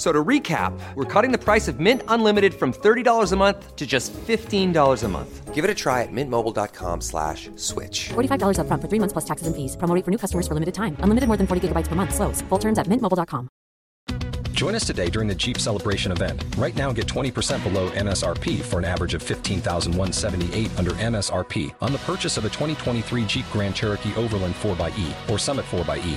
F- 0.00 0.06
So 0.06 0.12
to 0.12 0.24
recap, 0.24 0.72
we're 0.94 1.04
cutting 1.04 1.30
the 1.30 1.36
price 1.44 1.68
of 1.68 1.78
Mint 1.78 2.02
Unlimited 2.08 2.54
from 2.54 2.72
$30 2.72 3.32
a 3.32 3.36
month 3.36 3.76
to 3.76 3.86
just 3.86 4.14
$15 4.14 5.04
a 5.04 5.08
month. 5.08 5.54
Give 5.54 5.62
it 5.62 5.70
a 5.70 5.74
try 5.74 6.02
at 6.02 6.08
mintmobile.com 6.10 7.02
slash 7.02 7.50
switch. 7.56 8.08
$45 8.14 8.56
upfront 8.56 8.80
for 8.80 8.88
three 8.88 8.98
months 8.98 9.12
plus 9.12 9.26
taxes 9.26 9.46
and 9.46 9.54
fees. 9.54 9.76
Promo 9.76 9.94
rate 9.94 10.04
for 10.06 10.10
new 10.10 10.16
customers 10.16 10.48
for 10.48 10.54
limited 10.54 10.72
time. 10.74 10.96
Unlimited 11.00 11.28
more 11.28 11.36
than 11.36 11.46
40 11.46 11.68
gigabytes 11.68 11.86
per 11.88 11.96
month. 11.96 12.14
Slows. 12.14 12.40
Full 12.48 12.58
terms 12.58 12.78
at 12.78 12.86
mintmobile.com. 12.86 13.48
Join 14.54 14.74
us 14.74 14.86
today 14.86 15.10
during 15.10 15.28
the 15.28 15.34
Jeep 15.34 15.58
Celebration 15.58 16.12
event. 16.12 16.44
Right 16.58 16.76
now, 16.76 16.92
get 16.92 17.06
20% 17.06 17.62
below 17.62 17.90
MSRP 17.90 18.60
for 18.62 18.78
an 18.78 18.84
average 18.84 19.14
of 19.14 19.22
15178 19.22 20.70
under 20.78 20.92
MSRP 20.92 21.74
on 21.80 21.92
the 21.92 21.98
purchase 21.98 22.36
of 22.38 22.44
a 22.44 22.48
2023 22.50 23.24
Jeep 23.26 23.44
Grand 23.52 23.74
Cherokee 23.74 24.14
Overland 24.16 24.54
4xE 24.56 25.30
or 25.30 25.38
Summit 25.38 25.64
4xE. 25.66 26.16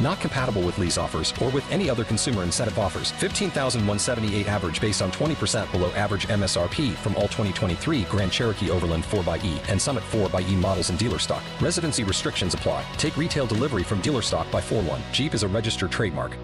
Not 0.00 0.20
compatible 0.20 0.62
with 0.62 0.78
lease 0.78 0.98
offers 0.98 1.32
or 1.42 1.50
with 1.50 1.70
any 1.70 1.88
other 1.88 2.04
consumer 2.04 2.42
incentive 2.42 2.78
offers. 2.78 3.10
15,178 3.12 4.48
average 4.48 4.80
based 4.80 5.02
on 5.02 5.10
20% 5.12 5.70
below 5.72 5.90
average 5.92 6.28
MSRP 6.28 6.92
from 6.94 7.14
all 7.16 7.22
2023 7.22 8.02
Grand 8.04 8.32
Cherokee 8.32 8.70
Overland 8.70 9.04
4xE 9.04 9.68
and 9.68 9.80
Summit 9.80 10.04
4xE 10.10 10.56
models 10.56 10.90
in 10.90 10.96
dealer 10.96 11.18
stock. 11.18 11.42
Residency 11.60 12.04
restrictions 12.04 12.54
apply. 12.54 12.84
Take 12.96 13.16
retail 13.16 13.46
delivery 13.46 13.82
from 13.82 14.00
dealer 14.00 14.22
stock 14.22 14.50
by 14.50 14.60
4 14.60 14.82
1. 14.82 15.02
Jeep 15.12 15.34
is 15.34 15.42
a 15.42 15.48
registered 15.48 15.90
trademark. 15.90 16.36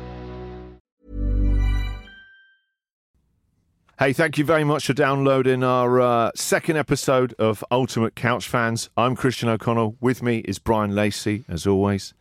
Hey, 4.01 4.15
thank 4.15 4.39
you 4.39 4.47
very 4.47 4.65
much 4.65 4.87
for 4.87 4.95
downloading 4.95 5.63
our 5.63 6.01
uh, 6.01 6.31
second 6.35 6.79
episode 6.79 7.35
of 7.39 7.63
Ultimate 7.71 8.15
Couch 8.15 8.49
Fans. 8.49 8.89
I'm 8.97 9.15
Christian 9.15 9.51
O'Connell. 9.51 9.97
With 10.01 10.23
me 10.23 10.39
is 10.39 10.59
Bryan 10.59 10.95
Lacey, 10.95 11.45
as 11.51 11.67
always. 11.67 12.15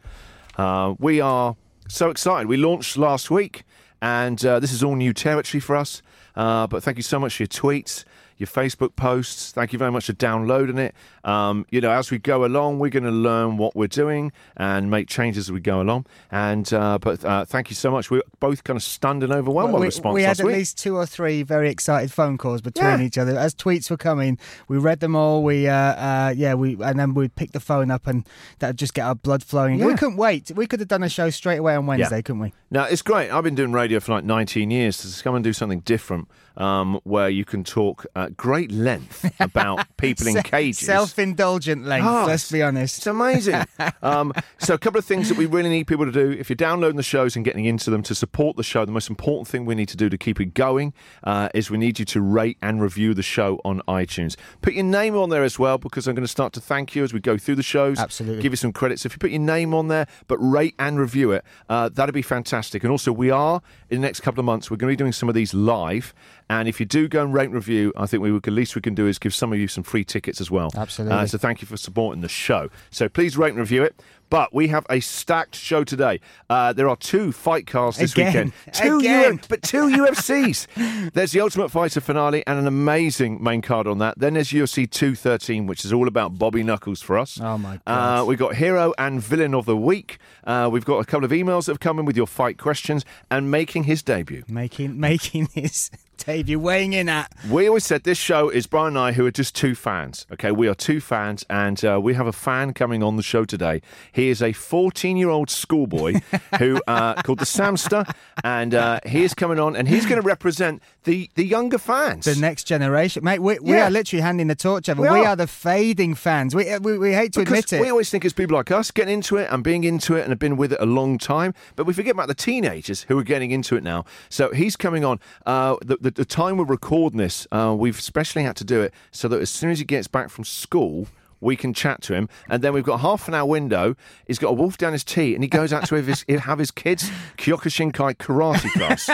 Uh, 0.59 0.93
we 0.99 1.21
are 1.21 1.55
so 1.87 2.09
excited. 2.09 2.49
We 2.49 2.57
launched 2.57 2.97
last 2.97 3.31
week, 3.31 3.63
and 4.01 4.45
uh, 4.45 4.59
this 4.59 4.73
is 4.73 4.83
all 4.83 4.97
new 4.97 5.13
territory 5.13 5.61
for 5.61 5.77
us. 5.77 6.01
Uh, 6.35 6.67
but 6.67 6.83
thank 6.83 6.97
you 6.97 7.03
so 7.03 7.17
much 7.17 7.37
for 7.37 7.43
your 7.43 7.47
tweets, 7.47 8.03
your 8.39 8.47
Facebook 8.47 8.95
posts. 8.95 9.51
Thank 9.51 9.73
you 9.73 9.77
very 9.79 9.91
much 9.91 10.05
for 10.07 10.13
downloading 10.13 10.77
it. 10.77 10.95
Um, 11.23 11.65
you 11.69 11.81
know, 11.81 11.91
as 11.91 12.09
we 12.09 12.17
go 12.17 12.45
along, 12.45 12.79
we're 12.79 12.89
going 12.89 13.03
to 13.03 13.11
learn 13.11 13.57
what 13.57 13.75
we're 13.75 13.87
doing 13.87 14.31
and 14.57 14.89
make 14.89 15.07
changes 15.07 15.49
as 15.49 15.51
we 15.51 15.59
go 15.59 15.81
along. 15.81 16.05
And 16.31 16.71
uh, 16.73 16.97
but 16.99 17.23
uh, 17.23 17.45
thank 17.45 17.69
you 17.69 17.75
so 17.75 17.91
much. 17.91 18.09
We're 18.09 18.23
both 18.39 18.63
kind 18.63 18.77
of 18.77 18.83
stunned 18.83 19.21
and 19.23 19.31
overwhelmed 19.33 19.73
by 19.73 19.77
the 19.77 19.81
we, 19.81 19.87
response 19.87 20.15
we 20.15 20.23
had 20.23 20.39
at 20.39 20.45
week. 20.45 20.55
least 20.55 20.77
two 20.79 20.95
or 20.95 21.05
three 21.05 21.43
very 21.43 21.69
excited 21.69 22.11
phone 22.11 22.37
calls 22.37 22.61
between 22.61 22.99
Yeah. 22.99 23.01
each 23.05 23.17
other 23.17 23.37
as 23.37 23.53
tweets 23.53 23.91
were 23.91 23.97
coming. 23.97 24.39
We 24.69 24.77
read 24.77 25.01
them 25.01 25.15
all. 25.15 25.43
We, 25.43 25.67
uh, 25.67 25.73
uh, 25.75 26.33
yeah, 26.35 26.53
we, 26.53 26.77
and 26.81 26.97
then 26.97 27.13
we'd 27.13 27.35
pick 27.35 27.51
the 27.51 27.59
phone 27.59 27.91
up, 27.91 28.07
and 28.07 28.25
that'd 28.59 28.77
just 28.77 28.93
get 28.93 29.03
our 29.05 29.15
blood 29.15 29.43
flowing. 29.43 29.79
We 29.83 29.95
couldn't 29.95 30.17
wait. 30.17 30.51
We 30.55 30.65
could 30.65 30.79
have 30.79 30.87
done 30.87 31.03
a 31.03 31.09
show 31.09 31.29
straight 31.29 31.57
away 31.57 31.75
on 31.75 31.85
Wednesday, 31.85 32.17
Yeah. 32.17 32.21
couldn't 32.21 32.39
we? 32.41 32.53
Now 32.71 32.85
it's 32.85 33.01
great. 33.01 33.29
I've 33.31 33.43
been 33.43 33.55
doing 33.55 33.73
radio 33.73 33.99
for 33.99 34.13
like 34.13 34.23
19 34.23 34.71
years. 34.71 34.95
So 34.95 35.09
to 35.17 35.23
come 35.23 35.35
and 35.35 35.43
do 35.43 35.51
something 35.53 35.79
different, 35.81 36.29
um, 36.55 36.99
where 37.03 37.29
you 37.29 37.43
can 37.45 37.63
talk 37.63 38.05
at 38.29 38.37
great 38.37 38.71
length 38.71 39.31
about 39.39 39.85
people 39.97 40.27
in 40.27 40.41
cages. 40.43 40.85
Self-indulgent 40.85 41.85
length. 41.85 42.05
Oh, 42.07 42.25
let's 42.25 42.51
be 42.51 42.61
honest. 42.61 42.99
It's 42.99 43.07
amazing. 43.07 43.65
um, 44.01 44.33
so, 44.57 44.73
a 44.73 44.77
couple 44.77 44.99
of 44.99 45.05
things 45.05 45.29
that 45.29 45.37
we 45.37 45.45
really 45.45 45.69
need 45.69 45.87
people 45.87 46.05
to 46.05 46.11
do 46.11 46.31
if 46.31 46.49
you're 46.49 46.55
downloading 46.55 46.97
the 46.97 47.03
shows 47.03 47.35
and 47.35 47.43
getting 47.43 47.65
into 47.65 47.89
them 47.89 48.03
to 48.03 48.15
support 48.15 48.57
the 48.57 48.63
show, 48.63 48.85
the 48.85 48.91
most 48.91 49.09
important 49.09 49.47
thing 49.47 49.65
we 49.65 49.75
need 49.75 49.89
to 49.89 49.97
do 49.97 50.09
to 50.09 50.17
keep 50.17 50.39
it 50.39 50.53
going 50.53 50.93
uh, 51.23 51.49
is 51.53 51.69
we 51.69 51.77
need 51.77 51.99
you 51.99 52.05
to 52.05 52.21
rate 52.21 52.57
and 52.61 52.81
review 52.81 53.13
the 53.13 53.23
show 53.23 53.59
on 53.65 53.81
iTunes. 53.87 54.35
Put 54.61 54.73
your 54.73 54.83
name 54.83 55.15
on 55.15 55.29
there 55.29 55.43
as 55.43 55.57
well 55.57 55.77
because 55.77 56.07
I'm 56.07 56.15
going 56.15 56.23
to 56.23 56.27
start 56.27 56.53
to 56.53 56.61
thank 56.61 56.95
you 56.95 57.03
as 57.03 57.13
we 57.13 57.19
go 57.19 57.37
through 57.37 57.55
the 57.55 57.63
shows. 57.63 57.99
Absolutely. 57.99 58.41
Give 58.41 58.51
you 58.51 58.57
some 58.57 58.73
credits. 58.73 59.05
If 59.05 59.13
you 59.13 59.19
put 59.19 59.31
your 59.31 59.41
name 59.41 59.73
on 59.73 59.87
there, 59.87 60.07
but 60.27 60.37
rate 60.37 60.75
and 60.79 60.99
review 60.99 61.31
it, 61.31 61.43
uh, 61.69 61.89
that'd 61.89 62.13
be 62.13 62.21
fantastic. 62.21 62.83
And 62.83 62.91
also, 62.91 63.11
we 63.11 63.29
are 63.29 63.61
in 63.89 64.01
the 64.01 64.07
next 64.07 64.21
couple 64.21 64.39
of 64.39 64.45
months, 64.45 64.69
we're 64.69 64.77
going 64.77 64.91
to 64.91 64.93
be 64.93 65.03
doing 65.03 65.11
some 65.11 65.29
of 65.29 65.35
these 65.35 65.53
live. 65.53 66.13
And 66.49 66.67
if 66.67 66.79
you 66.79 66.85
do 66.85 67.07
go 67.07 67.23
and 67.23 67.33
rate 67.33 67.45
and 67.45 67.53
review, 67.53 67.93
I 67.95 68.05
think 68.07 68.23
we 68.23 68.31
would, 68.31 68.43
the 68.43 68.51
least 68.51 68.75
we 68.75 68.81
can 68.81 68.95
do 68.95 69.07
is 69.07 69.19
give 69.19 69.33
some 69.35 69.53
of 69.53 69.59
you 69.59 69.67
some 69.67 69.83
free 69.83 70.03
tickets 70.03 70.41
as 70.41 70.49
well. 70.49 70.71
Absolutely. 70.75 71.15
Uh, 71.17 71.25
so 71.27 71.37
thank 71.37 71.61
you 71.61 71.67
for 71.67 71.77
supporting 71.77 72.21
the 72.21 72.27
show. 72.29 72.69
So 72.89 73.07
please 73.07 73.37
rate 73.37 73.49
and 73.49 73.59
review 73.59 73.83
it. 73.83 74.01
But 74.31 74.53
we 74.53 74.67
have 74.67 74.85
a 74.91 74.99
stacked 74.99 75.55
show 75.55 75.83
today. 75.83 76.19
Uh, 76.51 76.71
there 76.71 76.87
are 76.87 76.95
two 76.95 77.31
fight 77.31 77.65
cards 77.65 77.97
this 77.97 78.11
Again. 78.13 78.27
weekend. 78.27 78.53
Two 78.73 78.99
Again. 78.99 79.41
but 79.49 79.63
two 79.63 79.85
UFCs. 79.89 81.11
there's 81.13 81.31
the 81.31 81.41
Ultimate 81.41 81.69
Fighter 81.69 81.99
finale 81.99 82.43
and 82.45 82.59
an 82.59 82.67
amazing 82.67 83.43
main 83.43 83.63
card 83.63 83.87
on 83.87 83.97
that. 83.97 84.19
Then 84.19 84.35
there's 84.35 84.49
UFC 84.49 84.87
213, 84.89 85.65
which 85.65 85.83
is 85.83 85.91
all 85.91 86.07
about 86.07 86.37
Bobby 86.37 86.61
Knuckles 86.61 87.01
for 87.01 87.17
us. 87.17 87.39
Oh, 87.41 87.57
my 87.57 87.79
Uh, 87.87 88.23
we've 88.27 88.37
got 88.37 88.55
Hero 88.55 88.93
and 88.99 89.19
Villain 89.19 89.55
of 89.55 89.65
the 89.65 89.75
Week. 89.77 90.19
Uh, 90.43 90.69
we've 90.71 90.85
got 90.85 90.99
a 90.99 91.05
couple 91.05 91.25
of 91.25 91.31
emails 91.31 91.65
that 91.65 91.71
have 91.71 91.79
come 91.79 91.97
in 91.97 92.05
with 92.05 92.15
your 92.15 92.27
fight 92.27 92.59
questions 92.59 93.05
and 93.31 93.49
making 93.49 93.85
his 93.85 94.03
debut. 94.03 94.43
Making 94.47 94.99
making 94.99 95.47
his 95.55 95.89
debut, 96.29 96.59
weighing 96.59 96.93
in 96.93 97.09
at 97.09 97.31
We 97.49 97.67
always 97.67 97.85
said 97.85 98.03
this 98.03 98.17
show 98.19 98.49
is 98.49 98.67
Brian 98.67 98.89
and 98.89 98.99
I 98.99 99.11
who 99.13 99.25
are 99.25 99.31
just 99.31 99.55
two 99.55 99.73
fans. 99.73 100.27
Okay, 100.31 100.51
we 100.51 100.67
are 100.67 100.75
two 100.75 100.99
fans, 101.01 101.43
and 101.49 101.83
uh, 101.83 101.99
we 102.01 102.13
have 102.13 102.27
a 102.27 102.31
fan 102.31 102.73
coming 102.73 103.01
on 103.01 103.15
the 103.15 103.23
show 103.23 103.45
today. 103.45 103.81
He 104.11 104.29
is 104.29 104.39
a 104.43 104.53
14 104.53 105.17
year 105.17 105.29
old 105.29 105.49
schoolboy 105.49 106.21
who 106.59 106.79
uh, 106.87 107.15
called 107.23 107.39
the 107.39 107.45
Samster, 107.45 108.07
and 108.43 108.75
uh, 108.75 108.99
he 109.07 109.23
is 109.23 109.33
coming 109.33 109.59
on, 109.59 109.75
and 109.75 109.87
he's 109.87 110.05
going 110.05 110.21
to 110.21 110.27
represent 110.27 110.83
the 111.05 111.29
the 111.33 111.43
younger 111.45 111.79
fans. 111.79 112.25
the 112.25 112.35
next 112.35 112.65
generation, 112.65 113.23
mate. 113.23 113.39
We, 113.39 113.57
we 113.59 113.71
Yeah. 113.71 113.87
are 113.87 113.89
literally 113.91 114.21
handing 114.21 114.47
the 114.47 114.55
torch 114.55 114.87
over. 114.87 115.01
We 115.01 115.09
We, 115.09 115.19
are. 115.19 115.29
are. 115.29 115.35
the 115.35 115.47
fading 115.47 116.13
fans. 116.13 116.53
We 116.53 116.77
we, 116.79 116.97
we 116.99 117.11
hate 117.13 117.33
to 117.33 117.39
Because 117.39 117.59
admit 117.65 117.73
it. 117.73 117.81
we 117.81 117.89
always 117.89 118.09
think 118.11 118.23
it's 118.23 118.35
people 118.35 118.55
like 118.55 118.69
us 118.69 118.91
getting 118.91 119.15
into 119.15 119.37
it 119.37 119.47
and 119.51 119.63
being 119.63 119.83
into 119.83 120.15
it 120.15 120.21
and 120.21 120.29
have 120.29 120.37
been 120.39 120.57
with 120.57 120.73
it 120.73 120.79
a 120.79 120.85
long 120.85 121.17
time, 121.17 121.55
but 121.75 121.85
we 121.87 121.93
forget 121.93 122.11
about 122.13 122.27
the 122.27 122.35
teenagers 122.35 123.03
who 123.07 123.17
are 123.17 123.23
getting 123.23 123.49
into 123.49 123.75
it 123.75 123.83
now. 123.83 124.05
So 124.29 124.51
he's 124.51 124.75
coming 124.75 125.03
on. 125.03 125.19
Uh, 125.47 125.77
the, 125.83 125.97
the, 126.01 126.18
the 126.19 126.25
time 126.25 126.57
we're 126.57 126.65
recording 126.65 127.17
this, 127.17 127.47
uh, 127.49 127.73
we've 127.77 127.99
specially 127.99 128.43
had 128.43 128.57
to 128.57 128.65
do 128.65 128.81
it 128.81 128.93
so 129.09 129.29
that 129.29 129.39
as 129.39 129.49
soon 129.49 129.69
as 129.69 129.79
he 129.79 129.85
gets 129.85 130.09
back 130.09 130.29
from 130.29 130.43
school, 130.43 131.07
we 131.39 131.55
can 131.55 131.73
chat 131.73 132.01
to 132.01 132.13
him, 132.13 132.27
and 132.49 132.61
then 132.61 132.73
we've 132.73 132.83
got 132.83 132.99
half 132.99 133.29
an 133.29 133.33
hour 133.33 133.45
window. 133.45 133.95
He's 134.27 134.37
got 134.37 134.49
a 134.49 134.53
wolf 134.53 134.77
down 134.77 134.91
his 134.91 135.05
tee, 135.05 135.33
and 135.33 135.41
he 135.41 135.47
goes 135.47 135.71
out 135.71 135.85
to 135.87 135.95
have 135.95 136.07
his, 136.07 136.25
have 136.41 136.59
his 136.59 136.71
kids' 136.71 137.09
Kyokushinkai 137.37 138.17
karate 138.17 138.69
class. 138.73 139.09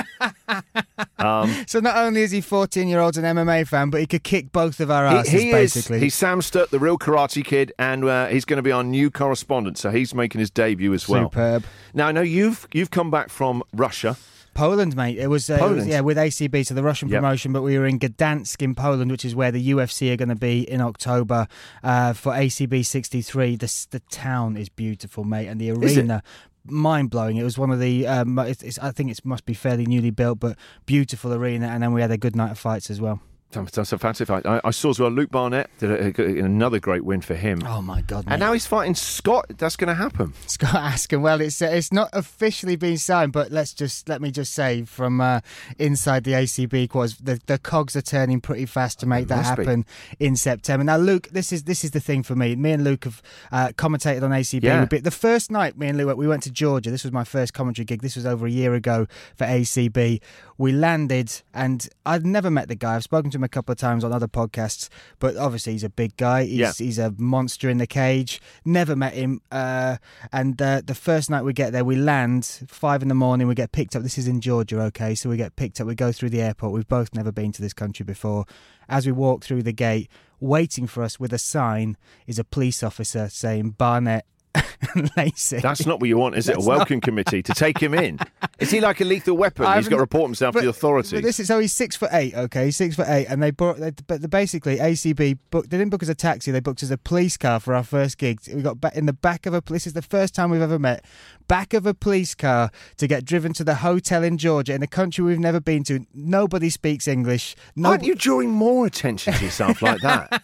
So 1.67 1.79
not 1.79 1.97
only 1.97 2.21
is 2.21 2.31
he 2.31 2.41
14 2.41 2.87
year 2.87 2.99
old 2.99 3.17
an 3.17 3.23
MMA 3.23 3.67
fan, 3.67 3.89
but 3.91 3.99
he 3.99 4.07
could 4.07 4.23
kick 4.23 4.51
both 4.51 4.79
of 4.79 4.89
our 4.89 5.05
asses, 5.05 5.31
he, 5.31 5.45
he 5.45 5.51
basically. 5.51 5.97
is. 5.97 6.03
He's 6.03 6.15
Samster, 6.15 6.67
the 6.69 6.79
real 6.79 6.97
Karate 6.97 7.43
Kid, 7.43 7.71
and 7.79 8.03
uh, 8.03 8.27
he's 8.27 8.45
going 8.45 8.57
to 8.57 8.63
be 8.63 8.71
our 8.71 8.83
new 8.83 9.09
correspondent. 9.09 9.77
So 9.77 9.89
he's 9.91 10.13
making 10.13 10.39
his 10.39 10.49
debut 10.51 10.93
as 10.93 11.07
well. 11.07 11.31
Superb. 11.31 11.65
Now 11.93 12.07
I 12.07 12.11
know 12.11 12.21
you've 12.21 12.67
you've 12.73 12.91
come 12.91 13.09
back 13.09 13.29
from 13.29 13.63
Russia. 13.73 14.17
Poland, 14.55 14.95
mate. 14.95 15.19
It 15.19 15.27
was, 15.27 15.49
uh, 15.49 15.55
it 15.61 15.75
was- 15.75 15.85
yeah, 15.87 15.99
with 15.99 16.17
ACB, 16.17 16.63
so 16.65 16.73
the 16.73 16.81
Russian 16.81 17.09
Yep. 17.09 17.21
promotion, 17.21 17.53
but 17.53 17.61
we 17.61 17.77
were 17.77 17.85
in 17.85 17.99
Gdansk 17.99 18.61
in 18.63 18.73
Poland, 18.73 19.11
which 19.11 19.23
is 19.23 19.35
where 19.35 19.51
the 19.51 19.61
UFC 19.69 20.11
are 20.11 20.15
going 20.17 20.29
to 20.29 20.35
be 20.35 20.61
in 20.61 20.81
October 20.81 21.47
uh, 21.83 22.13
for 22.13 22.33
ACB 22.33 22.83
63. 22.83 23.55
The, 23.57 23.85
the 23.91 23.99
town 24.09 24.57
is 24.57 24.69
beautiful, 24.69 25.23
mate, 25.23 25.47
and 25.47 25.61
the 25.61 25.69
arena. 25.71 26.23
Mind 26.67 27.11
blowing! 27.11 27.37
It 27.37 27.43
was 27.43 27.59
one 27.59 27.69
of 27.69 27.79
the. 27.79 28.07
Um, 28.07 28.39
it's, 28.39 28.63
it's, 28.63 28.79
I 28.79 28.89
think 28.89 29.11
it 29.11 29.23
must 29.23 29.45
be 29.45 29.53
fairly 29.53 29.85
newly 29.85 30.09
built, 30.09 30.39
but 30.39 30.57
beautiful 30.87 31.31
arena. 31.31 31.67
And 31.67 31.83
then 31.83 31.93
we 31.93 32.01
had 32.01 32.09
a 32.09 32.17
good 32.17 32.35
night 32.35 32.49
of 32.49 32.57
fights 32.57 32.89
as 32.89 32.99
well. 32.99 33.21
That's, 33.55 33.91
a 33.91 33.97
fantastic 33.97 34.27
fight. 34.27 34.45
I, 34.45 34.61
I 34.63 34.71
saw 34.71 34.89
as 34.89 34.99
well 34.99 35.09
Luke 35.09 35.31
Barnett 35.31 35.69
did 35.79 35.91
a, 35.91 36.21
a, 36.21 36.45
another 36.45 36.79
great 36.79 37.03
win 37.03 37.21
for 37.21 37.35
him. 37.35 37.61
Oh 37.65 37.81
my 37.81 38.01
god! 38.01 38.25
Mate. 38.25 38.33
and 38.33 38.39
now 38.39 38.53
he's 38.53 38.67
fighting 38.67 38.95
Scott. 38.95 39.45
That's 39.57 39.75
going 39.75 39.87
to 39.87 39.93
happen. 39.93 40.33
Scott 40.47 40.71
Askham. 40.71 41.21
Well, 41.21 41.41
it's 41.41 41.61
uh, 41.61 41.67
it's 41.67 41.91
not 41.91 42.09
officially 42.13 42.75
been 42.75 42.97
signed, 42.97 43.31
but 43.31 43.51
let's 43.51 43.73
just 43.73 44.09
let 44.09 44.21
me 44.21 44.31
just 44.31 44.53
say 44.53 44.83
from 44.83 45.21
uh, 45.21 45.39
inside 45.79 46.23
the 46.23 46.33
ACB 46.33 46.89
quarters, 46.89 47.17
the 47.17 47.39
the 47.45 47.57
cogs 47.57 47.95
are 47.95 48.01
turning 48.01 48.41
pretty 48.41 48.65
fast 48.65 48.99
to 48.99 49.05
make 49.05 49.27
that 49.27 49.37
must 49.37 49.55
be. 49.57 49.63
happen 49.63 49.85
in 50.19 50.35
September. 50.35 50.83
Now, 50.83 50.97
Luke, 50.97 51.29
this 51.31 51.51
is 51.51 51.63
this 51.63 51.83
is 51.83 51.91
the 51.91 51.99
thing 51.99 52.23
for 52.23 52.35
me. 52.35 52.55
Me 52.55 52.71
and 52.71 52.83
Luke 52.83 53.05
have 53.05 53.21
uh, 53.51 53.67
commentated 53.69 54.23
on 54.23 54.31
ACB. 54.31 54.63
Yeah. 54.63 54.83
a 54.83 54.87
bit. 54.87 55.03
The 55.03 55.11
first 55.11 55.51
night, 55.51 55.77
me 55.77 55.87
and 55.87 55.97
Luke, 55.97 56.17
we 56.17 56.27
went 56.27 56.43
to 56.43 56.51
Georgia. 56.51 56.91
This 56.91 57.03
was 57.03 57.13
my 57.13 57.23
first 57.23 57.53
commentary 57.53 57.85
gig. 57.85 58.01
This 58.01 58.15
was 58.15 58.25
over 58.25 58.45
a 58.45 58.51
year 58.51 58.73
ago 58.73 59.07
for 59.35 59.45
ACB. 59.45 60.21
We 60.57 60.71
landed, 60.71 61.41
and 61.53 61.87
I'd 62.05 62.25
never 62.25 62.49
met 62.49 62.67
the 62.67 62.75
guy. 62.75 62.95
I've 62.95 63.03
spoken 63.03 63.31
to 63.31 63.37
him 63.37 63.43
a 63.45 63.49
couple 63.49 63.71
of 63.71 63.77
times 63.77 64.03
on 64.03 64.11
other 64.11 64.27
podcasts, 64.27 64.89
but 65.19 65.37
obviously 65.37 65.71
he's 65.73 65.83
a 65.85 65.89
big 65.89 66.17
guy. 66.17 66.43
He's, 66.43 66.57
Yeah. 66.57 66.71
he's 66.77 66.99
a 66.99 67.13
monster 67.17 67.69
in 67.69 67.77
the 67.77 67.87
cage. 67.87 68.41
Never 68.65 68.95
met 68.95 69.13
him. 69.13 69.39
Uh, 69.51 69.97
and 70.33 70.61
uh, 70.61 70.81
the 70.85 70.95
first 70.95 71.29
night 71.29 71.43
we 71.43 71.53
get 71.53 71.71
there, 71.71 71.85
we 71.85 71.95
land 71.95 72.63
five 72.67 73.01
in 73.01 73.07
the 73.07 73.15
morning. 73.15 73.47
We 73.47 73.55
get 73.55 73.71
picked 73.71 73.95
up. 73.95 74.03
This 74.03 74.17
is 74.17 74.27
in 74.27 74.41
Georgia, 74.41 74.81
okay? 74.81 75.15
So 75.15 75.29
we 75.29 75.37
get 75.37 75.55
picked 75.55 75.79
up. 75.79 75.87
We 75.87 75.95
go 75.95 76.11
through 76.11 76.31
the 76.31 76.41
airport. 76.41 76.73
We've 76.73 76.87
both 76.87 77.13
never 77.13 77.31
been 77.31 77.51
to 77.53 77.61
this 77.61 77.73
country 77.73 78.03
before. 78.03 78.45
As 78.89 79.05
we 79.05 79.11
walk 79.13 79.43
through 79.43 79.63
the 79.63 79.71
gate, 79.71 80.09
waiting 80.39 80.85
for 80.87 81.01
us 81.03 81.19
with 81.19 81.31
a 81.31 81.37
sign 81.37 81.95
is 82.27 82.37
a 82.37 82.43
police 82.43 82.83
officer 82.83 83.29
saying 83.29 83.71
Barnett 83.71 84.25
That's 85.61 85.85
not 85.85 85.99
what 85.99 86.07
you 86.07 86.17
want, 86.17 86.35
is 86.35 86.47
it? 86.49 86.53
A 86.53 86.55
That's 86.55 86.67
welcome 86.67 87.01
committee 87.01 87.43
to 87.43 87.53
take 87.53 87.77
him 87.77 87.93
in. 87.93 88.19
Is 88.59 88.71
he 88.71 88.79
like 88.79 89.01
a 89.01 89.05
lethal 89.05 89.35
weapon? 89.35 89.65
I 89.65 89.77
He's 89.77 89.87
got 89.87 89.97
to 89.97 90.01
report 90.01 90.27
himself 90.27 90.55
to 90.55 90.61
the 90.61 90.69
authorities. 90.69 91.11
But 91.11 91.23
this 91.23 91.39
is 91.39 91.47
so 91.47 91.59
he's 91.59 91.73
six 91.73 91.95
foot 91.95 92.09
eight. 92.13 92.33
Okay, 92.35 92.65
he's 92.65 92.77
six 92.77 92.95
foot 92.95 93.07
eight, 93.09 93.25
and 93.27 93.41
they 93.41 93.51
brought. 93.51 93.77
They, 93.77 93.91
but 94.07 94.21
the, 94.21 94.27
basically, 94.27 94.77
ACB 94.77 95.37
booked. 95.49 95.69
They 95.69 95.77
didn't 95.77 95.91
book 95.91 96.03
us 96.03 96.09
a 96.09 96.15
taxi. 96.15 96.51
They 96.51 96.59
booked 96.59 96.83
us 96.83 96.91
a 96.91 96.97
police 96.97 97.37
car 97.37 97.59
for 97.59 97.73
our 97.73 97.83
first 97.83 98.17
gig. 98.17 98.39
We 98.53 98.61
got 98.61 98.79
back 98.79 98.95
in 98.95 99.05
the 99.05 99.13
back 99.13 99.45
of 99.45 99.53
a. 99.53 99.61
This 99.61 99.87
is 99.87 99.93
the 99.93 100.01
first 100.01 100.35
time 100.35 100.51
we've 100.51 100.61
ever 100.61 100.79
met. 100.79 101.05
Back 101.47 101.73
of 101.73 101.85
a 101.85 101.93
police 101.93 102.33
car 102.33 102.71
to 102.97 103.07
get 103.07 103.25
driven 103.25 103.53
to 103.53 103.63
the 103.63 103.75
hotel 103.75 104.23
in 104.23 104.37
Georgia, 104.37 104.73
in 104.73 104.83
a 104.83 104.87
country 104.87 105.23
we've 105.23 105.39
never 105.39 105.59
been 105.59 105.83
to. 105.85 106.05
Nobody 106.13 106.69
speaks 106.69 107.07
English. 107.07 107.55
No, 107.75 107.89
Aren't 107.89 108.03
you 108.03 108.15
drawing 108.15 108.51
more 108.51 108.85
attention 108.85 109.33
to 109.33 109.43
yourself 109.43 109.81
like 109.81 110.01
that? 110.01 110.41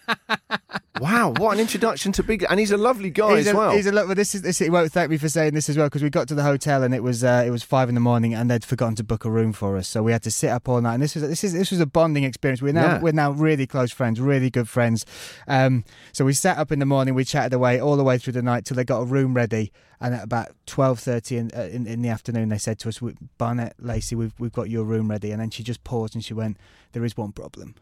wow, 0.99 1.33
what 1.37 1.53
an 1.53 1.59
introduction 1.59 2.11
to 2.13 2.23
big. 2.23 2.45
And 2.49 2.59
he's 2.59 2.71
a 2.71 2.77
lovely 2.77 3.09
guy 3.09 3.37
he's 3.37 3.47
as 3.47 3.53
a, 3.53 3.57
well. 3.57 3.71
He's 3.71 3.87
a 3.87 3.91
look, 4.01 4.09
but 4.09 4.17
this 4.17 4.35
is 4.35 4.41
this. 4.41 4.59
He 4.59 4.69
won't 4.69 4.91
thank 4.91 5.09
me 5.09 5.17
for 5.17 5.29
saying 5.29 5.53
this 5.53 5.69
as 5.69 5.77
well 5.77 5.87
because 5.87 6.03
we 6.03 6.09
got 6.09 6.27
to 6.27 6.35
the 6.35 6.43
hotel 6.43 6.83
and 6.83 6.93
it 6.93 7.01
was 7.03 7.23
uh, 7.23 7.43
it 7.45 7.49
was 7.49 7.63
five 7.63 7.89
in 7.89 7.95
the 7.95 8.01
morning 8.01 8.33
and 8.33 8.49
they'd 8.49 8.65
forgotten 8.65 8.95
to 8.95 9.03
book 9.03 9.25
a 9.25 9.29
room 9.31 9.53
for 9.53 9.77
us, 9.77 9.87
so 9.87 10.03
we 10.03 10.11
had 10.11 10.23
to 10.23 10.31
sit 10.31 10.49
up 10.49 10.67
all 10.67 10.81
night. 10.81 10.95
And 10.95 11.03
this 11.03 11.15
was 11.15 11.23
this 11.27 11.43
is 11.43 11.53
this 11.53 11.71
was 11.71 11.79
a 11.79 11.85
bonding 11.85 12.23
experience. 12.23 12.61
We're 12.61 12.73
now 12.73 12.81
Yeah. 12.95 12.99
we're 13.01 13.11
now 13.13 13.31
really 13.31 13.67
close 13.67 13.91
friends, 13.91 14.19
really 14.19 14.49
good 14.49 14.67
friends. 14.67 15.05
Um, 15.47 15.83
so 16.11 16.25
we 16.25 16.33
sat 16.33 16.57
up 16.57 16.71
in 16.71 16.79
the 16.79 16.85
morning, 16.85 17.13
we 17.13 17.23
chatted 17.23 17.53
away 17.53 17.79
all 17.79 17.95
the 17.95 18.03
way 18.03 18.17
through 18.17 18.33
the 18.33 18.41
night 18.41 18.65
till 18.65 18.75
they 18.75 18.83
got 18.83 18.99
a 18.99 19.05
room 19.05 19.33
ready. 19.33 19.71
And 19.99 20.15
at 20.15 20.23
about 20.23 20.49
twelve 20.65 20.99
thirty 20.99 21.37
in, 21.37 21.51
uh, 21.55 21.61
in 21.71 21.85
in 21.85 22.01
the 22.01 22.09
afternoon, 22.09 22.49
they 22.49 22.57
said 22.57 22.79
to 22.79 22.89
us, 22.89 22.99
"Barnett, 23.37 23.75
Lacey, 23.79 24.15
we've 24.15 24.33
we've 24.39 24.51
got 24.51 24.69
your 24.69 24.83
room 24.83 25.09
ready." 25.09 25.31
And 25.31 25.39
then 25.39 25.51
she 25.51 25.61
just 25.63 25.83
paused 25.83 26.15
and 26.15 26.25
she 26.25 26.33
went, 26.33 26.57
"There 26.93 27.05
is 27.05 27.15
one 27.15 27.31
problem. 27.33 27.75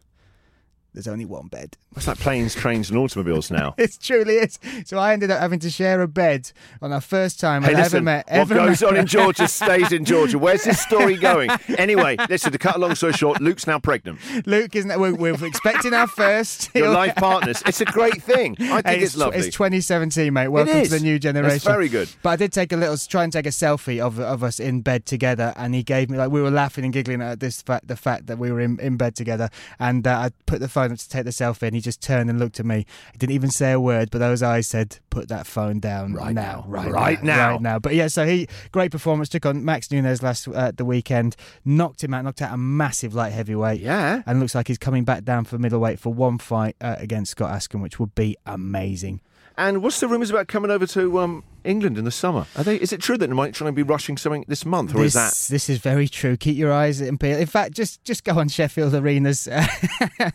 There's 0.94 1.08
only 1.08 1.26
one 1.26 1.48
bed." 1.48 1.78
It's 1.96 2.08
like 2.08 2.20
planes, 2.20 2.54
trains, 2.56 2.90
and 2.90 3.00
automobiles 3.00 3.50
now. 3.60 3.74
It 3.78 3.98
truly 4.02 4.36
is. 4.36 4.60
So 4.86 4.98
I 5.00 5.14
ended 5.14 5.32
up 5.32 5.40
having 5.40 5.60
to 5.60 5.70
share 5.70 6.02
a 6.02 6.08
bed 6.08 6.52
on 6.82 6.94
our 6.94 7.02
first 7.02 7.40
time 7.40 7.64
Hey, 7.64 7.74
I'd 7.74 7.80
ever 7.86 8.02
met. 8.02 8.26
what 8.28 8.36
Ever 8.36 8.56
goes 8.56 8.82
met. 8.82 8.92
on 8.92 8.98
in 8.98 9.06
Georgia 9.08 9.48
stays 9.48 9.92
in 9.92 10.06
Georgia. 10.06 10.38
Where's 10.38 10.64
this 10.64 10.80
story 10.80 11.16
going? 11.18 11.50
Anyway, 11.78 12.18
listen, 12.30 12.52
to 12.52 12.58
cut 12.58 12.76
a 12.76 12.80
long 12.80 12.94
story 12.96 13.14
short, 13.14 13.42
Luke's 13.42 13.66
now 13.66 13.80
pregnant. 13.80 14.20
Luke, 14.46 14.76
isn't? 14.76 15.00
We're, 15.00 15.14
we're 15.16 15.46
expecting 15.46 15.94
our 15.94 16.08
first. 16.08 16.70
Your 16.76 16.90
life 16.90 17.16
partners. 17.16 17.62
It's 17.66 17.80
a 17.80 17.86
great 17.86 18.22
thing. 18.22 18.56
I 18.60 18.82
think 18.82 18.88
Hey, 18.88 19.00
it's, 19.00 19.16
lovely. 19.16 19.40
It's 19.40 19.56
2017, 19.56 20.34
mate. 20.34 20.48
Welcome 20.50 20.84
to 20.84 20.90
the 20.90 21.00
new 21.00 21.14
That's 21.14 21.24
generation. 21.24 21.72
very 21.72 21.88
good. 21.90 22.10
But 22.22 22.30
I 22.32 22.36
did 22.36 22.52
take 22.52 22.72
a 22.74 22.78
little, 22.78 22.98
try 22.98 23.24
and 23.24 23.32
take 23.32 23.46
a 23.46 23.50
selfie 23.50 24.00
of 24.00 24.20
of 24.20 24.44
us 24.44 24.60
in 24.60 24.82
bed 24.82 25.06
together, 25.06 25.54
and 25.56 25.74
he 25.74 25.84
gave 25.84 26.10
me 26.10 26.18
like 26.18 26.32
we 26.32 26.42
were 26.42 26.52
laughing 26.52 26.84
and 26.84 26.92
giggling 26.94 27.22
at 27.22 27.40
this 27.40 27.62
fact, 27.62 27.88
the 27.88 27.96
fact 27.96 28.28
that 28.28 28.38
we 28.38 28.52
were 28.52 28.60
in, 28.60 28.80
in 28.80 28.98
bed 28.98 29.16
together, 29.16 29.50
and 29.80 30.06
uh, 30.06 30.18
I 30.18 30.30
put 30.46 30.60
the 30.60 30.68
phone 30.80 30.92
up 30.92 30.98
to 30.98 31.10
take 31.10 31.26
the 31.26 31.32
selfie, 31.32 31.64
and 31.64 31.76
he 31.76 31.82
just 31.82 32.02
turned 32.02 32.30
and 32.30 32.40
looked 32.40 32.60
at 32.60 32.66
me. 32.66 32.86
He 33.12 33.18
didn't 33.18 33.34
even 33.34 33.50
say 33.52 33.72
a 33.74 33.80
word, 33.80 34.10
but 34.12 34.20
those 34.20 34.42
eyes 34.44 34.68
said, 34.68 35.00
"Put 35.10 35.28
that 35.30 35.46
phone 35.48 35.80
down 35.80 36.14
Right 36.14 36.34
now, 36.34 36.64
right, 36.68 36.92
Right 36.92 37.24
now, 37.24 37.36
now." 37.36 37.52
right 37.52 37.62
now." 37.62 37.80
But 37.80 37.96
yeah, 37.96 38.08
so 38.08 38.26
he 38.26 38.48
great 38.72 38.92
performance. 38.92 39.30
Took 39.30 39.46
on 39.46 39.66
Max 39.66 39.92
Nunez 39.92 40.24
last 40.24 40.48
uh, 40.48 40.72
the 40.76 40.86
weekend, 40.86 41.36
knocked 41.66 42.04
him 42.04 42.14
out, 42.14 42.24
knocked 42.24 42.42
out 42.42 42.54
a 42.54 42.58
massive 42.58 43.14
light 43.14 43.34
heavyweight. 43.34 43.82
Yeah. 43.82 44.24
and 44.26 44.40
looks 44.40 44.56
like 44.56 44.68
he's 44.68 44.78
coming 44.78 45.04
back 45.04 45.24
down 45.24 45.46
for 45.46 45.58
middleweight 45.58 46.00
for 46.00 46.14
one 46.14 46.38
fight 46.38 46.76
uh, 46.82 46.96
against 46.98 47.32
Scott 47.32 47.52
Askham, 47.52 47.82
which 47.82 48.00
would 48.00 48.16
be 48.16 48.36
amazing. 48.46 49.22
And 49.58 49.84
what's 49.84 50.00
the 50.00 50.08
rumours 50.08 50.30
about 50.30 50.48
coming 50.48 50.72
over 50.72 50.86
to 50.88 51.20
um, 51.20 51.44
England 51.70 51.98
in 51.98 52.06
the 52.06 52.12
summer? 52.12 52.48
Are 52.56 52.64
they? 52.64 52.78
Is 52.78 52.92
it 52.92 53.02
true 53.02 53.18
that 53.18 53.28
they 53.28 53.34
might 53.34 53.54
try 53.54 53.68
and 53.68 53.76
be 53.76 53.84
rushing 53.84 54.18
something 54.18 54.44
this 54.48 54.66
month, 54.66 54.96
or 54.96 55.00
this, 55.00 55.08
is 55.08 55.14
that? 55.14 55.54
this 55.54 55.70
is 55.70 55.78
very 55.78 56.08
true. 56.08 56.36
Keep 56.36 56.58
your 56.58 56.74
eyes 56.74 57.00
in. 57.00 57.18
In 57.22 57.46
fact, 57.46 57.74
just 57.74 58.04
just 58.04 58.24
go 58.24 58.40
on 58.40 58.50
Sheffield 58.50 58.96
Arena's 58.96 59.48
uh, 59.52 59.68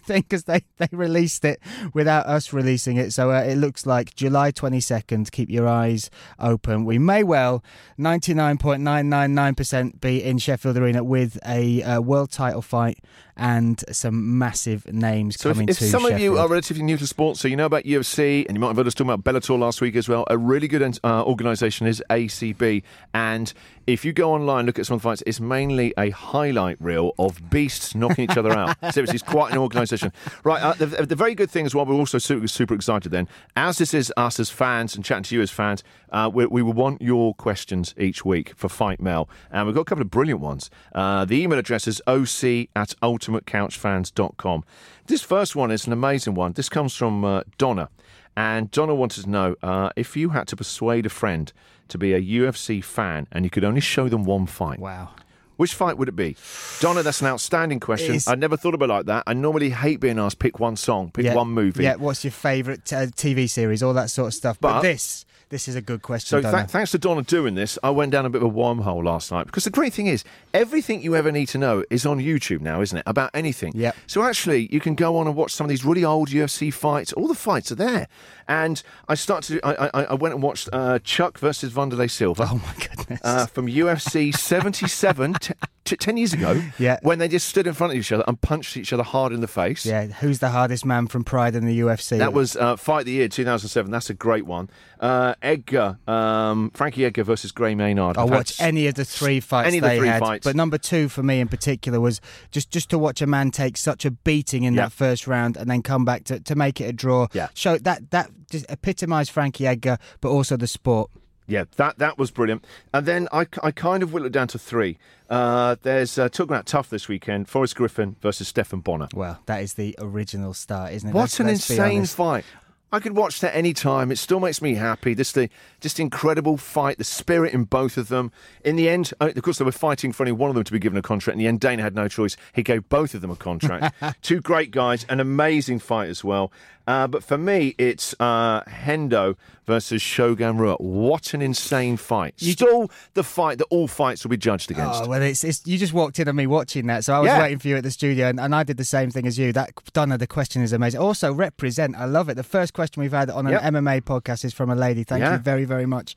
thing 0.05 0.23
because 0.23 0.45
they, 0.45 0.61
they 0.79 0.89
released 0.93 1.45
it 1.45 1.61
without 1.93 2.27
us 2.27 2.53
releasing 2.53 2.97
it. 2.97 3.13
So 3.13 3.33
uh, 3.33 3.43
it 3.43 3.57
looks 3.57 3.87
like 3.87 4.15
July 4.15 4.53
22nd. 4.53 5.31
Keep 5.31 5.51
your 5.51 5.69
eyes 5.69 6.11
open. 6.39 6.85
We 6.85 6.99
may 6.99 7.25
well 7.25 7.65
99.999% 7.99 10.01
be 10.01 10.23
in 10.23 10.39
Sheffield 10.39 10.77
Arena 10.77 11.03
with 11.03 11.39
a 11.45 11.83
uh, 11.83 12.01
world 12.01 12.31
title 12.31 12.63
fight 12.63 12.99
and 13.37 13.85
some 13.91 14.39
massive 14.39 14.93
names 14.93 15.41
So 15.41 15.51
if, 15.51 15.57
coming 15.57 15.69
if 15.69 15.79
to 15.79 15.89
some 15.89 16.07
of 16.07 16.19
you 16.19 16.39
are 16.39 16.49
relatively 16.49 16.83
new 16.83 16.97
to 16.97 17.07
sports, 17.07 17.41
so 17.41 17.49
you 17.49 17.57
know 17.57 17.67
about 17.67 17.85
UFC, 17.85 18.47
and 18.47 18.57
you 18.57 18.61
might 18.61 18.69
have 18.69 18.77
heard 18.77 18.87
us 18.87 18.95
talking 18.95 19.13
about 19.13 19.25
Bellator 19.25 19.59
last 19.59 19.81
week 19.81 19.97
as 19.97 20.09
well. 20.09 20.25
A 20.29 20.39
really 20.39 20.69
good 20.69 20.83
uh, 21.03 21.24
organisation 21.25 21.87
is 21.87 22.03
ACB, 22.11 22.83
and 23.13 23.53
if 23.87 24.05
you 24.05 24.13
go 24.13 24.33
online, 24.33 24.65
look 24.67 24.79
at 24.79 24.87
some 24.87 24.95
of 24.95 25.03
the 25.03 25.09
fights. 25.09 25.23
It's 25.27 25.41
mainly 25.41 25.93
a 25.99 26.11
highlight 26.11 26.77
reel 26.81 27.13
of 27.19 27.51
beasts 27.51 27.95
knocking 27.95 28.31
each 28.31 28.37
other 28.37 28.53
out. 28.53 28.77
Seriously, 28.95 29.17
it's 29.17 29.23
quite 29.23 29.53
an 29.53 29.59
organisation. 29.59 30.13
Right, 30.43 30.63
uh, 30.63 30.73
the, 30.73 30.87
the 30.87 31.17
very 31.17 31.35
good 31.35 31.51
thing 31.51 31.67
as 31.67 31.75
well. 31.75 31.85
We're 31.85 31.95
also 31.95 32.19
super, 32.19 32.49
super 32.49 32.75
excited. 32.75 33.13
Then, 33.13 33.29
as 33.57 33.79
this 33.79 33.93
is 33.93 34.13
us 34.17 34.41
as 34.41 34.51
fans 34.51 34.95
and 34.95 35.05
chatting 35.05 35.25
to 35.25 35.35
you 35.35 35.43
as 35.43 35.51
fans, 35.51 35.83
uh, 36.11 36.31
we, 36.33 36.47
we 36.47 36.63
will 36.63 36.73
want 36.73 37.03
your 37.03 37.35
questions 37.35 37.95
each 37.99 38.25
week 38.25 38.55
for 38.57 38.69
Fight 38.69 39.01
Mail, 39.01 39.29
and 39.51 39.67
we've 39.67 39.75
got 39.75 39.83
a 39.83 39.87
couple 39.87 40.03
of 40.03 40.11
brilliant 40.11 40.41
ones. 40.41 40.71
Uh, 40.95 41.25
the 41.25 41.43
email 41.43 41.59
address 41.59 41.87
is 41.87 42.01
oc 42.07 42.45
at 42.75 42.95
ultimatecouchfans.com. 43.03 44.65
This 45.07 45.23
first 45.23 45.55
one 45.55 45.71
is 45.71 45.87
an 45.87 45.93
amazing 45.93 46.35
one. 46.35 46.53
This 46.53 46.71
comes 46.71 46.95
from 46.97 47.25
uh, 47.25 47.43
Donna. 47.59 47.91
And 48.37 48.71
Donna 48.71 48.95
wanted 48.95 49.25
to 49.25 49.31
know 49.31 49.57
uh, 49.63 49.91
if 49.97 50.17
you 50.17 50.31
had 50.31 50.49
to 50.49 50.57
persuade 50.57 51.07
a 51.07 51.11
friend 51.11 51.53
to 51.89 51.99
be 51.99 52.13
a 52.13 52.21
UFC 52.21 52.83
fan 52.83 53.27
and 53.31 53.45
you 53.45 53.51
could 53.51 53.65
only 53.65 53.81
show 53.81 54.09
them 54.09 54.25
one 54.25 54.47
fight. 54.47 54.79
Wow. 54.79 55.11
Which 55.57 55.75
fight 55.75 55.97
would 55.99 56.09
it 56.09 56.17
be? 56.17 56.37
Donna, 56.81 57.05
that's 57.05 57.21
an 57.21 57.29
outstanding 57.29 57.79
question. 57.79 58.19
I 58.27 58.35
never 58.35 58.57
thought 58.57 58.75
about 58.75 58.91
it 58.91 58.93
like 58.93 59.07
that. 59.07 59.23
I 59.27 59.35
normally 59.35 59.71
hate 59.71 60.01
being 60.01 60.19
asked 60.19 60.41
pick 60.41 60.59
one 60.59 60.75
song, 60.75 61.13
pick 61.13 61.27
yeah, 61.27 61.35
one 61.35 61.49
movie. 61.49 61.85
Yeah, 61.85 61.95
what's 61.95 62.25
your 62.25 62.33
favourite 62.33 62.93
uh, 62.93 63.07
TV 63.07 63.49
series? 63.49 63.83
All 63.83 63.95
that 63.95 64.11
sort 64.11 64.29
of 64.29 64.35
stuff. 64.35 64.59
But, 64.61 64.75
But- 64.75 64.83
this, 64.83 65.25
this 65.55 65.69
is 65.69 65.77
a 65.77 65.81
good 65.81 66.03
question. 66.03 66.43
So 66.43 66.51
th- 66.51 66.67
thanks 66.67 66.91
to 66.91 66.99
Donna 66.99 67.23
doing 67.23 67.55
this, 67.55 67.79
I 67.85 67.91
went 67.91 68.11
down 68.11 68.27
a 68.27 68.29
bit 68.29 68.43
of 68.43 68.49
a 68.49 68.53
wormhole 68.53 69.05
last 69.05 69.31
night 69.31 69.47
because 69.47 69.63
the 69.63 69.71
great 69.71 69.93
thing 69.93 70.09
is 70.09 70.25
everything 70.53 71.01
you 71.01 71.15
ever 71.15 71.31
need 71.31 71.47
to 71.47 71.59
know 71.59 71.85
is 71.91 72.05
on 72.05 72.19
YouTube 72.19 72.61
now, 72.61 72.81
isn't 72.81 72.99
it? 72.99 73.05
About 73.07 73.31
anything. 73.35 73.71
Yeah. 73.77 73.93
So 74.09 74.25
actually, 74.25 74.67
you 74.73 74.81
can 74.81 74.97
go 74.97 75.17
on 75.17 75.29
and 75.29 75.37
watch 75.37 75.53
some 75.53 75.65
of 75.65 75.69
these 75.69 75.85
really 75.85 76.05
old 76.05 76.31
UFC 76.31 76.75
fights. 76.75 77.13
All 77.13 77.29
the 77.29 77.37
fights 77.37 77.71
are 77.71 77.77
there, 77.77 78.09
and 78.49 78.83
I 79.07 79.15
started. 79.15 79.61
To, 79.61 79.65
I, 79.65 79.91
I, 79.95 80.05
I 80.07 80.15
went 80.15 80.35
and 80.35 80.43
watched 80.43 80.69
uh, 80.73 80.99
Chuck 81.05 81.39
versus 81.39 81.73
Vanderlei 81.73 82.11
Silva. 82.11 82.49
oh 82.51 82.57
my 82.57 82.75
goodness. 82.75 83.21
Uh, 83.23 83.47
from 83.47 83.69
UFC 83.69 84.35
77, 84.35 85.35
t- 85.41 85.55
t- 85.85 85.97
10 85.97 86.17
years 86.17 86.33
ago, 86.33 86.61
Yeah. 86.79 86.99
when 87.03 87.19
they 87.19 87.29
just 87.29 87.49
stood 87.49 87.67
in 87.67 87.75
front 87.75 87.93
of 87.93 87.99
each 87.99 88.11
other 88.13 88.25
and 88.27 88.41
punched 88.41 88.77
each 88.77 88.93
other 88.93 89.03
hard 89.03 89.33
in 89.33 89.41
the 89.41 89.47
face. 89.49 89.85
yeah, 89.87 90.07
who's 90.07 90.39
the 90.39 90.51
hardest 90.51 90.85
man 90.85 91.07
from 91.07 91.25
Pride 91.25 91.55
in 91.55 91.67
the 91.67 91.79
UFC? 91.81 92.19
That 92.19 92.33
was 92.33 92.57
uh, 92.57 92.77
Fight 92.77 93.01
of 93.01 93.07
the 93.07 93.13
Year 93.13 93.29
2007. 93.29 93.91
That's 93.91 94.11
a 94.11 94.15
great 94.15 94.47
one. 94.47 94.71
Uh, 95.01 95.35
Edgar, 95.43 95.99
um, 96.07 96.71
Frankie 96.75 97.05
Edgar 97.05 97.25
versus 97.25 97.53
Gray 97.53 97.75
Maynard. 97.75 98.17
I'll 98.17 98.29
watch 98.29 98.59
any 98.61 98.87
of 98.87 98.95
the 98.95 99.05
three 99.05 99.41
fights 99.41 99.69
any 99.69 99.79
of 99.79 99.83
the 99.83 99.89
they 99.89 99.99
three 99.99 100.09
had. 100.09 100.21
fights. 100.21 100.45
But 100.45 100.57
number 100.57 100.79
two 100.79 101.09
for 101.09 101.23
me 101.23 101.41
in 101.41 101.49
particular 101.49 102.01
was 102.01 102.21
just 102.51 102.71
just 102.71 102.89
to 102.91 102.99
watch 102.99 103.21
a 103.21 103.27
man 103.27 103.51
take 103.51 103.77
such 103.77 104.05
a 104.07 104.11
beating 104.11 104.65
in 104.65 104.75
Yeah. 104.75 104.83
that 104.85 104.93
first 104.93 105.27
round 105.27 105.57
and 105.59 105.69
then 105.71 105.83
come 105.83 106.05
back 106.07 106.25
to, 106.25 106.41
to 106.41 106.55
make 106.55 106.81
it 106.81 106.85
a 106.85 106.93
draw. 106.93 107.27
Yeah. 107.35 107.49
Show 107.55 107.77
that 107.79 108.11
that 108.13 108.31
just 108.51 108.65
epitomised 108.71 109.31
Frankie 109.31 109.67
Edgar, 109.67 109.99
but 110.23 110.31
also 110.31 110.57
the 110.57 110.67
sport. 110.67 111.11
Yeah, 111.47 111.65
that 111.77 111.99
that 111.99 112.19
was 112.19 112.31
brilliant. 112.31 112.65
And 112.93 113.07
then 113.07 113.29
I, 113.33 113.47
I 113.63 113.71
kind 113.71 114.03
of 114.03 114.13
whittled 114.13 114.29
it 114.29 114.33
down 114.33 114.49
to 114.49 114.59
three. 114.59 114.99
Uh, 115.29 115.77
there's 115.83 116.19
uh, 116.19 116.29
talking 116.29 116.55
about 116.55 116.67
tough 116.67 116.89
this 116.91 117.09
weekend. 117.09 117.49
Forrest 117.49 117.77
Griffin 117.77 118.17
versus 118.21 118.49
Stephan 118.49 118.81
Bonnar. 118.81 119.09
Well, 119.15 119.41
that 119.47 119.63
is 119.63 119.75
the 119.75 119.95
original 119.99 120.55
start, 120.55 120.93
isn't 120.93 121.09
it? 121.11 121.13
What 121.15 121.23
Let's- 121.23 121.41
an 121.41 121.47
let's 121.49 121.71
insane 121.71 122.07
fight! 122.07 122.45
I 122.93 123.01
could 123.01 123.17
watch 123.17 123.41
that 123.41 123.57
any 123.57 123.73
time. 123.73 124.13
It 124.13 124.19
still 124.19 124.39
makes 124.39 124.63
me 124.63 124.75
happy. 124.75 125.17
Just 125.17 125.35
the 125.35 125.49
just 125.81 125.99
incredible 125.99 126.57
fight, 126.57 126.97
the 126.97 127.03
spirit 127.03 127.53
in 127.53 127.65
both 127.65 127.97
of 127.97 128.07
them. 128.07 128.31
In 128.65 128.77
the 128.77 128.89
end, 128.89 129.13
uh, 129.21 129.33
of 129.35 129.43
course, 129.43 129.59
they 129.59 129.65
were 129.65 129.73
fighting 129.73 130.13
for 130.13 130.23
only 130.23 130.31
one 130.31 130.49
of 130.49 130.55
them 130.55 130.63
to 130.63 130.73
be 130.73 130.79
given 130.79 130.97
a 130.97 131.03
contract. 131.03 131.35
In 131.35 131.41
the 131.41 131.49
end, 131.49 131.59
Dana 131.59 131.83
had 131.83 131.97
no 131.97 132.07
choice. 132.07 132.37
He 132.53 132.63
gave 132.63 132.89
both 132.89 133.13
of 133.15 133.21
them 133.21 133.33
a 133.33 133.37
contract. 133.37 133.97
Two 134.23 134.41
great 134.41 134.71
guys, 134.71 135.05
an 135.09 135.19
amazing 135.19 135.81
fight 135.81 136.09
as 136.09 136.23
well. 136.23 136.53
Uh, 136.87 137.07
but 137.07 137.25
for 137.25 137.39
me, 137.39 137.75
it's 137.79 138.15
uh, 138.21 138.61
Hendo 138.65 139.37
versus 139.67 140.03
Shogun 140.03 140.59
Rua. 140.59 140.77
What 140.77 141.33
an 141.33 141.41
insane 141.41 141.97
fight! 141.97 142.35
Still, 142.39 142.91
the 143.15 143.23
fight 143.25 143.57
that 143.59 143.65
all 143.71 143.89
fights 143.89 144.23
will 144.23 144.31
be 144.31 144.37
judged 144.37 144.71
against. 144.71 145.03
Oh 145.05 145.09
well, 145.09 145.23
it's, 145.23 145.43
it's 145.45 145.67
you 145.67 145.79
just 145.79 145.95
walked 145.95 146.19
in 146.19 146.29
on 146.29 146.37
me 146.37 146.47
watching 146.47 146.87
that, 146.89 147.05
so 147.05 147.15
I 147.15 147.21
was 147.21 147.29
Yeah. 147.29 147.39
waiting 147.41 147.59
for 147.59 147.69
you 147.69 147.77
at 147.77 147.83
the 147.85 147.91
studio, 147.91 148.29
and, 148.29 148.39
and 148.39 148.55
I 148.55 148.63
did 148.65 148.77
the 148.77 148.85
same 148.85 149.11
thing 149.11 149.27
as 149.27 149.39
you. 149.39 149.53
That 149.55 149.71
Donna, 149.95 150.19
the 150.19 150.27
question 150.27 150.61
is 150.63 150.73
amazing. 150.75 151.01
Also, 151.01 151.33
represent, 151.33 151.97
I 151.97 152.05
love 152.05 152.29
it. 152.29 152.35
The 152.35 152.43
first 152.43 152.75
question 152.75 153.03
we've 153.03 153.13
had 153.13 153.31
on 153.31 153.47
an 153.47 153.53
Yep. 153.53 153.63
MMA 153.63 154.03
podcast 154.03 154.45
is 154.45 154.53
from 154.53 154.69
a 154.69 154.75
lady. 154.75 155.05
Thank 155.05 155.23
Yeah. 155.23 155.33
you 155.33 155.39
very 155.39 155.65
very 155.65 155.87
much. 155.87 156.15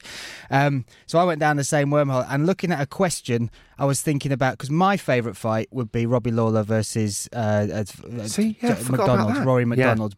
Um, 0.51 0.83
so 1.05 1.17
I 1.19 1.23
went 1.23 1.39
down 1.39 1.55
the 1.55 1.63
same 1.63 1.89
wormhole, 1.89 2.25
and 2.29 2.45
looking 2.45 2.73
at 2.73 2.81
a 2.81 2.85
question, 2.85 3.49
I 3.79 3.85
was 3.85 4.01
thinking 4.01 4.33
about 4.33 4.53
because 4.57 4.71
my 4.71 4.97
favourite 4.97 5.37
fight 5.37 5.69
would 5.71 5.91
be 5.93 6.05
Robbie 6.05 6.31
Lawler 6.31 6.63
versus 6.63 7.29
uh, 7.33 7.37
uh, 7.71 7.83
See, 8.25 8.57
yeah, 8.61 8.71
I 8.71 8.73
J- 8.73 8.81
forgot 8.83 9.03
about 9.05 9.17
MacDonald. 9.27 9.45
Rory 9.45 9.61
Yeah. 9.63 9.67
MacDonald. 9.67 10.15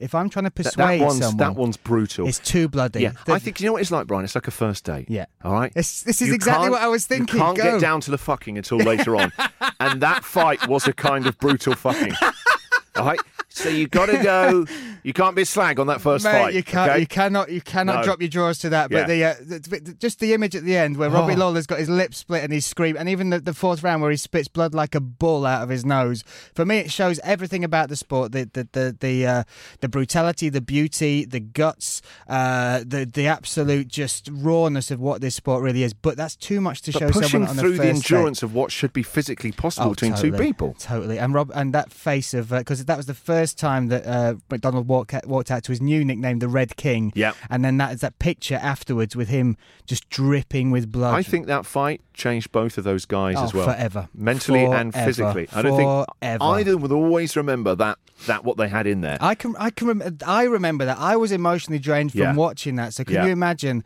If 0.00 0.14
I'm 0.14 0.28
trying 0.28 0.44
to 0.44 0.50
persuade 0.50 1.00
that, 1.00 1.04
one's, 1.06 1.18
someone, 1.18 1.36
that 1.38 1.54
one's 1.54 1.76
brutal. 1.76 2.26
it's 2.26 2.38
too 2.38 2.68
bloody. 2.68 3.00
Yeah, 3.02 3.12
The- 3.26 3.32
I 3.34 3.38
think 3.38 3.60
you 3.60 3.66
know 3.66 3.72
what 3.74 3.82
it's 3.82 3.90
like, 3.90 4.06
Bryan. 4.06 4.24
It's 4.24 4.34
like 4.34 4.48
a 4.48 4.50
first 4.50 4.84
date. 4.84 5.06
Yeah. 5.08 5.26
All 5.44 5.52
right. 5.52 5.72
This- 5.74 6.02
this 6.02 6.20
is 6.22 6.28
You 6.28 6.34
exactly 6.34 6.70
what 6.70 6.82
I 6.82 6.88
was 6.88 7.06
thinking. 7.06 7.36
You 7.36 7.42
can't 7.42 7.56
Go. 7.56 7.62
get 7.72 7.80
down 7.80 8.00
to 8.02 8.10
the 8.10 8.18
fucking 8.18 8.56
until 8.56 8.78
later 8.78 9.16
on, 9.16 9.32
and 9.80 10.00
that 10.00 10.24
fight 10.24 10.66
was 10.66 10.86
a 10.88 10.92
kind 10.92 11.26
of 11.26 11.38
brutal 11.38 11.74
fucking. 11.74 12.12
All 12.96 13.04
right. 13.06 13.20
So 13.58 13.68
you've 13.68 13.90
got 13.90 14.06
to 14.06 14.22
go 14.22 14.66
You 15.04 15.12
can't 15.12 15.34
be 15.36 15.42
a 15.42 15.46
slag 15.46 15.78
on 15.80 15.86
that 15.86 16.00
first 16.00 16.24
Mate, 16.24 16.32
fight. 16.32 16.54
you 16.54 16.62
can't, 16.62 16.90
okay? 16.90 17.00
you 17.00 17.06
cannot, 17.06 17.50
you 17.50 17.60
cannot 17.60 17.96
No. 17.98 18.02
drop 18.02 18.20
your 18.20 18.28
drawers 18.28 18.58
to 18.58 18.68
that. 18.70 18.90
But 18.90 19.06
the, 19.06 19.24
uh, 19.24 19.34
the, 19.40 19.58
the- 19.60 19.94
just 19.94 20.18
the 20.20 20.34
image 20.34 20.54
at 20.56 20.64
the 20.64 20.76
end 20.76 20.96
where 20.96 21.08
Robbie 21.08 21.34
Oh. 21.34 21.36
Lawler's 21.36 21.66
got 21.66 21.78
his 21.78 21.88
lip 21.88 22.12
split 22.14 22.42
and 22.44 22.52
he's 22.52 22.66
screaming, 22.66 23.00
and 23.00 23.08
even 23.08 23.30
the, 23.30 23.40
the 23.40 23.54
fourth 23.54 23.82
round 23.82 24.02
where 24.02 24.10
he 24.10 24.16
spits 24.16 24.48
blood 24.48 24.74
like 24.74 24.94
a 24.94 25.00
bull 25.00 25.46
out 25.46 25.62
of 25.62 25.68
his 25.70 25.84
nose. 25.84 26.24
For 26.54 26.66
me, 26.66 26.78
it 26.78 26.90
shows 26.90 27.20
everything 27.20 27.64
about 27.64 27.88
the 27.88 27.96
sport: 27.96 28.32
the 28.32 28.50
the 28.52 28.68
the 28.72 28.96
the, 29.00 29.26
uh, 29.26 29.42
the 29.80 29.88
brutality, 29.88 30.48
the 30.50 30.60
beauty, 30.60 31.24
the 31.24 31.40
guts, 31.40 32.02
uh, 32.28 32.80
the 32.84 33.06
the 33.10 33.26
absolute 33.28 33.88
just 33.88 34.28
rawness 34.32 34.90
of 34.90 35.00
what 35.00 35.20
this 35.20 35.36
sport 35.36 35.62
really 35.62 35.84
is. 35.84 35.94
But 35.94 36.16
that's 36.16 36.36
too 36.36 36.60
much 36.60 36.82
to 36.82 36.92
But 36.92 36.98
show 36.98 37.10
pushing 37.10 37.28
someone 37.46 37.50
on 37.50 37.56
through 37.56 37.72
the 37.72 37.76
the 37.78 37.92
first 37.94 38.08
day. 38.08 38.16
endurance 38.16 38.42
of 38.42 38.52
what 38.52 38.72
should 38.72 38.92
be 38.92 39.02
physically 39.04 39.52
possible 39.52 39.86
Oh, 39.86 39.90
between 39.90 40.12
totally, 40.12 40.30
two 40.32 40.36
people. 40.44 40.76
Totally, 40.78 41.18
and 41.18 41.32
Rob, 41.32 41.50
and 41.54 41.72
that 41.72 41.92
face 41.92 42.34
of 42.34 42.50
because 42.50 42.84
that 42.84 42.96
was 42.96 43.06
the 43.06 43.14
first 43.14 43.47
time 43.54 43.88
that 43.88 44.06
uh, 44.06 44.34
MacDonald 44.50 44.88
walked 44.88 45.14
out, 45.14 45.26
walked 45.26 45.50
out 45.50 45.62
to 45.64 45.72
his 45.72 45.80
new 45.80 46.04
nickname, 46.04 46.38
the 46.38 46.48
Red 46.48 46.76
King. 46.76 47.12
Yep. 47.14 47.36
and 47.50 47.64
then 47.64 47.76
that 47.78 47.92
is 47.94 48.00
that 48.00 48.18
picture 48.18 48.56
afterwards 48.56 49.14
with 49.16 49.28
him 49.28 49.56
just 49.86 50.08
dripping 50.10 50.70
with 50.70 50.90
blood. 50.92 51.14
I 51.14 51.22
think 51.22 51.46
that 51.46 51.66
fight 51.66 52.00
changed 52.14 52.52
both 52.52 52.78
of 52.78 52.84
those 52.84 53.04
guys 53.06 53.36
Oh, 53.38 53.44
as 53.44 53.54
well, 53.54 53.64
forever. 53.66 54.08
mentally 54.14 54.64
and 54.64 54.92
Forever. 54.92 55.06
physically. 55.06 55.48
I 55.52 55.62
don't 55.62 55.76
think 55.76 56.06
Forever. 56.20 56.44
either 56.44 56.76
would 56.76 56.92
always 56.92 57.36
remember 57.36 57.74
that 57.76 57.98
that 58.26 58.44
what 58.44 58.56
they 58.56 58.68
had 58.68 58.86
in 58.86 59.00
there. 59.00 59.16
I 59.20 59.34
can, 59.36 59.54
I 59.58 59.70
can, 59.70 59.86
rem- 59.86 60.18
I 60.26 60.42
remember 60.44 60.84
that. 60.84 60.98
I 60.98 61.14
was 61.16 61.30
emotionally 61.30 61.78
drained 61.78 62.10
from 62.12 62.20
Yeah. 62.20 62.34
watching 62.34 62.74
that. 62.76 62.92
So 62.94 63.04
can 63.04 63.14
Yeah. 63.14 63.26
you 63.26 63.30
imagine? 63.32 63.84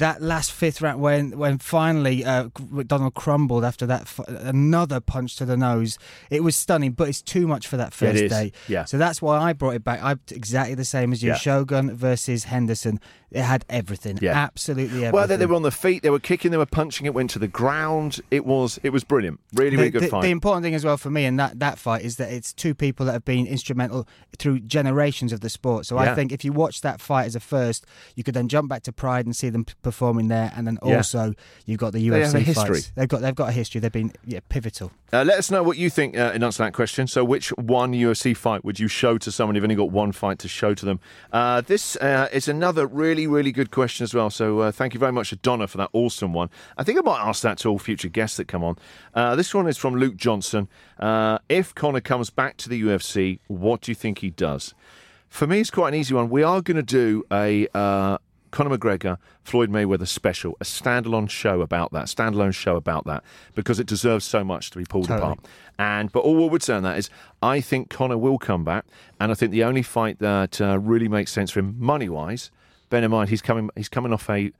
That 0.00 0.20
last 0.20 0.50
fifth 0.52 0.80
round, 0.82 1.00
when 1.00 1.38
when 1.38 1.58
finally 1.58 2.24
uh, 2.24 2.48
MacDonald 2.70 3.14
crumbled 3.14 3.64
after 3.64 3.86
that 3.86 4.02
f- 4.02 4.20
another 4.28 4.98
punch 5.00 5.36
to 5.36 5.44
the 5.44 5.56
nose, 5.56 5.98
it 6.30 6.42
was 6.42 6.56
stunning. 6.56 6.92
But 6.92 7.08
it's 7.08 7.22
too 7.22 7.46
much 7.46 7.66
for 7.68 7.76
that 7.76 7.92
first 7.92 8.18
day. 8.30 8.52
Yeah. 8.66 8.84
So 8.86 8.98
that's 8.98 9.20
why 9.22 9.38
I 9.38 9.52
brought 9.52 9.74
it 9.74 9.84
back. 9.84 10.02
I 10.02 10.16
exactly 10.30 10.74
the 10.74 10.84
same 10.84 11.12
as 11.12 11.22
you. 11.22 11.30
Yeah. 11.30 11.36
Shogun 11.36 11.94
versus 11.96 12.44
Henderson. 12.44 12.98
It 13.32 13.42
had 13.42 13.64
everything. 13.68 14.18
Yeah. 14.20 14.32
Absolutely 14.32 15.04
everything. 15.04 15.12
well, 15.12 15.26
they, 15.26 15.36
they 15.36 15.46
were 15.46 15.54
on 15.54 15.62
the 15.62 15.70
feet. 15.70 16.02
They 16.02 16.10
were 16.10 16.18
kicking. 16.18 16.50
They 16.50 16.56
were 16.56 16.66
punching. 16.66 17.06
It 17.06 17.14
went 17.14 17.30
to 17.30 17.38
the 17.38 17.48
ground. 17.48 18.20
It 18.30 18.44
was 18.44 18.78
it 18.82 18.90
was 18.90 19.04
brilliant. 19.04 19.40
Really, 19.54 19.76
really 19.76 19.84
the, 19.84 19.90
good 19.92 20.02
the, 20.02 20.08
fight. 20.08 20.22
the 20.22 20.30
important 20.30 20.64
thing 20.64 20.74
as 20.74 20.84
well 20.84 20.96
for 20.96 21.10
me 21.10 21.24
in 21.24 21.36
that, 21.36 21.58
that 21.60 21.78
fight 21.78 22.02
is 22.02 22.16
that 22.16 22.32
it's 22.32 22.52
two 22.52 22.74
people 22.74 23.06
that 23.06 23.12
have 23.12 23.24
been 23.24 23.46
instrumental 23.46 24.06
through 24.38 24.60
generations 24.60 25.32
of 25.32 25.40
the 25.40 25.48
sport. 25.50 25.86
So 25.86 25.94
Yeah. 26.00 26.12
I 26.12 26.14
think 26.14 26.32
if 26.32 26.44
you 26.44 26.52
watch 26.52 26.80
that 26.80 27.00
fight 27.00 27.26
as 27.26 27.36
a 27.36 27.40
first, 27.40 27.86
you 28.16 28.24
could 28.24 28.34
then 28.34 28.48
jump 28.48 28.68
back 28.68 28.82
to 28.84 28.92
Pride 28.92 29.26
and 29.26 29.36
see 29.36 29.48
them 29.50 29.64
performing 29.82 30.28
there, 30.28 30.52
and 30.56 30.66
then 30.66 30.78
Yeah. 30.84 30.96
also 30.96 31.34
you've 31.66 31.78
got 31.78 31.92
the 31.92 32.00
UFC 32.06 32.10
They 32.10 32.20
have 32.24 32.34
a 32.34 32.40
history. 32.40 32.74
fights. 32.76 32.92
They've 32.96 33.08
got 33.08 33.20
they've 33.20 33.34
got 33.34 33.48
a 33.50 33.52
history. 33.52 33.80
They've 33.80 33.92
been 33.92 34.12
yeah 34.24 34.40
pivotal. 34.48 34.92
Uh, 35.12 35.24
let 35.24 35.38
us 35.38 35.50
know 35.50 35.62
what 35.62 35.76
you 35.76 35.90
think 35.90 36.16
uh, 36.16 36.30
in 36.34 36.44
answer 36.44 36.58
to 36.58 36.62
that 36.64 36.72
question. 36.72 37.08
So, 37.08 37.24
which 37.24 37.48
one 37.50 37.92
UFC 37.92 38.36
fight 38.36 38.64
would 38.64 38.78
you 38.78 38.86
show 38.86 39.18
to 39.18 39.32
someone? 39.32 39.56
You've 39.56 39.64
only 39.64 39.74
got 39.74 39.90
one 39.90 40.12
fight 40.12 40.38
to 40.40 40.48
show 40.48 40.72
to 40.72 40.86
them. 40.86 41.00
Uh, 41.32 41.62
this 41.62 41.96
uh, 41.96 42.28
is 42.32 42.46
another 42.46 42.86
really, 42.86 43.19
really 43.26 43.52
good 43.52 43.70
question 43.70 44.04
as 44.04 44.14
well. 44.14 44.30
So, 44.30 44.60
uh, 44.60 44.72
thank 44.72 44.94
you 44.94 45.00
very 45.00 45.12
much 45.12 45.30
to 45.30 45.36
Donna 45.36 45.66
for 45.66 45.78
that 45.78 45.90
awesome 45.92 46.32
one. 46.32 46.50
I 46.76 46.84
think 46.84 46.98
I 46.98 47.02
might 47.02 47.20
ask 47.20 47.42
that 47.42 47.58
to 47.58 47.68
all 47.68 47.78
future 47.78 48.08
guests 48.08 48.36
that 48.36 48.48
come 48.48 48.64
on. 48.64 48.76
Uh, 49.14 49.36
this 49.36 49.54
one 49.54 49.66
is 49.68 49.76
from 49.76 49.94
Luke 49.96 50.16
Johnson. 50.16 50.68
Uh, 50.98 51.38
if 51.48 51.74
Conor 51.74 52.00
comes 52.00 52.30
back 52.30 52.56
to 52.58 52.68
the 52.68 52.82
UFC, 52.82 53.38
what 53.48 53.82
do 53.82 53.90
you 53.90 53.94
think 53.94 54.18
he 54.18 54.30
does? 54.30 54.74
For 55.28 55.46
me, 55.46 55.60
it's 55.60 55.70
quite 55.70 55.88
an 55.88 55.94
easy 55.94 56.14
one. 56.14 56.28
We 56.28 56.42
are 56.42 56.60
going 56.60 56.76
to 56.76 56.82
do 56.82 57.24
a 57.30 57.68
uh, 57.74 58.18
Conor 58.50 58.76
McGregor, 58.76 59.18
Floyd 59.44 59.70
Mayweather 59.70 60.06
special, 60.06 60.56
a 60.60 60.64
standalone 60.64 61.30
show 61.30 61.60
about 61.60 61.92
that, 61.92 62.06
standalone 62.06 62.54
show 62.54 62.76
about 62.76 63.06
that, 63.06 63.22
because 63.54 63.78
it 63.78 63.86
deserves 63.86 64.24
so 64.24 64.42
much 64.42 64.70
to 64.70 64.78
be 64.78 64.84
pulled 64.84 65.06
Totally. 65.06 65.32
apart. 65.32 65.46
And 65.78 66.12
but 66.12 66.20
all 66.20 66.36
we 66.36 66.48
would 66.48 66.62
say 66.62 66.74
on 66.74 66.82
that 66.82 66.98
is, 66.98 67.10
I 67.42 67.60
think 67.60 67.90
Conor 67.90 68.18
will 68.18 68.38
come 68.38 68.64
back, 68.64 68.84
and 69.20 69.30
I 69.30 69.34
think 69.34 69.52
the 69.52 69.64
only 69.64 69.82
fight 69.82 70.18
that 70.18 70.60
uh, 70.60 70.78
really 70.78 71.08
makes 71.08 71.32
sense 71.32 71.50
for 71.50 71.60
him 71.60 71.76
money 71.78 72.08
wise, 72.08 72.50
bear 72.90 73.02
in 73.02 73.10
mind 73.10 73.30
he's 73.30 73.42
coming 73.42 73.70
he's 73.74 73.88
coming 73.88 74.12
off 74.12 74.28
a 74.28 74.52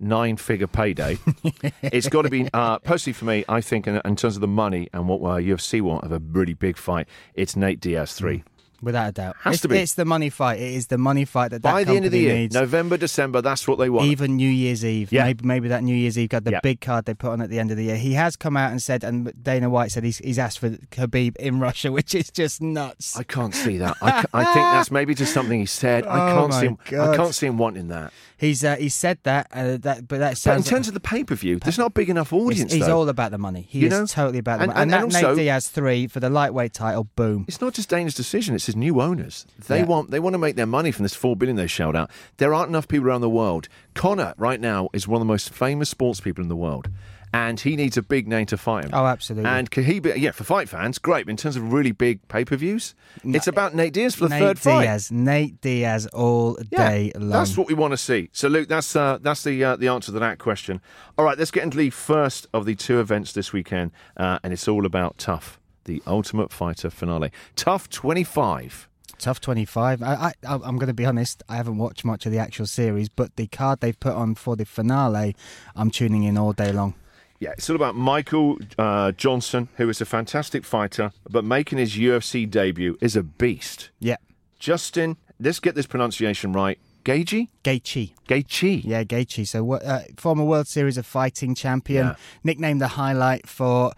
nine 0.00 0.36
figure 0.36 0.66
payday. 0.66 1.18
it's 1.82 2.08
got 2.08 2.22
to 2.22 2.30
be 2.30 2.48
uh, 2.52 2.78
personally 2.80 3.14
for 3.14 3.24
me. 3.24 3.44
I 3.48 3.60
think 3.60 3.86
in, 3.86 4.00
in 4.04 4.16
terms 4.16 4.34
of 4.36 4.40
the 4.40 4.48
money 4.48 4.88
and 4.92 5.08
what 5.08 5.20
uh, 5.20 5.36
UFC 5.36 5.80
want 5.80 6.04
of 6.04 6.12
a 6.12 6.18
really 6.18 6.54
big 6.54 6.76
fight, 6.76 7.06
it's 7.34 7.56
Nate 7.56 7.80
Diaz 7.80 8.14
three. 8.14 8.42
Without 8.84 9.08
a 9.08 9.12
doubt, 9.12 9.36
Has 9.40 9.54
it's, 9.54 9.62
to 9.62 9.68
be. 9.68 9.78
it's 9.78 9.94
the 9.94 10.04
money 10.04 10.30
fight. 10.30 10.60
It 10.60 10.72
is 10.74 10.86
the 10.88 10.98
money 10.98 11.24
fight 11.24 11.50
that 11.52 11.62
that 11.62 11.72
By 11.72 11.84
the 11.84 11.96
end 11.96 12.04
of 12.04 12.12
the 12.12 12.18
year, 12.20 12.34
needs. 12.34 12.54
November, 12.54 12.96
December, 12.96 13.40
that's 13.40 13.66
what 13.66 13.78
they 13.78 13.88
want. 13.90 14.06
Even 14.06 14.36
New 14.36 14.48
Year's 14.48 14.84
Eve, 14.84 15.10
Yeah. 15.12 15.24
maybe 15.24 15.44
maybe 15.46 15.68
that 15.68 15.82
New 15.82 15.94
Year's 15.96 16.18
Eve 16.18 16.28
got 16.28 16.44
the 16.44 16.52
Yeah. 16.52 16.60
big 16.62 16.80
card 16.80 17.06
they 17.06 17.14
put 17.14 17.30
on 17.30 17.40
at 17.40 17.50
the 17.50 17.58
end 17.58 17.70
of 17.70 17.76
the 17.76 17.84
year. 17.84 17.96
He 17.96 18.12
has 18.14 18.36
come 18.36 18.56
out 18.56 18.70
and 18.70 18.82
said, 18.82 19.02
and 19.04 19.32
Dana 19.42 19.68
White 19.70 19.90
said 19.92 20.04
he's, 20.04 20.18
he's 20.18 20.38
asked 20.38 20.58
for 20.58 20.70
Khabib 20.90 21.36
in 21.36 21.58
Russia, 21.60 21.90
which 21.98 22.14
is 22.14 22.30
just 22.30 22.60
nuts. 22.60 23.16
I 23.16 23.22
can't 23.22 23.54
see 23.54 23.78
that. 23.78 23.96
I, 24.02 24.24
I 24.32 24.44
think 24.44 24.56
that's 24.56 24.90
maybe 24.90 25.14
just 25.14 25.32
something 25.32 25.58
he 25.58 25.66
said. 25.66 26.06
I 26.06 26.30
Oh 26.34 26.36
can't 26.36 26.50
my 26.50 26.60
see 26.60 26.66
him. 26.66 26.78
I 27.00 27.16
can't 27.16 27.34
see 27.34 27.46
him 27.46 27.58
wanting 27.58 27.88
that. 27.88 28.12
He's 28.36 28.64
uh, 28.64 28.76
he 28.76 28.88
said 28.88 29.18
that, 29.22 29.46
uh, 29.52 29.76
that 29.78 30.06
but 30.08 30.18
that 30.18 30.18
But 30.18 30.28
in 30.30 30.36
sounds. 30.36 30.68
terms 30.68 30.88
of 30.88 30.94
the 30.94 31.00
pay 31.00 31.24
per 31.24 31.34
view, 31.34 31.58
there's 31.60 31.78
not 31.78 31.86
a 31.86 31.90
big 31.90 32.10
enough 32.10 32.32
audience. 32.32 32.72
he's, 32.72 32.82
he's 32.82 32.88
all 32.88 33.08
about 33.08 33.30
the 33.30 33.38
money. 33.38 33.66
He 33.70 33.78
You 33.80 33.86
is 33.86 33.92
know? 33.92 34.06
totally 34.06 34.38
about 34.38 34.58
the 34.58 34.64
And- 34.64 34.72
money. 34.74 34.82
and- 34.82 34.92
And, 34.94 35.02
and 35.04 35.12
that 35.12 35.16
also- 35.22 35.34
Nate 35.34 35.44
Diaz 35.44 35.68
three 35.68 36.06
for 36.08 36.20
the 36.20 36.28
lightweight 36.28 36.72
title. 36.74 37.04
Boom. 37.16 37.44
It's 37.48 37.60
not 37.60 37.72
just 37.74 37.88
Dana's 37.88 38.14
decision; 38.14 38.54
it's 38.54 38.68
his 38.74 38.78
new 38.80 39.00
owners. 39.00 39.46
They 39.68 39.78
Yeah. 39.80 39.84
want 39.86 40.10
they 40.10 40.20
want 40.20 40.34
to 40.34 40.38
make 40.38 40.56
their 40.56 40.66
money 40.66 40.90
from 40.90 41.04
this 41.04 41.14
four 41.14 41.36
billion 41.36 41.56
they 41.56 41.66
shelled 41.66 41.96
out. 41.96 42.10
There 42.38 42.52
aren't 42.52 42.68
enough 42.68 42.88
people 42.88 43.06
around 43.08 43.20
the 43.22 43.30
world. 43.30 43.68
Conor 43.94 44.34
right 44.36 44.60
now 44.60 44.88
is 44.92 45.06
one 45.08 45.20
of 45.20 45.26
the 45.26 45.32
most 45.32 45.50
famous 45.50 45.88
sports 45.88 46.20
people 46.20 46.42
in 46.42 46.48
the 46.48 46.56
world, 46.56 46.88
and 47.32 47.58
he 47.60 47.76
needs 47.76 47.96
a 47.96 48.02
big 48.02 48.26
name 48.28 48.46
to 48.46 48.56
fight 48.56 48.84
him. 48.84 48.90
Oh, 48.92 49.06
absolutely. 49.06 49.48
And 49.50 49.70
can 49.70 49.84
he 49.84 50.00
be? 50.00 50.10
Yeah, 50.16 50.32
for 50.32 50.44
fight 50.44 50.68
fans, 50.68 50.98
great. 50.98 51.26
But 51.26 51.30
in 51.32 51.36
terms 51.36 51.56
of 51.56 51.72
really 51.72 51.92
big 51.92 52.26
pay 52.28 52.44
per 52.44 52.56
views, 52.56 52.94
it's 53.24 53.46
about 53.46 53.74
Nate 53.74 53.92
Diaz 53.92 54.14
for 54.14 54.24
the 54.28 54.30
Nate 54.30 54.42
third 54.42 54.58
fight. 54.58 54.82
Diaz, 54.84 55.10
Nate 55.12 55.60
Diaz, 55.60 56.06
all 56.08 56.58
Yeah, 56.70 56.88
day 56.90 57.12
long. 57.14 57.30
That's 57.30 57.56
what 57.56 57.68
we 57.68 57.74
want 57.74 57.92
to 57.92 57.98
see. 57.98 58.28
So, 58.32 58.48
Luke, 58.48 58.68
that's 58.68 58.94
uh, 58.96 59.18
that's 59.20 59.42
the 59.44 59.62
uh, 59.64 59.76
the 59.76 59.88
answer 59.88 60.12
to 60.12 60.18
that 60.18 60.38
question. 60.38 60.80
All 61.16 61.24
right, 61.24 61.38
let's 61.38 61.50
get 61.50 61.62
into 61.62 61.76
the 61.78 61.90
first 61.90 62.46
of 62.52 62.66
the 62.66 62.74
two 62.74 62.98
events 63.00 63.32
this 63.32 63.52
weekend, 63.52 63.92
uh, 64.16 64.38
and 64.42 64.52
it's 64.52 64.66
all 64.68 64.84
about 64.86 65.18
TUF, 65.18 65.58
the 65.84 66.02
Ultimate 66.06 66.52
Fighter 66.52 66.90
finale. 66.90 67.30
TUF 67.56 67.88
twenty 67.90 68.24
five. 68.24 68.88
TUF 69.16 69.40
25. 69.40 70.02
I, 70.02 70.12
I, 70.14 70.32
I'm 70.42 70.76
going 70.76 70.88
to 70.88 70.92
be 70.92 71.06
honest, 71.06 71.44
I 71.48 71.54
haven't 71.54 71.78
watched 71.78 72.04
much 72.04 72.26
of 72.26 72.32
the 72.32 72.38
actual 72.38 72.66
series, 72.66 73.08
but 73.08 73.36
the 73.36 73.46
card 73.46 73.80
they've 73.80 73.98
put 73.98 74.12
on 74.12 74.34
for 74.34 74.56
the 74.56 74.64
finale, 74.66 75.36
I'm 75.76 75.88
tuning 75.90 76.24
in 76.24 76.36
all 76.36 76.52
day 76.52 76.72
long. 76.72 76.94
Yeah, 77.38 77.50
it's 77.52 77.70
all 77.70 77.76
about 77.76 77.94
Michael 77.94 78.58
uh, 78.76 79.12
Johnson, 79.12 79.68
who 79.76 79.88
is 79.88 80.00
a 80.00 80.04
fantastic 80.04 80.64
fighter, 80.64 81.12
but 81.30 81.44
making 81.44 81.78
his 81.78 81.94
UFC 81.96 82.50
debut 82.50 82.98
is 83.00 83.14
a 83.14 83.22
beast. 83.22 83.90
Yeah. 84.00 84.16
Justin, 84.58 85.16
let's 85.38 85.60
get 85.60 85.76
this 85.76 85.86
pronunciation 85.86 86.52
right. 86.52 86.78
Gagey? 87.04 87.48
Gaethje. 87.62 88.14
Gaethje. 88.28 88.82
Yeah, 88.84 89.04
Gaethje. 89.04 89.46
So, 89.46 89.62
what- 89.62 89.84
uh, 89.84 90.00
former 90.16 90.44
World 90.44 90.66
Series 90.66 90.98
of 90.98 91.06
Fighting 91.06 91.54
champion, 91.54 92.06
Yeah. 92.08 92.14
nicknamed 92.42 92.80
the 92.80 92.88
highlight 92.88 93.46
for 93.48 93.92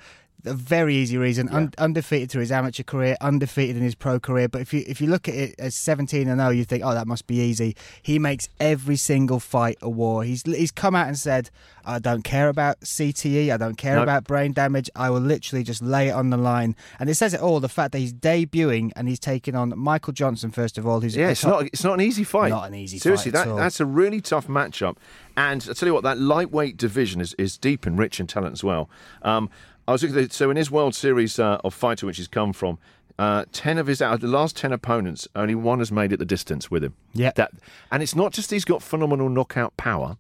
a 0.47 0.55
very 0.55 0.95
easy 0.95 1.17
reason. 1.19 1.49
Un- 1.51 1.73
undefeated 1.79 2.31
through 2.31 2.41
his 2.43 2.53
amateur 2.53 2.83
career, 2.83 3.17
undefeated 3.21 3.77
in 3.77 3.83
his 3.83 3.95
pro 3.95 4.19
career. 4.21 4.49
But 4.49 4.61
if 4.63 4.73
you 4.73 4.85
if 4.87 5.01
you 5.01 5.09
look 5.09 5.29
at 5.29 5.35
it 5.35 5.55
as 5.59 5.75
17 5.75 6.29
and 6.29 6.41
0, 6.41 6.51
you 6.51 6.65
think, 6.65 6.83
oh, 6.85 6.95
that 6.95 7.07
must 7.07 7.27
be 7.27 7.37
easy. 7.41 7.77
He 8.03 8.19
makes 8.19 8.49
every 8.61 8.97
single 8.97 9.41
fight 9.41 9.77
a 9.83 9.89
war. 9.91 10.25
He's 10.25 10.43
he's 10.43 10.71
come 10.71 10.95
out 10.95 11.09
and 11.09 11.19
said, 11.19 11.51
I 11.85 11.99
don't 11.99 12.23
care 12.23 12.49
about 12.49 12.81
CTE, 12.81 13.53
I 13.53 13.57
don't 13.57 13.77
care 13.77 13.97
No. 13.97 14.03
about 14.03 14.25
brain 14.25 14.53
damage. 14.53 14.91
I 14.97 15.11
will 15.11 15.21
literally 15.21 15.63
just 15.63 15.83
lay 15.83 16.09
it 16.09 16.13
on 16.13 16.31
the 16.31 16.37
line. 16.37 16.75
And 16.99 17.09
it 17.09 17.15
says 17.15 17.33
it 17.35 17.41
all. 17.41 17.61
The 17.61 17.69
fact 17.69 17.93
that 17.93 17.99
he's 17.99 18.13
debuting 18.13 18.91
and 18.97 19.09
he's 19.09 19.21
taking 19.21 19.55
on 19.55 19.73
Michael 19.79 20.13
Johnson 20.13 20.51
first 20.51 20.79
of 20.79 20.87
all, 20.87 21.01
who's 21.01 21.17
Yeah, 21.17 21.31
it's 21.31 21.41
top- 21.43 21.51
not 21.61 21.67
it's 21.67 21.85
not 21.85 21.95
an 21.95 22.01
easy 22.01 22.25
fight. 22.25 22.51
Not 22.51 22.67
an 22.69 22.75
easy 22.75 22.99
Seriously, 22.99 23.31
fight 23.33 23.41
at 23.43 23.49
that 23.49 23.57
that's 23.57 23.81
a 23.81 23.87
really 23.87 24.21
tough 24.21 24.47
matchup. 24.49 24.97
And 25.37 25.67
I 25.69 25.75
tell 25.75 25.87
you 25.87 25.93
what, 25.93 26.03
that 26.05 26.19
lightweight 26.19 26.77
division 26.79 27.21
is, 27.21 27.35
is 27.35 27.59
deep 27.59 27.85
and 27.85 27.99
rich 27.99 28.19
in 28.21 28.27
talent 28.27 28.55
as 28.55 28.65
well. 28.65 28.89
Um, 29.23 29.51
I 29.89 29.93
was 29.93 30.03
looking 30.03 30.19
at, 30.19 30.33
so 30.33 30.51
in 30.51 30.57
his 30.57 30.71
World 30.71 30.95
Series 30.95 31.39
uh, 31.39 31.59
of 31.65 31.73
fighter, 31.75 32.07
which 32.07 32.17
he's 32.17 32.29
come 32.29 32.53
from, 32.53 32.79
uh, 33.19 33.45
ten 33.53 33.79
of 33.79 33.87
his 33.87 34.03
out 34.03 34.21
the 34.21 34.27
last 34.27 34.57
ten 34.57 34.73
opponents, 34.73 35.27
only 35.37 35.55
one 35.55 35.79
has 35.79 35.91
made 35.93 36.13
it 36.13 36.19
the 36.19 36.25
distance 36.25 36.71
with 36.71 36.83
him. 36.85 36.95
Yeah. 37.15 37.31
that 37.37 37.53
and 37.91 38.03
it's 38.03 38.15
not 38.17 38.33
just 38.33 38.51
he's 38.51 38.65
got 38.65 38.83
phenomenal 38.83 39.29
knockout 39.29 39.77
power, 39.77 40.17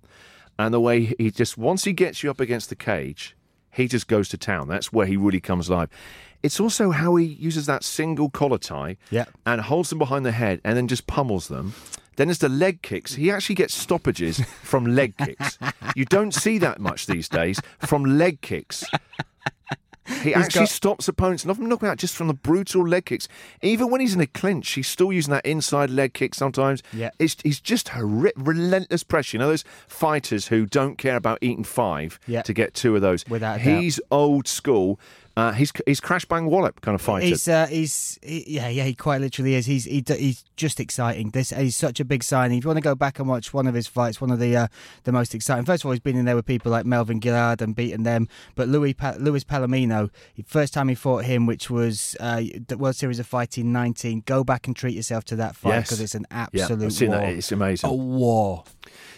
and 0.58 0.72
the 0.72 0.80
way 0.80 1.14
he 1.18 1.30
just 1.30 1.58
once 1.58 1.84
he 1.84 1.92
gets 1.92 2.22
you 2.22 2.30
up 2.30 2.40
against 2.40 2.68
the 2.68 2.76
cage, 2.76 3.36
he 3.72 3.88
just 3.88 4.06
goes 4.08 4.28
to 4.30 4.38
town. 4.38 4.68
That's 4.68 4.92
where 4.92 5.06
he 5.06 5.16
really 5.16 5.40
comes 5.40 5.68
alive. 5.68 5.90
It's 6.42 6.60
also 6.60 6.90
how 6.92 7.16
he 7.16 7.26
uses 7.26 7.66
that 7.66 7.82
single 7.82 8.30
collar 8.30 8.58
tie 8.58 8.96
Yeah. 9.10 9.24
and 9.44 9.60
holds 9.60 9.88
them 9.90 9.98
behind 9.98 10.24
the 10.24 10.32
head 10.32 10.60
and 10.64 10.76
then 10.76 10.86
just 10.86 11.06
pummels 11.06 11.48
them. 11.48 11.74
Then 12.16 12.28
there's 12.28 12.38
the 12.38 12.48
leg 12.48 12.82
kicks. 12.82 13.14
He 13.14 13.30
actually 13.30 13.56
gets 13.56 13.74
stoppages 13.74 14.40
from 14.62 14.86
leg 14.86 15.16
kicks. 15.18 15.58
You 15.96 16.04
don't 16.04 16.32
see 16.32 16.58
that 16.58 16.78
much 16.78 17.06
these 17.06 17.26
days 17.28 17.58
from 17.78 18.04
leg 18.18 18.42
kicks. 18.42 18.84
He 20.22 20.34
actually 20.34 20.60
got- 20.62 20.68
stops 20.68 21.08
opponents, 21.08 21.44
not 21.44 21.56
from 21.56 21.68
knocking 21.68 21.88
out, 21.88 21.98
just 21.98 22.14
from 22.14 22.28
the 22.28 22.34
brutal 22.34 22.86
leg 22.86 23.06
kicks. 23.06 23.28
Even 23.62 23.90
when 23.90 24.00
he's 24.00 24.14
in 24.14 24.20
a 24.20 24.26
clinch, 24.26 24.70
he's 24.72 24.88
still 24.88 25.12
using 25.12 25.32
that 25.32 25.44
inside 25.46 25.90
leg 25.90 26.14
kick 26.14 26.34
sometimes. 26.34 26.82
Yeah. 26.92 27.10
It's, 27.18 27.36
he's 27.42 27.60
just 27.60 27.88
horri- 27.88 28.32
relentless 28.36 29.02
pressure. 29.02 29.36
You 29.36 29.40
know 29.40 29.48
those 29.48 29.64
fighters 29.88 30.48
who 30.48 30.66
don't 30.66 30.96
care 30.96 31.16
about 31.16 31.38
eating 31.40 31.64
five 31.64 32.18
Yeah. 32.26 32.42
to 32.42 32.52
get 32.52 32.74
two 32.74 32.94
of 32.96 33.02
those? 33.02 33.24
Without 33.28 33.60
a 33.60 33.64
doubt. 33.64 33.80
He's 33.82 34.00
old 34.10 34.46
school. 34.48 34.98
Uh, 35.36 35.52
he's 35.52 35.70
he's 35.84 36.00
crash 36.00 36.24
bang 36.24 36.46
wallop 36.46 36.80
kind 36.80 36.94
of 36.94 37.02
fighter. 37.02 37.26
He's 37.26 37.46
uh, 37.46 37.66
he's 37.66 38.18
he, 38.22 38.44
yeah 38.48 38.68
yeah 38.68 38.84
he 38.84 38.94
quite 38.94 39.20
literally 39.20 39.54
is. 39.54 39.66
He's 39.66 39.84
he, 39.84 40.02
he's 40.06 40.42
just 40.56 40.80
exciting. 40.80 41.28
This 41.30 41.50
he's 41.50 41.76
such 41.76 42.00
a 42.00 42.06
big 42.06 42.24
signing. 42.24 42.56
If 42.56 42.64
you 42.64 42.68
want 42.68 42.78
to 42.78 42.82
go 42.82 42.94
back 42.94 43.18
and 43.18 43.28
watch 43.28 43.52
one 43.52 43.66
of 43.66 43.74
his 43.74 43.86
fights, 43.86 44.18
one 44.18 44.30
of 44.30 44.38
the 44.38 44.56
uh, 44.56 44.68
the 45.04 45.12
most 45.12 45.34
exciting. 45.34 45.66
First 45.66 45.82
of 45.84 45.88
all, 45.88 45.92
he's 45.92 46.00
been 46.00 46.16
in 46.16 46.24
there 46.24 46.36
with 46.36 46.46
people 46.46 46.72
like 46.72 46.86
Melvin 46.86 47.20
Guillard 47.20 47.60
and 47.60 47.76
beaten 47.76 48.02
them. 48.02 48.28
But 48.54 48.68
Louis 48.68 48.94
pa- 48.94 49.16
Luis 49.18 49.44
Palomino, 49.44 50.08
first 50.46 50.72
time 50.72 50.88
he 50.88 50.94
fought 50.94 51.24
him, 51.26 51.44
which 51.44 51.68
was 51.68 52.16
uh, 52.18 52.42
the 52.68 52.78
World 52.78 52.96
Series 52.96 53.18
of 53.18 53.26
Fighting 53.26 53.70
19. 53.72 54.22
Go 54.24 54.42
back 54.42 54.66
and 54.66 54.74
treat 54.74 54.94
yourself 54.94 55.24
to 55.26 55.36
that 55.36 55.54
fight 55.54 55.68
Yes. 55.70 55.82
because 55.88 56.00
it's 56.00 56.14
an 56.14 56.24
yeah, 56.30 56.48
absolute 56.62 56.92
seen 56.94 57.10
war. 57.10 57.18
that. 57.20 57.28
It's 57.34 57.52
amazing. 57.52 57.90
a 57.90 57.92
war. 57.92 58.64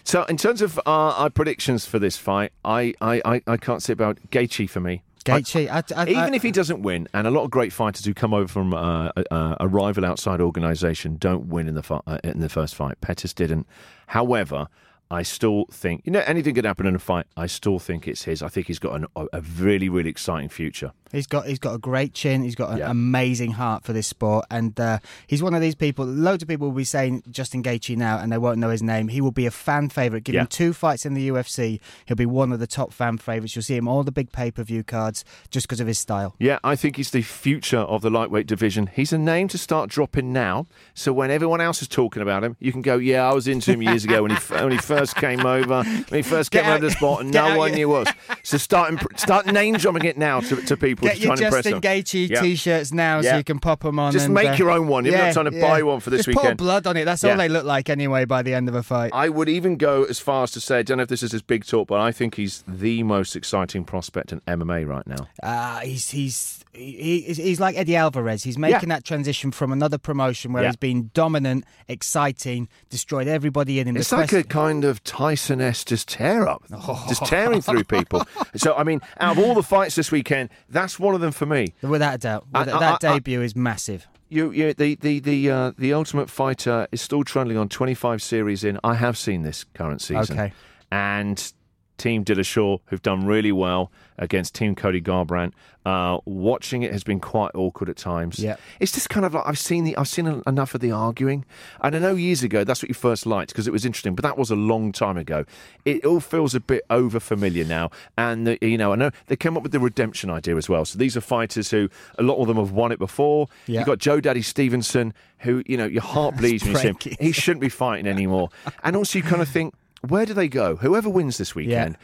So, 0.03 0.23
in 0.25 0.35
terms 0.35 0.61
of 0.61 0.77
uh, 0.79 0.81
our 0.85 1.29
predictions 1.29 1.85
for 1.85 1.97
this 1.97 2.17
fight, 2.17 2.51
I, 2.65 2.93
I, 2.99 3.21
I, 3.23 3.41
I 3.47 3.55
can't 3.57 3.81
say 3.81 3.93
about 3.93 4.17
Gaethje 4.31 4.69
for 4.69 4.79
me. 4.81 5.03
Gaethje, 5.29 5.69
I, 5.69 6.01
I, 6.01 6.07
Even 6.07 6.33
if 6.33 6.43
he 6.43 6.51
doesn't 6.51 6.81
win, 6.81 7.07
and 7.13 7.27
a 7.27 7.31
lot 7.31 7.43
of 7.43 7.51
great 7.51 7.73
fighters 7.73 8.05
who 8.05 8.13
come 8.13 8.33
over 8.33 8.47
from 8.47 8.73
uh, 8.73 9.09
a, 9.15 9.57
a 9.61 9.67
rival 9.67 10.05
outside 10.05 10.41
organisation 10.41 11.17
don't 11.17 11.47
win 11.47 11.67
in 11.67 11.75
the 11.75 11.83
fi- 11.83 12.01
uh, 12.07 12.19
in 12.23 12.39
the 12.39 12.49
first 12.49 12.75
fight. 12.75 12.99
Pettis 13.01 13.33
didn't. 13.33 13.67
However, 14.07 14.67
I 15.11 15.23
still 15.23 15.65
think 15.71 16.01
you 16.05 16.11
know 16.11 16.23
anything 16.25 16.53
could 16.55 16.65
happen 16.65 16.85
in 16.85 16.95
a 16.95 16.99
fight. 16.99 17.25
I 17.35 17.47
still 17.47 17.79
think 17.79 18.07
it's 18.07 18.23
his. 18.23 18.43
I 18.43 18.47
think 18.47 18.67
he's 18.67 18.79
got 18.79 18.95
an, 18.95 19.07
a 19.15 19.41
really 19.41 19.89
really 19.89 20.09
exciting 20.09 20.49
future. 20.49 20.91
He's 21.11 21.27
got 21.27 21.47
he's 21.47 21.59
got 21.59 21.73
a 21.73 21.77
great 21.77 22.13
chin. 22.13 22.43
He's 22.43 22.55
got 22.55 22.71
an 22.71 22.77
Yeah. 22.79 22.91
amazing 22.91 23.51
heart 23.51 23.83
for 23.83 23.93
this 23.93 24.07
sport, 24.07 24.45
and 24.51 24.79
uh, 24.79 24.99
he's 25.27 25.41
one 25.41 25.53
of 25.53 25.61
these 25.61 25.75
people. 25.75 26.05
Loads 26.05 26.43
of 26.43 26.49
people 26.49 26.67
will 26.67 26.75
be 26.75 26.83
saying 26.83 27.23
Justin 27.29 27.63
Gaethje 27.63 27.95
now, 27.97 28.19
and 28.19 28.31
they 28.31 28.37
won't 28.37 28.59
know 28.59 28.69
his 28.69 28.83
name. 28.83 29.07
He 29.07 29.21
will 29.21 29.31
be 29.31 29.45
a 29.45 29.51
fan 29.51 29.89
favorite. 29.89 30.23
Give 30.23 30.35
Yeah. 30.35 30.41
him 30.41 30.47
two 30.47 30.73
fights 30.73 31.05
in 31.05 31.13
the 31.13 31.27
UFC, 31.29 31.79
he'll 32.05 32.15
be 32.17 32.25
one 32.25 32.51
of 32.51 32.59
the 32.59 32.67
top 32.67 32.93
fan 32.93 33.17
favorites. 33.17 33.55
You'll 33.55 33.63
see 33.63 33.75
him 33.75 33.87
all 33.87 34.03
the 34.03 34.11
big 34.11 34.31
pay 34.31 34.51
per 34.51 34.63
view 34.63 34.83
cards 34.83 35.23
just 35.49 35.67
because 35.67 35.79
of 35.79 35.87
his 35.87 35.97
style. 35.99 36.35
Yeah, 36.39 36.59
I 36.63 36.75
think 36.75 36.95
he's 36.97 37.11
the 37.11 37.21
future 37.21 37.79
of 37.79 38.01
the 38.01 38.09
lightweight 38.09 38.47
division. 38.47 38.87
He's 38.93 39.11
a 39.13 39.17
name 39.17 39.47
to 39.49 39.57
start 39.57 39.89
dropping 39.89 40.31
now. 40.31 40.67
So 40.93 41.11
when 41.13 41.31
everyone 41.31 41.61
else 41.61 41.81
is 41.81 41.87
talking 41.87 42.21
about 42.21 42.43
him, 42.43 42.55
you 42.59 42.71
can 42.71 42.81
go, 42.81 42.97
"Yeah, 42.97 43.29
I 43.29 43.33
was 43.33 43.47
into 43.47 43.71
him 43.73 43.81
years 43.81 44.03
ago 44.05 44.21
when 44.21 44.31
he 44.31 44.37
f- 44.37 44.51
when 44.51 44.71
he 44.71 44.77
first 44.77 45.15
came 45.15 45.45
over. 45.45 45.83
When 45.83 46.05
he 46.17 46.21
first 46.21 46.51
came 46.53 46.65
over 46.65 46.85
the 46.85 46.91
spot, 46.91 47.21
and 47.21 47.31
no 47.33 47.57
one 47.57 47.71
knew 47.73 47.89
was." 47.89 48.07
So 48.43 48.57
start 48.57 48.89
imp- 48.91 49.19
start 49.19 49.45
name 49.47 49.75
dropping 49.75 50.05
it 50.05 50.17
now 50.17 50.39
to, 50.39 50.55
to 50.57 50.77
people 50.77 51.07
Get 51.07 51.17
to 51.17 51.21
your 51.21 51.35
try 51.35 51.47
and 51.47 51.55
impress 51.55 51.65
Justin. 51.65 51.81
Gaethje 51.81 52.29
Yeah. 52.29 52.41
t-shirts 52.41 52.91
now, 52.93 53.19
Yeah. 53.19 53.31
so 53.31 53.37
you 53.37 53.43
can 53.43 53.59
pop 53.59 53.81
them 53.81 53.99
on. 53.99 54.11
Just 54.13 54.25
and, 54.25 54.33
make 54.33 54.49
uh, 54.49 54.53
your 54.53 54.71
own 54.71 54.87
one. 54.87 55.05
You're 55.05 55.17
not 55.17 55.33
trying 55.33 55.51
to 55.51 55.57
yeah. 55.57 55.67
buy 55.67 55.83
one 55.83 55.99
for 55.99 56.09
this 56.09 56.25
weekend. 56.27 56.43
Just 56.43 56.57
pour 56.57 56.65
blood 56.65 56.87
on 56.87 56.97
it. 56.97 57.05
That's 57.05 57.23
Yeah. 57.23 57.31
all 57.31 57.37
they 57.37 57.49
look 57.49 57.65
like 57.65 57.89
anyway. 57.89 58.25
By 58.25 58.41
the 58.41 58.53
end 58.53 58.69
of 58.69 58.75
a 58.75 58.83
fight. 58.83 59.11
I 59.13 59.29
would 59.29 59.49
even 59.49 59.75
go 59.77 60.03
as 60.03 60.19
far 60.19 60.43
as 60.43 60.51
to 60.51 60.61
say, 60.61 60.79
I 60.79 60.83
don't 60.83 60.97
know 60.97 61.03
if 61.03 61.09
this 61.09 61.23
is 61.23 61.31
his 61.31 61.41
big 61.41 61.65
talk, 61.65 61.87
but 61.87 61.99
I 61.99 62.11
think 62.11 62.35
he's 62.35 62.63
the 62.67 63.03
most 63.03 63.35
exciting 63.35 63.83
prospect 63.83 64.31
in 64.31 64.41
MMA 64.41 64.87
right 64.87 65.05
now. 65.07 65.27
Uh, 65.43 65.79
he's 65.81 66.09
he's 66.11 66.63
he, 66.73 67.21
he's 67.21 67.37
he's 67.37 67.59
like 67.59 67.75
Eddie 67.75 67.95
Alvarez. 67.95 68.43
He's 68.43 68.57
making 68.57 68.89
Yeah. 68.89 68.95
that 68.95 69.03
transition 69.03 69.51
from 69.51 69.71
another 69.71 69.97
promotion 69.97 70.53
where 70.53 70.63
Yeah. 70.63 70.69
he's 70.69 70.75
been 70.77 71.09
dominant, 71.13 71.65
exciting, 71.87 72.67
destroyed 72.89 73.27
everybody 73.27 73.79
in 73.79 73.87
him. 73.87 73.97
It's 73.97 74.09
The 74.09 74.17
like 74.17 74.29
quest- 74.29 74.45
a 74.45 74.47
kind 74.47 74.85
of 74.85 75.03
Tyson 75.03 75.59
S 75.61 75.83
just 75.83 76.07
tear 76.07 76.47
up, 76.47 76.63
just 77.09 77.25
tearing 77.25 77.61
through 77.61 77.83
people. 77.85 78.25
So, 78.55 78.75
I 78.75 78.83
mean, 78.83 79.01
out 79.19 79.37
of 79.37 79.43
all 79.43 79.53
the 79.53 79.63
fights 79.63 79.95
this 79.95 80.11
weekend, 80.11 80.49
that's 80.69 80.99
one 80.99 81.13
of 81.15 81.21
them 81.21 81.31
for 81.31 81.45
me. 81.45 81.73
without 81.81 82.15
a 82.15 82.17
doubt. 82.17 82.47
I- 82.53 82.63
that 82.65 83.03
I- 83.03 83.13
debut 83.13 83.41
is 83.41 83.55
massive. 83.55 84.07
You, 84.31 84.51
you, 84.51 84.73
the 84.75 84.93
the 84.95 85.19
the 85.19 85.49
uh, 85.49 85.71
the 85.77 85.91
Ultimate 85.93 86.29
Fighter 86.29 86.87
is 86.91 87.01
still 87.01 87.23
trundling 87.23 87.57
on 87.57 87.67
25 87.67 88.21
series 88.21 88.63
in. 88.63 88.79
I 88.83 88.93
have 88.93 89.17
seen 89.17 89.41
this 89.41 89.63
current 89.73 90.01
season, 90.03 90.37
Okay. 90.39 90.53
and 90.91 91.51
Team 91.99 92.25
Dillashaw, 92.25 92.79
who've 92.85 93.01
done 93.01 93.25
really 93.25 93.51
well 93.51 93.91
against 94.17 94.55
Team 94.55 94.75
Cody 94.75 95.01
Garbrandt. 95.01 95.53
Uh, 95.85 96.19
watching 96.25 96.83
it 96.83 96.91
has 96.91 97.03
been 97.03 97.19
quite 97.19 97.51
awkward 97.55 97.89
at 97.89 97.95
times. 97.95 98.37
Yeah. 98.37 98.57
it's 98.79 98.91
just 98.91 99.09
kind 99.09 99.25
of 99.25 99.33
like 99.33 99.43
I've 99.45 99.57
seen 99.57 99.85
the 99.85 99.95
I've 99.97 100.09
seen 100.09 100.43
enough 100.45 100.75
of 100.75 100.81
the 100.81 100.91
arguing, 100.91 101.45
and 101.81 101.95
I 101.95 101.99
know 101.99 102.15
years 102.15 102.43
ago 102.43 102.63
that's 102.63 102.83
what 102.83 102.89
you 102.89 102.93
first 102.93 103.25
liked 103.25 103.51
because 103.51 103.65
it 103.65 103.71
was 103.71 103.85
interesting, 103.85 104.13
but 104.13 104.23
that 104.23 104.37
was 104.37 104.51
a 104.51 104.55
long 104.55 104.91
time 104.91 105.17
ago. 105.17 105.45
It 105.85 106.05
all 106.05 106.19
feels 106.19 106.53
a 106.53 106.59
bit 106.59 106.83
over 106.89 107.19
familiar 107.19 107.63
now, 107.63 107.91
and 108.17 108.45
the, 108.45 108.57
you 108.61 108.77
know 108.77 108.91
I 108.91 108.97
know 108.97 109.11
they 109.27 109.35
came 109.35 109.55
up 109.55 109.63
with 109.63 109.71
the 109.71 109.79
redemption 109.79 110.29
idea 110.29 110.57
as 110.57 110.67
well. 110.69 110.85
So 110.85 110.99
these 110.99 111.15
are 111.15 111.21
fighters 111.21 111.71
who 111.71 111.89
a 112.19 112.23
lot 112.23 112.35
of 112.35 112.47
them 112.47 112.57
have 112.57 112.71
won 112.71 112.91
it 112.91 112.99
before. 112.99 113.47
Yeah. 113.65 113.79
You've 113.79 113.87
got 113.87 113.99
Joe 113.99 114.19
Daddy 114.19 114.41
Stevenson, 114.41 115.13
who 115.39 115.63
you 115.65 115.77
know 115.77 115.85
your 115.85 116.03
heart 116.03 116.35
bleeds 116.37 116.63
when 116.63 116.73
you 116.73 116.77
see 116.79 116.87
him. 116.89 116.97
He 117.19 117.31
shouldn't 117.31 117.61
be 117.61 117.69
fighting 117.69 118.05
anymore, 118.05 118.49
and 118.83 118.95
also 118.95 119.17
you 119.17 119.23
kind 119.23 119.41
of 119.41 119.47
think. 119.47 119.73
Where 120.07 120.25
do 120.25 120.33
they 120.33 120.47
go? 120.47 120.77
Whoever 120.77 121.09
wins 121.09 121.37
this 121.37 121.53
weekend, 121.55 121.97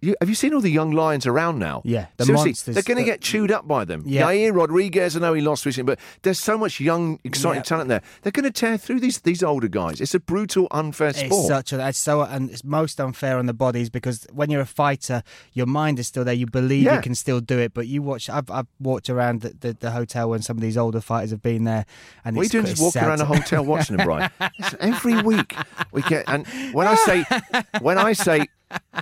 you, 0.00 0.14
have 0.20 0.28
you 0.28 0.34
seen 0.34 0.54
all 0.54 0.60
the 0.60 0.70
young 0.70 0.92
lions 0.92 1.26
around 1.26 1.58
now? 1.58 1.82
Yeah, 1.84 2.06
the 2.16 2.24
Seriously, 2.24 2.50
monsters 2.50 2.74
they're 2.74 2.82
going 2.84 2.98
to 2.98 3.10
that- 3.10 3.18
get 3.18 3.20
chewed 3.22 3.50
up 3.50 3.66
by 3.66 3.84
them. 3.84 4.02
Yeah. 4.06 4.22
Yair 4.30 4.54
Rodriguez, 4.54 5.16
I 5.16 5.20
know 5.20 5.34
he 5.34 5.42
lost 5.42 5.66
recently, 5.66 5.94
but 5.94 6.00
there's 6.22 6.38
so 6.38 6.56
much 6.56 6.78
young, 6.80 7.18
exciting 7.24 7.56
Yeah. 7.58 7.62
talent 7.62 7.88
there. 7.88 8.02
They're 8.22 8.30
going 8.32 8.44
to 8.44 8.52
tear 8.52 8.78
through 8.78 9.00
these 9.00 9.20
these 9.20 9.42
older 9.42 9.68
guys. 9.68 10.00
It's 10.00 10.14
a 10.14 10.20
brutal, 10.20 10.68
unfair 10.70 11.12
sport. 11.12 11.32
It's 11.32 11.48
such 11.48 11.72
a 11.72 11.88
it's 11.88 11.98
so 11.98 12.22
and 12.22 12.50
it's 12.50 12.62
most 12.64 13.00
unfair 13.00 13.36
on 13.38 13.46
the 13.46 13.52
bodies 13.54 13.90
because 13.90 14.26
when 14.32 14.48
you're 14.50 14.60
a 14.62 14.66
fighter, 14.66 15.22
your 15.52 15.66
mind 15.66 15.98
is 15.98 16.06
still 16.06 16.24
there. 16.24 16.34
You 16.34 16.46
believe 16.46 16.84
Yeah. 16.84 16.96
you 16.96 17.02
can 17.02 17.14
still 17.14 17.40
do 17.40 17.58
it, 17.58 17.74
but 17.74 17.86
you 17.88 18.00
watch. 18.02 18.30
I've, 18.30 18.50
I've 18.50 18.68
walked 18.78 19.10
around 19.10 19.40
the, 19.42 19.54
the, 19.60 19.72
the 19.78 19.90
hotel 19.90 20.30
when 20.30 20.42
some 20.42 20.56
of 20.56 20.60
these 20.62 20.76
older 20.76 21.00
fighters 21.00 21.30
have 21.30 21.42
been 21.42 21.64
there, 21.64 21.84
and 22.24 22.36
what 22.36 22.42
are 22.42 22.44
you 22.44 22.48
doing? 22.50 22.66
Just 22.66 22.80
walking 22.82 23.02
around 23.02 23.20
a 23.20 23.24
hotel 23.24 23.64
watching 23.64 23.96
them, 23.96 24.06
Bryan? 24.06 24.30
Every 24.80 25.20
week 25.22 25.54
we 25.92 26.02
get. 26.02 26.24
And 26.28 26.46
when 26.72 26.86
I 26.86 26.94
say, 26.94 27.24
when 27.80 27.98
I 27.98 28.12
say, 28.12 28.46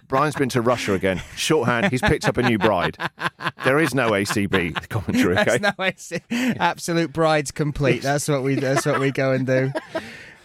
Bryan's 0.08 0.34
been 0.34 0.48
to 0.50 0.62
Russia 0.62 0.94
again. 0.94 1.20
Shorthand. 1.36 1.90
He's 1.90 2.00
picked 2.00 2.26
up 2.26 2.36
a 2.38 2.42
new 2.42 2.58
bride. 2.58 2.96
There 3.64 3.78
is 3.78 3.94
no 3.94 4.10
ACB 4.12 4.88
commentary. 4.88 5.36
Okay. 5.38 5.58
That's 5.58 5.78
no, 5.78 5.84
it's 5.84 6.12
absolute 6.30 7.12
bride's 7.12 7.50
complete. 7.50 8.02
That's 8.02 8.28
what 8.28 8.42
we. 8.42 8.54
That's 8.54 8.86
what 8.86 9.00
we 9.00 9.10
go 9.10 9.32
and 9.32 9.46
do. 9.46 9.72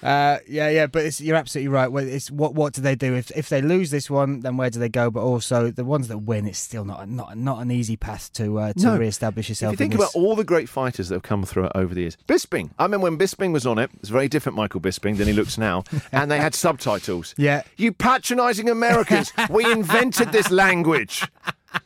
Uh, 0.03 0.39
yeah, 0.47 0.69
yeah, 0.69 0.87
but 0.87 1.05
it's, 1.05 1.21
you're 1.21 1.35
absolutely 1.37 1.69
right. 1.69 1.89
It's 2.07 2.29
what 2.29 2.53
what 2.55 2.73
do 2.73 2.81
they 2.81 2.95
do 2.95 3.15
if 3.15 3.31
if 3.31 3.47
they 3.49 3.61
lose 3.61 3.89
this 3.89 4.09
one? 4.09 4.41
Then 4.41 4.57
where 4.57 4.69
do 4.69 4.77
they 4.79 4.89
go? 4.89 5.09
But 5.09 5.21
also 5.21 5.71
the 5.71 5.85
ones 5.85 6.09
that 6.09 6.17
win, 6.19 6.45
it's 6.45 6.59
still 6.59 6.83
not 6.83 7.07
not 7.09 7.37
not 7.37 7.59
an 7.61 7.71
easy 7.71 7.95
path 7.95 8.31
to 8.33 8.59
uh, 8.59 8.73
to 8.73 8.83
No. 8.83 8.97
re-establish 8.97 9.45
If 9.45 9.49
yourself. 9.49 9.71
you 9.73 9.77
think 9.77 9.93
in 9.93 9.99
about 9.99 10.13
all 10.13 10.35
the 10.35 10.43
great 10.43 10.67
fighters 10.67 11.09
that 11.09 11.15
have 11.15 11.23
come 11.23 11.43
through 11.45 11.65
it 11.67 11.71
over 11.75 11.93
the 11.93 12.01
years, 12.01 12.17
Bisping. 12.27 12.71
I 12.77 12.83
remember 12.83 13.05
when 13.05 13.17
Bisping 13.17 13.53
was 13.53 13.65
on 13.65 13.77
it. 13.79 13.91
It's 13.99 14.09
very 14.09 14.27
different 14.27 14.57
Michael 14.57 14.81
Bisping 14.81 15.17
than 15.17 15.27
he 15.27 15.33
looks 15.33 15.57
now, 15.57 15.83
and 16.11 16.29
they 16.29 16.37
had 16.39 16.53
subtitles. 16.53 17.33
Yeah. 17.37 17.63
You 17.77 17.93
patronising 17.93 18.69
Americans! 18.69 19.31
we 19.49 19.71
invented 19.71 20.31
this 20.31 20.51
language. 20.51 21.25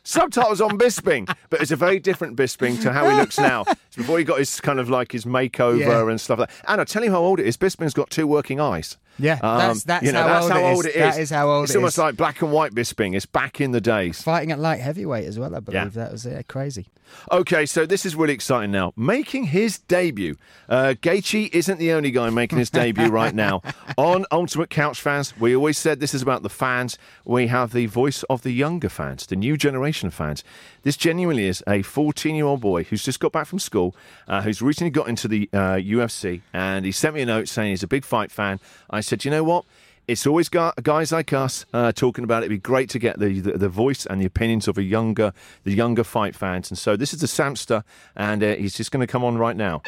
Subtitles 0.04 0.62
on 0.62 0.78
Bisping, 0.78 1.34
but 1.50 1.62
it's 1.62 1.72
a 1.72 1.76
very 1.76 2.00
different 2.00 2.36
Bisping 2.38 2.82
to 2.82 2.92
how 2.94 3.10
he 3.10 3.16
looks 3.16 3.38
now. 3.38 3.64
It's 3.88 3.96
before 3.96 4.18
he 4.20 4.24
got 4.24 4.40
his 4.40 4.60
kind 4.62 4.80
of 4.80 4.90
like 4.90 5.12
his 5.12 5.26
makeover 5.26 5.80
Yeah. 5.80 6.10
and 6.10 6.20
stuff 6.20 6.40
like 6.40 6.50
that. 6.50 6.66
And 6.72 6.82
I'll 6.82 6.86
tell 6.86 7.04
you 7.04 7.12
how 7.12 7.20
old 7.22 7.40
it 7.40 7.46
is. 7.46 7.58
Bisping's 7.58 7.94
got 7.94 8.10
two 8.10 8.28
working 8.28 8.60
eyes. 8.60 8.98
Yeah, 9.20 9.36
that's- 9.42 9.84
that's 9.84 10.06
you 10.06 10.12
know, 10.12 10.22
how 10.22 10.28
that's 10.28 10.44
old 10.44 10.52
how 10.54 10.64
old 10.64 10.86
it 10.86 10.90
is. 10.96 11.16
That 11.16 11.20
is 11.20 11.30
how 11.32 11.50
old 11.50 11.64
It's 11.66 11.74
it 11.74 11.78
almost 11.78 11.96
is. 11.96 12.00
like 12.00 12.16
black 12.16 12.42
and 12.42 12.52
white 12.52 12.74
Bisping. 12.74 13.16
It's 13.16 13.26
back 13.26 13.60
in 13.60 13.72
the 13.72 13.82
days. 13.82 14.22
fighting 14.22 14.52
at 14.52 14.60
light 14.60 14.80
heavyweight 14.80 15.26
as 15.26 15.40
well, 15.40 15.56
I 15.56 15.60
believe 15.60 15.96
Yeah. 15.96 16.04
that 16.04 16.12
was 16.12 16.26
uh, 16.28 16.42
crazy. 16.48 16.88
Okay, 17.32 17.66
so 17.66 17.86
this 17.86 18.06
is 18.06 18.16
really 18.16 18.34
exciting 18.34 18.72
now. 18.72 18.94
Making 18.96 19.46
his 19.46 19.80
debut. 19.80 20.36
Uh, 20.70 20.96
Gaethje 21.02 21.50
isn't 21.54 21.78
the 21.78 21.92
only 21.92 22.12
guy 22.12 22.30
making 22.30 22.58
his 22.60 22.70
debut 22.70 23.08
right 23.08 23.34
now. 23.34 23.62
On 23.98 24.26
Ultimate 24.32 24.70
Couch 24.70 25.02
Fans, 25.02 25.38
we 25.40 25.56
always 25.56 25.78
said 25.78 26.00
this 26.00 26.14
is 26.14 26.22
about 26.22 26.44
the 26.44 26.50
fans. 26.50 26.98
We 27.26 27.48
have 27.48 27.74
the 27.74 27.86
voice 27.86 28.24
of 28.24 28.44
the 28.44 28.52
younger 28.52 28.90
fans, 28.90 29.26
the 29.26 29.36
new 29.36 29.58
generation 29.58 30.08
of 30.08 30.14
fans. 30.14 30.44
This 30.84 30.98
genuinely 30.98 31.46
is 31.46 31.64
a 31.68 31.82
14 31.82 32.36
year 32.36 32.46
old 32.46 32.62
boy 32.62 32.84
who's 32.84 33.04
just 33.04 33.20
got 33.20 33.32
back 33.32 33.48
from 33.48 33.60
school, 33.60 33.96
uh, 34.28 34.42
who's 34.42 34.62
recently 34.62 34.92
got 34.92 35.08
into 35.08 35.28
the 35.28 35.50
uh, 35.54 35.76
UFC, 35.76 36.42
and 36.54 36.86
he 36.86 36.92
sent 36.92 37.16
me 37.16 37.22
a 37.22 37.26
note 37.26 37.48
saying 37.48 37.72
he's 37.72 37.84
a 37.84 37.88
big 37.88 38.06
fight 38.06 38.32
fan. 38.32 38.60
I 38.90 39.02
said, 39.02 39.26
you 39.26 39.32
know 39.32 39.44
what? 39.44 39.66
It's 40.08 40.26
always 40.26 40.48
gu- 40.48 40.72
guys 40.84 41.12
like 41.12 41.34
us 41.34 41.66
uh, 41.74 41.92
talking 41.92 42.24
about 42.24 42.42
it. 42.42 42.46
It'd 42.46 42.52
be 42.52 42.60
great 42.60 42.90
to 42.92 43.00
get 43.00 43.20
the, 43.20 43.42
the, 43.42 43.58
the 43.58 43.68
voice 43.68 44.06
and 44.06 44.22
the 44.22 44.26
opinions 44.26 44.70
of 44.70 44.78
a 44.78 44.84
younger, 44.84 45.34
the 45.66 45.74
younger 45.74 46.06
fight 46.06 46.34
fans. 46.34 46.72
And 46.72 46.78
so 46.78 46.96
this 46.96 47.14
is 47.14 47.20
the 47.20 47.28
Samster, 47.28 47.84
and 48.16 48.42
uh, 48.42 48.56
he's 48.56 48.78
just 48.78 48.92
going 48.92 49.06
to 49.06 49.12
come 49.12 49.26
on 49.26 49.38
right 49.38 49.58
now. 49.58 49.82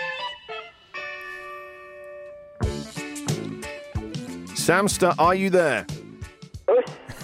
Samster, 4.55 5.15
are 5.17 5.35
you 5.35 5.49
there? 5.49 5.87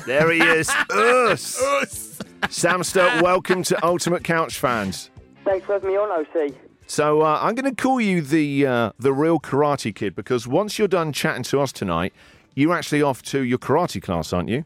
There 0.05 0.31
he 0.31 0.39
is. 0.39 0.69
Us. 0.89 2.21
Samster, 2.43 3.21
welcome 3.21 3.63
to 3.63 3.85
Ultimate 3.85 4.23
Couch 4.23 4.57
Fans. 4.57 5.09
Thanks 5.43 5.65
for 5.65 5.73
having 5.73 5.89
me 5.89 5.97
on, 5.97 6.25
OC. 6.25 6.53
So 6.87 7.23
uh, 7.23 7.39
I'm 7.41 7.55
going 7.55 7.75
to 7.75 7.81
call 7.81 7.99
you 7.99 8.21
the 8.21 8.65
uh, 8.67 8.91
the 8.99 9.11
real 9.11 9.39
Karate 9.39 9.93
Kid 9.93 10.15
because 10.15 10.47
once 10.47 10.77
you're 10.77 10.87
done 10.87 11.11
chatting 11.11 11.43
to 11.43 11.59
us 11.59 11.71
tonight, 11.71 12.13
you're 12.55 12.73
actually 12.73 13.01
off 13.01 13.21
to 13.23 13.41
your 13.43 13.57
karate 13.59 14.01
class, 14.01 14.33
aren't 14.33 14.49
you? 14.49 14.65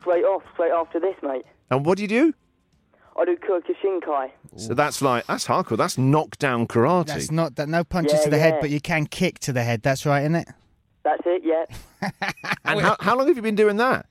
Straight 0.00 0.24
off, 0.24 0.42
straight 0.52 0.72
after 0.72 1.00
this, 1.00 1.16
mate. 1.22 1.44
And 1.70 1.86
what 1.86 1.96
do 1.96 2.02
you 2.02 2.08
do? 2.08 2.34
I 3.16 3.24
do 3.24 3.36
Kyokushinkai. 3.36 4.30
So 4.56 4.74
that's 4.74 5.00
like 5.00 5.26
that's 5.26 5.46
hardcore. 5.46 5.76
That's 5.76 5.96
knockdown 5.96 6.66
karate. 6.66 7.06
That's 7.06 7.30
not 7.30 7.54
that. 7.56 7.68
No 7.68 7.84
punches 7.84 8.14
Yeah, 8.18 8.24
to 8.24 8.30
the 8.30 8.38
head, 8.38 8.54
yeah. 8.54 8.60
but 8.60 8.70
you 8.70 8.80
can 8.80 9.06
kick 9.06 9.38
to 9.40 9.52
the 9.52 9.62
head. 9.62 9.82
That's 9.82 10.04
right, 10.04 10.20
isn't 10.22 10.34
it? 10.34 10.48
That's 11.04 11.22
it, 11.26 11.42
yeah. 11.44 12.10
and 12.64 12.80
how, 12.80 12.96
how 12.98 13.16
long 13.16 13.28
have 13.28 13.36
you 13.36 13.42
been 13.42 13.54
doing 13.54 13.76
that? 13.76 14.06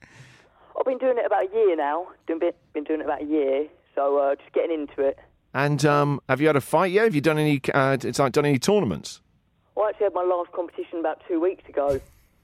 I've 0.80 0.86
been 0.86 1.00
doing 1.00 1.18
it 1.18 1.26
about 1.26 1.50
a 1.52 1.54
year 1.54 1.76
now. 1.76 2.08
Been, 2.28 2.40
been 2.40 2.54
been 2.74 2.84
doing 2.86 3.02
it 3.02 3.06
about 3.06 3.24
a 3.24 3.26
year, 3.26 3.68
so 3.94 4.18
uh, 4.18 4.36
just 4.36 4.54
getting 4.54 4.82
into 4.82 5.02
it. 5.02 5.20
And 5.54 5.84
um, 5.86 6.20
have 6.30 6.40
you 6.40 6.48
had 6.48 6.56
a 6.56 6.62
fight 6.62 6.92
yet? 6.92 7.04
Have 7.04 7.16
you 7.16 7.22
done 7.22 7.38
any? 7.38 7.60
Uh, 7.74 7.98
it's 8.02 8.20
like 8.20 8.32
done 8.32 8.46
any 8.46 8.58
tournaments? 8.60 9.22
I 9.78 9.90
actually 9.90 10.06
had 10.06 10.14
my 10.14 10.24
last 10.24 10.52
competition 10.54 11.00
about 11.00 11.22
two 11.28 11.40
weeks 11.42 11.68
ago. 11.68 12.00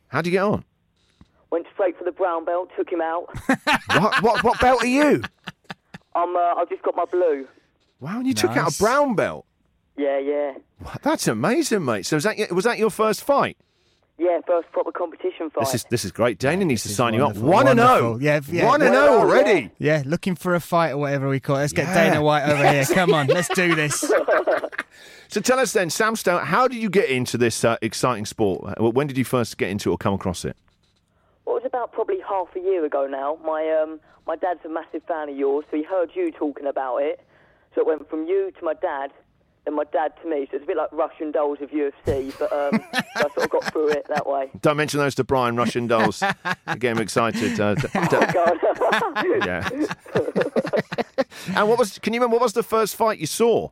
How 0.09 0.21
do 0.21 0.29
you 0.29 0.35
get 0.37 0.43
on? 0.43 0.63
Went 1.51 1.65
straight 1.73 1.97
for 1.97 2.03
the 2.03 2.11
brown 2.11 2.45
belt, 2.45 2.69
took 2.77 2.91
him 2.91 3.01
out. 3.01 3.27
what, 3.95 4.21
what 4.21 4.43
what 4.43 4.59
belt 4.61 4.83
are 4.83 4.87
you? 4.87 5.23
I'm, 6.15 6.35
uh, 6.35 6.55
I've 6.57 6.69
just 6.69 6.83
got 6.83 6.95
my 6.95 7.05
blue. 7.05 7.47
Wow, 7.99 8.17
and 8.19 8.27
you 8.27 8.33
took 8.33 8.51
out 8.51 8.65
Nice. 8.65 8.79
a 8.79 8.83
brown 8.83 9.15
belt. 9.15 9.45
Yeah, 9.97 10.19
yeah. 10.19 10.53
That's 11.01 11.27
amazing, 11.27 11.83
mate. 11.85 12.05
So 12.05 12.17
was 12.17 12.23
that 12.23 12.37
your, 12.37 12.47
was 12.49 12.65
that 12.65 12.77
your 12.77 12.89
first 12.89 13.23
fight? 13.23 13.57
Yeah, 14.19 14.39
first 14.45 14.69
proper 14.73 14.91
competition 14.91 15.49
fight. 15.49 15.63
This 15.65 15.75
is 15.75 15.86
this 15.89 16.03
is 16.05 16.12
great. 16.12 16.38
Dana 16.39 16.65
needs 16.65 16.82
to 16.84 16.88
This 16.89 16.91
is 16.91 16.97
sign 16.97 17.13
you 17.13 17.21
up. 17.25 17.36
wonderful, 17.38 17.49
One 17.49 17.67
and 17.69 17.79
zero. 17.79 18.17
Yeah, 18.19 18.41
yeah. 18.49 18.65
One 18.65 18.82
and 18.82 18.93
zero 18.93 19.19
already. 19.19 19.71
Yeah, 19.79 20.03
looking 20.05 20.36
for 20.36 20.55
a 20.55 20.60
fight 20.60 20.91
or 20.91 20.97
whatever 20.97 21.29
we 21.29 21.39
call 21.39 21.55
it. 21.55 21.60
Let's 21.62 21.73
get 21.73 21.88
Yeah. 21.88 22.10
Dana 22.10 22.21
White 22.21 22.43
over 22.43 22.69
here. 22.69 22.84
Come 22.93 23.13
on, 23.13 23.27
let's 23.27 23.47
do 23.49 23.75
this. 23.75 24.03
So 25.32 25.39
tell 25.39 25.60
us 25.60 25.73
then, 25.73 25.89
Samster, 25.89 26.41
how 26.43 26.67
did 26.67 26.82
you 26.82 26.89
get 26.89 27.08
into 27.08 27.38
this 27.38 27.63
uh, 27.63 27.77
exciting 27.84 28.25
sport? 28.25 28.73
Uh, 28.82 28.89
When 28.89 29.05
did 29.05 29.15
you 29.15 29.23
first 29.23 29.60
get 29.60 29.69
into 29.69 29.89
it 29.89 29.93
or 29.93 29.97
come 29.99 30.15
across 30.15 30.43
it? 30.43 30.58
Well, 31.45 31.58
it 31.58 31.62
was 31.63 31.67
about 31.67 31.91
probably 31.93 32.17
half 32.27 32.47
a 32.55 32.60
year 32.60 32.84
ago 32.84 33.05
now. 33.05 33.38
My 33.45 33.62
um, 33.79 33.99
my 34.25 34.36
dad's 34.36 34.62
a 34.65 34.69
massive 34.69 35.03
fan 35.08 35.29
of 35.29 35.38
yours, 35.38 35.65
so 35.69 35.77
he 35.77 35.84
heard 35.84 36.10
you 36.15 36.32
talking 36.32 36.65
about 36.65 36.97
it. 37.03 37.19
So 37.75 37.82
it 37.82 37.86
went 37.88 38.10
from 38.10 38.25
you 38.25 38.51
to 38.58 38.65
my 38.65 38.73
dad, 38.73 39.12
then 39.69 39.75
my 39.75 39.84
dad 39.86 40.13
to 40.21 40.29
me. 40.29 40.47
So 40.49 40.58
it's 40.58 40.63
a 40.63 40.67
bit 40.67 40.77
like 40.77 40.91
Russian 40.91 41.32
dolls 41.32 41.60
of 41.62 41.69
UFC, 41.69 42.34
but 42.39 42.51
um, 42.51 42.82
so 42.93 43.01
I 43.15 43.21
sort 43.21 43.38
of 43.38 43.49
got 43.49 43.63
through 43.71 43.89
it 43.89 44.05
that 44.10 44.27
way. 44.27 44.49
Don't 44.62 44.77
mention 44.77 44.99
those 44.99 45.15
to 45.15 45.23
Bryan, 45.23 45.55
Russian 45.55 45.88
dolls. 45.88 46.23
Get 46.79 46.84
him 46.95 46.99
excited. 46.99 47.60
Uh, 47.60 47.75
d- 47.75 47.82
d- 47.82 47.89
God. 48.34 48.60
yeah. 49.45 49.69
and 51.55 51.69
what 51.69 51.77
was? 51.77 51.99
Can 51.99 52.13
you 52.13 52.19
remember 52.19 52.36
what 52.36 52.43
was 52.43 52.53
the 52.53 52.63
first 52.63 52.95
fight 52.95 53.19
you 53.19 53.27
saw? 53.27 53.69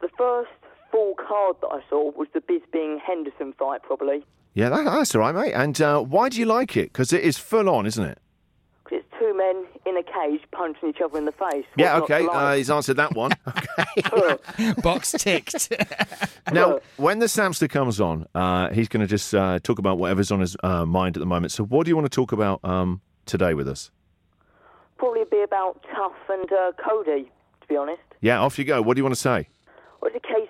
the 0.00 0.08
first 0.16 0.50
full 0.90 1.14
card 1.14 1.56
that 1.60 1.68
I 1.68 1.80
saw 1.90 2.10
was 2.12 2.26
the 2.32 2.40
Bisping 2.40 2.98
Henderson 3.00 3.52
fight, 3.58 3.82
probably. 3.82 4.24
Yeah, 4.54 4.70
that, 4.70 4.84
that's 4.84 5.14
all 5.14 5.20
right, 5.20 5.34
mate. 5.34 5.52
And 5.52 5.78
uh, 5.80 6.00
why 6.00 6.30
do 6.30 6.38
you 6.38 6.46
like 6.46 6.74
it? 6.74 6.90
Because 6.92 7.12
it 7.12 7.22
is 7.22 7.36
full 7.36 7.68
on, 7.68 7.84
isn't 7.84 8.02
it? 8.02 8.18
'Cause 9.20 9.28
it's 9.28 9.32
two 9.32 9.36
men 9.36 9.66
in 9.86 9.96
a 9.96 10.02
cage 10.02 10.40
punching 10.52 10.88
each 10.88 11.00
other 11.00 11.18
in 11.18 11.24
the 11.24 11.32
face. 11.32 11.64
Yeah, 11.76 11.98
What's 12.00 12.10
okay. 12.10 12.26
Uh, 12.26 12.54
he's 12.54 12.70
answered 12.70 12.96
that 12.96 13.14
one. 13.14 13.32
Okay. 13.96 14.74
Box 14.82 15.12
ticked. 15.12 15.72
now, 16.52 16.80
when 16.96 17.18
the 17.18 17.26
Samster 17.26 17.68
comes 17.68 18.00
on, 18.00 18.26
uh, 18.34 18.70
he's 18.70 18.88
going 18.88 19.00
to 19.00 19.06
just 19.06 19.34
uh, 19.34 19.58
talk 19.62 19.78
about 19.78 19.98
whatever's 19.98 20.30
on 20.30 20.40
his 20.40 20.56
uh, 20.62 20.84
mind 20.86 21.16
at 21.16 21.20
the 21.20 21.26
moment. 21.26 21.52
So, 21.52 21.64
what 21.64 21.84
do 21.84 21.90
you 21.90 21.96
want 21.96 22.06
to 22.10 22.14
talk 22.14 22.32
about 22.32 22.60
um, 22.64 23.00
today 23.26 23.54
with 23.54 23.68
us? 23.68 23.90
Probably 24.98 25.22
be 25.30 25.42
about 25.42 25.82
TUF 25.94 26.12
and 26.28 26.52
uh, 26.52 26.72
Cody, 26.82 27.30
to 27.62 27.66
be 27.68 27.76
honest. 27.76 28.00
Yeah, 28.20 28.40
off 28.40 28.58
you 28.58 28.64
go. 28.64 28.80
What 28.82 28.94
do 28.94 29.00
you 29.00 29.04
want 29.04 29.14
to 29.14 29.20
say? 29.20 29.48
Well, 30.00 30.10
it's 30.14 30.24
a 30.24 30.28
case 30.28 30.48
of 30.48 30.49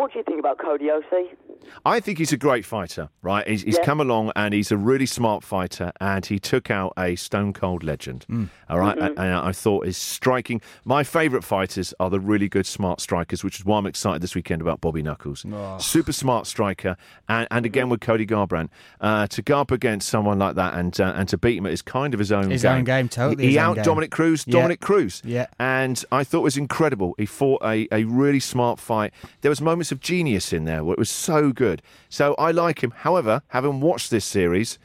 what, 0.00 0.08
what 0.08 0.12
do 0.12 0.18
you 0.18 0.24
think 0.24 0.40
about 0.40 0.58
Cody 0.58 0.90
OC? 0.90 1.36
I 1.84 2.00
think 2.00 2.18
he's 2.18 2.32
a 2.32 2.36
great 2.38 2.64
fighter, 2.64 3.10
right? 3.22 3.46
He's, 3.46 3.62
he's 3.62 3.76
Yeah. 3.76 3.84
come 3.84 4.00
along 4.00 4.32
and 4.34 4.54
he's 4.54 4.72
a 4.72 4.76
really 4.76 5.04
smart 5.06 5.44
fighter, 5.44 5.92
and 6.00 6.24
he 6.24 6.38
took 6.38 6.70
out 6.70 6.92
a 6.98 7.16
stone 7.16 7.52
cold 7.52 7.84
legend. 7.84 8.24
All 8.68 8.78
right? 8.78 8.96
and, 8.98 9.18
and 9.18 9.34
I 9.34 9.52
thought 9.52 9.84
his 9.86 9.96
striking. 9.96 10.60
My 10.84 11.04
favourite 11.04 11.44
fighters 11.44 11.92
are 12.00 12.08
the 12.10 12.18
really 12.18 12.48
good, 12.48 12.66
smart 12.66 13.00
strikers, 13.00 13.44
which 13.44 13.58
is 13.60 13.64
why 13.66 13.78
I'm 13.78 13.86
excited 13.86 14.22
this 14.22 14.34
weekend 14.34 14.62
about 14.62 14.80
Bobby 14.80 15.02
Knuckles. 15.02 15.44
Super 15.78 16.12
smart 16.12 16.46
striker, 16.46 16.96
and, 17.28 17.46
and 17.50 17.66
again 17.66 17.88
with 17.88 18.00
Cody 18.00 18.26
Garbrandt 18.26 18.70
uh, 19.00 19.26
to 19.28 19.42
go 19.42 19.60
up 19.60 19.70
against 19.70 20.08
someone 20.08 20.38
like 20.38 20.54
that 20.56 20.74
and 20.74 20.98
uh, 21.00 21.12
and 21.14 21.28
to 21.28 21.36
beat 21.38 21.58
him 21.58 21.66
is 21.66 21.82
kind 21.82 22.14
of 22.14 22.18
his 22.20 22.32
own 22.32 22.44
game. 22.44 22.50
His 22.52 22.62
game. 22.62 22.72
own 22.78 22.84
game, 22.84 23.08
totally 23.08 23.42
He, 23.44 23.48
his 23.50 23.54
he 23.54 23.58
own 23.60 23.66
out 23.70 23.74
game. 23.76 23.84
Dominick 23.84 24.10
Cruz, 24.10 24.44
Yeah. 24.46 24.52
Dominick 24.52 24.80
Cruz. 24.80 25.22
Yeah. 25.24 25.46
And 25.58 26.02
I 26.10 26.24
thought 26.24 26.38
it 26.40 26.44
was 26.44 26.56
incredible. 26.56 27.14
He 27.18 27.26
fought 27.26 27.62
a, 27.62 27.86
a 27.92 28.04
really 28.04 28.40
smart 28.40 28.80
fight. 28.80 29.12
There 29.42 29.50
was 29.50 29.60
moments 29.60 29.89
of 29.92 30.00
genius 30.00 30.52
in 30.52 30.64
there 30.64 30.78
it 30.78 30.98
was 30.98 31.10
so 31.10 31.52
good. 31.52 31.82
So 32.08 32.34
I 32.38 32.50
like 32.50 32.82
him. 32.82 32.90
However, 32.90 33.42
having 33.48 33.80
watched 33.80 34.10
this 34.10 34.24
series, 34.24 34.78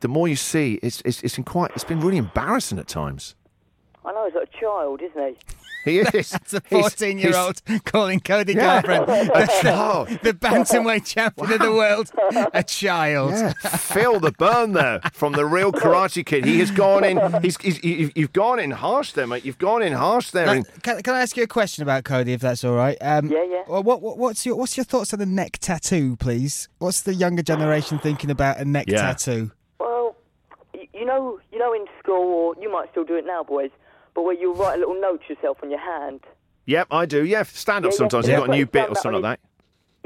the 0.00 0.08
more 0.08 0.28
you 0.28 0.36
see, 0.36 0.78
it's 0.82 1.00
it's, 1.04 1.22
it's 1.22 1.36
been 1.36 1.44
quite 1.44 1.70
it's 1.74 1.84
been 1.84 2.00
really 2.00 2.18
embarrassing 2.18 2.78
at 2.78 2.88
times. 2.88 3.34
I 4.04 4.12
know 4.12 4.26
he's 4.26 4.34
like 4.34 4.48
a 4.54 4.60
child, 4.60 5.00
isn't 5.00 5.18
he? 5.18 5.36
He 5.84 5.98
is. 6.00 6.34
It's 6.34 6.54
a 6.54 6.62
He's- 6.68 6.82
14 6.82 7.18
year 7.18 7.36
old 7.36 7.60
calling 7.84 8.20
Cody 8.20 8.54
Yeah. 8.54 8.82
Garbrandt 8.82 9.30
A 9.34 9.62
child. 9.62 10.08
the 10.22 10.32
bantamweight 10.32 11.04
champion 11.06 11.52
of 11.52 11.58
the 11.60 11.72
world 11.72 12.10
a 12.52 12.62
child. 12.80 13.32
Yeah, 13.32 13.52
feel 13.52 14.20
the 14.20 14.32
burn 14.32 14.72
there 14.72 15.00
from 15.12 15.32
the 15.32 15.44
real 15.44 15.72
Karate 15.72 16.24
Kid. 16.24 16.44
He 16.44 16.58
has 16.60 16.70
gone 16.70 17.04
in. 17.04 17.18
He's, 17.42 17.56
he's 17.60 17.82
you- 17.84 18.10
you've 18.14 18.32
gone 18.32 18.58
in 18.58 18.70
harsh 18.70 19.12
there, 19.12 19.26
mate. 19.26 19.44
You've 19.44 19.58
gone 19.58 19.82
in 19.82 19.92
harsh 19.92 20.30
there. 20.30 20.46
Now, 20.46 20.52
and- 20.52 20.82
can, 20.82 21.02
can 21.02 21.14
I 21.14 21.20
ask 21.20 21.36
you 21.36 21.42
a 21.42 21.46
question 21.46 21.82
about 21.82 22.04
Cody, 22.04 22.32
if 22.32 22.40
that's 22.40 22.64
all 22.64 22.74
right? 22.74 22.96
Um, 23.00 23.28
Yeah, 23.30 23.44
yeah. 23.44 23.62
What, 23.66 24.02
what, 24.02 24.18
what's 24.18 24.44
your 24.44 24.56
what's 24.56 24.76
your 24.76 24.84
thoughts 24.84 25.12
on 25.12 25.18
the 25.18 25.26
neck 25.26 25.58
tattoo, 25.60 26.16
please? 26.16 26.68
What's 26.78 27.02
the 27.02 27.14
younger 27.14 27.42
generation 27.42 27.98
thinking 27.98 28.30
about 28.30 28.58
a 28.58 28.64
neck 28.64 28.86
Yeah. 28.88 28.98
tattoo? 29.02 29.52
Well, 29.80 30.16
you 30.92 31.04
know, 31.04 31.40
you 31.52 31.58
know, 31.58 31.72
in 31.72 31.86
school, 31.98 32.14
or 32.32 32.54
you 32.62 32.70
might 32.70 32.90
still 32.90 33.04
do 33.04 33.14
it 33.16 33.24
now, 33.26 33.42
boys. 33.42 33.70
But 34.14 34.22
where 34.22 34.34
you 34.34 34.52
write 34.54 34.76
a 34.76 34.78
little 34.78 35.00
note 35.00 35.22
to 35.26 35.34
yourself 35.34 35.58
on 35.62 35.70
your 35.70 35.80
hand. 35.80 36.20
Yep, 36.66 36.86
I 36.90 37.06
do. 37.06 37.24
Yeah, 37.24 37.42
stand 37.42 37.84
up 37.84 37.90
Yeah, 37.90 37.94
yeah. 37.94 37.98
sometimes. 37.98 38.26
Yeah. 38.28 38.38
You've 38.38 38.46
got 38.46 38.52
a 38.52 38.56
new 38.56 38.66
bit 38.66 38.88
or 38.88 38.94
something 38.96 39.22
like 39.22 39.40
that. 39.40 39.48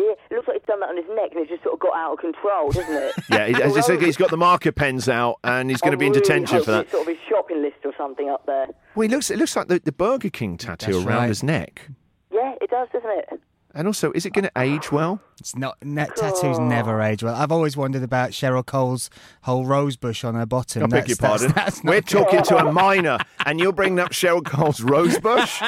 Yeah, 0.05 0.13
it 0.31 0.35
looks 0.35 0.47
like 0.49 0.59
he's 0.59 0.67
done 0.67 0.81
that 0.81 0.89
on 0.91 0.97
his 0.97 1.07
neck, 1.09 1.31
and 1.33 1.41
it's 1.41 1.51
just 1.51 1.63
sort 1.65 1.75
of 1.75 1.81
got 1.81 1.95
out 1.97 2.13
of 2.13 2.19
control, 2.21 2.71
doesn't 2.71 2.95
it? 2.95 3.13
Yeah, 3.31 3.47
he- 3.49 3.63
as 3.63 3.77
I 3.77 3.81
said, 3.81 4.01
he's 4.01 4.17
got 4.17 4.31
the 4.31 4.37
marker 4.37 4.71
pens 4.73 5.09
out, 5.09 5.37
and 5.45 5.69
he's 5.71 5.81
going 5.81 5.91
to 5.93 5.99
be 5.99 6.07
in 6.07 6.13
I 6.13 6.17
really 6.17 6.21
detention 6.23 6.57
hope 6.57 6.65
for 6.67 6.71
that. 6.71 6.83
It's 6.83 6.91
sort 6.93 7.03
of 7.03 7.09
his 7.09 7.19
shopping 7.29 7.63
list 7.63 7.79
or 7.85 7.93
something 7.99 8.29
up 8.29 8.47
there. 8.47 8.69
Well, 8.95 9.09
he 9.09 9.15
looks. 9.15 9.31
It 9.31 9.39
looks 9.39 9.57
like 9.57 9.67
the, 9.69 9.81
the 9.81 9.93
Burger 9.93 10.31
King 10.31 10.57
tattoo 10.57 10.93
That's 10.93 11.05
around 11.05 11.17
right. 11.19 11.29
his 11.29 11.43
neck. 11.43 11.89
Yeah, 12.33 12.55
it 12.61 12.71
does, 12.71 12.89
doesn't 12.93 13.11
it? 13.11 13.41
And 13.79 13.87
also, 13.87 14.11
is 14.11 14.27
it 14.27 14.33
going 14.33 14.45
to 14.45 14.51
age 14.61 14.91
well? 14.91 15.21
It's 15.39 15.55
not 15.55 15.77
neck 15.85 16.11
oh, 16.17 16.21
tattoos 16.21 16.59
never 16.59 17.01
age 17.01 17.23
well. 17.23 17.37
I've 17.37 17.53
always 17.53 17.77
wondered 17.77 18.03
about 18.03 18.33
Cheryl 18.33 18.67
Cole's 18.67 19.09
whole 19.43 19.67
rose 19.67 19.97
bush 19.97 20.25
on 20.25 20.35
her 20.35 20.47
bottom. 20.47 20.83
I 20.83 20.87
beg 20.89 21.07
your 21.07 21.15
that's- 21.17 21.43
pardon. 21.43 21.53
that's 21.55 21.85
not 21.85 21.91
We're 21.93 22.01
good. 22.01 22.09
talking 22.09 22.43
to 22.43 22.57
a 22.57 22.73
minor, 22.73 23.19
and 23.47 23.61
you're 23.61 23.73
bringing 23.73 24.01
up 24.01 24.11
Cheryl 24.11 24.45
Cole's 24.45 24.81
rosebush. 24.81 25.63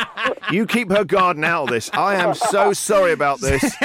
You 0.51 0.67
keep 0.67 0.91
her 0.91 1.05
garden 1.05 1.45
out 1.45 1.63
of 1.65 1.69
this. 1.69 1.89
I 1.93 2.17
am 2.17 2.35
so 2.35 2.73
sorry 2.73 3.13
about 3.13 3.41
this. 3.41 3.77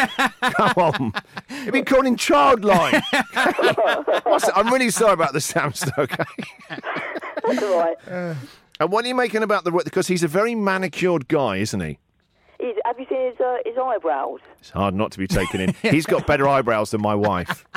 Come 0.41 0.73
on, 0.75 1.13
you've 1.51 1.73
been 1.73 1.85
called 1.85 2.07
in 2.07 2.15
childline. 2.15 3.03
What's- 4.25 4.49
I'm 4.55 4.73
really 4.73 4.89
sorry 4.89 5.13
about 5.13 5.33
the 5.33 5.39
Samster. 5.39 5.95
Okay. 5.99 6.23
That's 7.45 7.61
all 7.61 7.77
right. 7.79 8.35
And 8.79 8.91
what 8.91 9.05
are 9.05 9.07
you 9.07 9.13
making 9.13 9.43
about 9.43 9.65
the? 9.65 9.71
Because 9.71 10.07
he's 10.07 10.23
a 10.23 10.27
very 10.27 10.55
manicured 10.55 11.27
guy, 11.27 11.57
isn't 11.57 11.79
he? 11.79 11.99
He's, 12.65 12.75
have 12.85 12.99
you 12.99 13.05
seen 13.09 13.31
his 13.31 13.39
uh, 13.39 13.57
his 13.65 13.75
eyebrows? 13.77 14.39
It's 14.59 14.69
hard 14.71 14.93
not 14.95 15.11
to 15.13 15.17
be 15.19 15.27
taken 15.27 15.61
in. 15.61 15.73
He's 15.81 16.05
got 16.05 16.25
better 16.25 16.47
eyebrows 16.47 16.91
than 16.91 17.01
my 17.01 17.15
wife. 17.15 17.65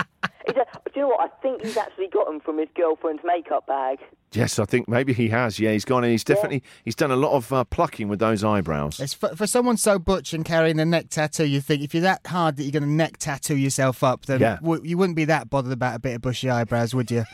A, 0.49 0.53
do 0.53 0.61
you 0.95 1.03
know 1.03 1.09
what? 1.09 1.21
I 1.21 1.29
think 1.43 1.63
he's 1.63 1.77
actually 1.77 2.09
got 2.09 2.27
them 2.27 2.41
from 2.41 2.57
his 2.59 2.69
girlfriend's 2.75 3.23
makeup 3.23 3.67
bag. 3.67 3.99
Yes, 4.33 4.59
I 4.59 4.65
think 4.65 4.89
maybe 4.89 5.13
he 5.13 5.29
has. 5.29 5.61
Yeah, 5.61 5.73
he's 5.73 5.85
gone 5.85 6.05
in. 6.05 6.11
He's 6.11 6.25
definitely 6.25 6.63
he's 6.85 6.95
done 6.95 7.11
a 7.11 7.17
lot 7.17 7.33
of 7.33 7.53
uh, 7.53 7.65
plucking 7.65 8.09
with 8.09 8.19
those 8.19 8.43
eyebrows. 8.43 8.99
It's 8.99 9.13
for, 9.13 9.37
for 9.37 9.47
someone 9.47 9.77
so 9.77 9.99
butch 9.99 10.33
and 10.33 10.45
carrying 10.47 10.81
a 10.81 10.87
neck 10.87 11.11
tattoo, 11.11 11.45
you 11.47 11.61
think 11.61 11.83
if 11.83 11.93
you're 11.95 12.03
that 12.03 12.27
hard 12.27 12.57
that 12.57 12.63
you're 12.63 12.73
going 12.73 12.83
to 12.83 12.89
neck 12.89 13.19
tattoo 13.19 13.57
yourself 13.57 14.03
up, 14.03 14.25
then 14.25 14.41
Yeah. 14.41 14.57
w- 14.63 14.81
you 14.83 14.97
wouldn't 14.97 15.17
be 15.17 15.27
that 15.27 15.51
bothered 15.51 15.73
about 15.73 15.97
a 15.97 15.99
bit 15.99 16.15
of 16.17 16.23
bushy 16.23 16.49
eyebrows, 16.49 16.95
would 16.95 17.11
you? 17.11 17.25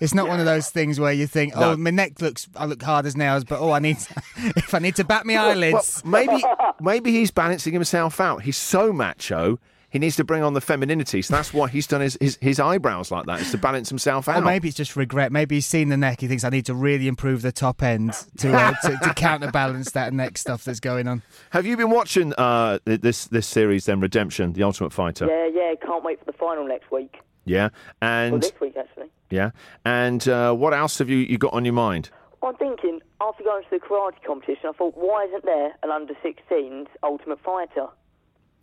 It's 0.00 0.14
not 0.14 0.28
one 0.28 0.40
of 0.40 0.46
those 0.46 0.70
things 0.70 0.98
where 0.98 1.12
you 1.12 1.26
think, 1.26 1.54
No. 1.54 1.72
"Oh, 1.72 1.76
my 1.76 1.90
neck 1.90 2.20
looks, 2.20 2.48
I 2.56 2.64
look 2.66 2.82
hard 2.82 3.06
as 3.06 3.16
nails," 3.16 3.44
but 3.44 3.60
oh, 3.60 3.72
I 3.72 3.78
need, 3.78 3.98
to, 3.98 4.22
if 4.56 4.74
I 4.74 4.78
need 4.78 4.96
to 4.96 5.04
bat 5.04 5.24
my 5.26 5.34
Well, 5.34 5.50
eyelids. 5.50 6.02
maybe 6.04 6.42
maybe 6.80 7.12
he's 7.12 7.30
balancing 7.30 7.72
himself 7.72 8.20
out. 8.20 8.42
He's 8.42 8.56
so 8.56 8.92
macho. 8.92 9.58
He 9.90 9.98
needs 9.98 10.16
to 10.16 10.24
bring 10.24 10.42
on 10.42 10.54
the 10.54 10.62
femininity. 10.62 11.20
So 11.20 11.34
that's 11.36 11.52
why 11.52 11.68
he's 11.68 11.86
done 11.86 12.00
his, 12.00 12.16
his, 12.18 12.38
his 12.40 12.58
eyebrows 12.58 13.10
like 13.10 13.26
that, 13.26 13.42
is 13.42 13.50
to 13.50 13.58
balance 13.58 13.90
himself 13.90 14.26
Or 14.26 14.30
out. 14.30 14.42
maybe 14.42 14.68
it's 14.68 14.76
just 14.78 14.96
regret. 14.96 15.30
Maybe 15.30 15.56
he's 15.56 15.66
seen 15.66 15.90
the 15.90 15.98
neck. 15.98 16.22
He 16.22 16.28
thinks 16.28 16.44
I 16.44 16.48
need 16.48 16.64
to 16.64 16.74
really 16.74 17.06
improve 17.08 17.42
the 17.42 17.52
top 17.52 17.82
end 17.82 18.14
to 18.38 18.54
uh, 18.54 18.72
to, 18.84 18.96
to 19.02 19.12
counterbalance 19.16 19.90
that 19.90 20.14
neck 20.14 20.38
stuff 20.38 20.64
that's 20.64 20.80
going 20.80 21.08
on. 21.08 21.20
Have 21.50 21.66
you 21.66 21.76
been 21.76 21.90
watching 21.90 22.32
uh, 22.38 22.78
this 22.86 23.26
this 23.26 23.46
series 23.46 23.84
then, 23.84 24.00
Redemption, 24.00 24.54
The 24.54 24.62
Ultimate 24.62 24.94
Fighter? 24.94 25.26
Yeah, 25.26 25.48
yeah. 25.52 25.74
Can't 25.84 26.02
wait 26.02 26.18
for 26.20 26.24
the 26.24 26.32
final 26.38 26.66
next 26.66 26.90
week. 26.90 27.16
Yeah. 27.44 27.68
Well, 28.00 28.10
And 28.10 28.42
this 28.42 28.52
week 28.60 28.76
actually. 28.76 29.06
yeah. 29.30 29.50
And 29.84 30.26
uh, 30.28 30.52
what 30.54 30.72
else 30.74 30.98
have 30.98 31.08
you, 31.08 31.18
you 31.18 31.38
got 31.38 31.52
on 31.52 31.64
your 31.64 31.74
mind? 31.74 32.10
I'm 32.42 32.56
thinking 32.56 33.00
after 33.20 33.44
going 33.44 33.62
to 33.64 33.70
the 33.70 33.78
karate 33.78 34.14
competition, 34.26 34.68
I 34.68 34.72
thought, 34.72 34.94
why 34.96 35.26
isn't 35.28 35.44
there 35.44 35.72
an 35.82 35.90
under 35.90 36.14
16s 36.14 36.86
Ultimate 37.02 37.40
Fighter? 37.40 37.86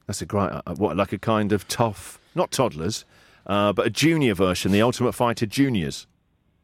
That's 0.07 0.21
a 0.21 0.25
great 0.25 0.49
uh, 0.51 0.61
what 0.75 0.97
like 0.97 1.13
a 1.13 1.19
kind 1.19 1.51
of 1.53 1.67
tough, 1.67 2.19
not 2.35 2.51
toddlers, 2.51 3.05
uh, 3.47 3.71
but 3.73 3.85
a 3.85 3.89
junior 3.89 4.33
version, 4.33 4.71
the 4.71 4.81
Ultimate 4.81 5.13
Fighter 5.13 5.45
Juniors. 5.45 6.07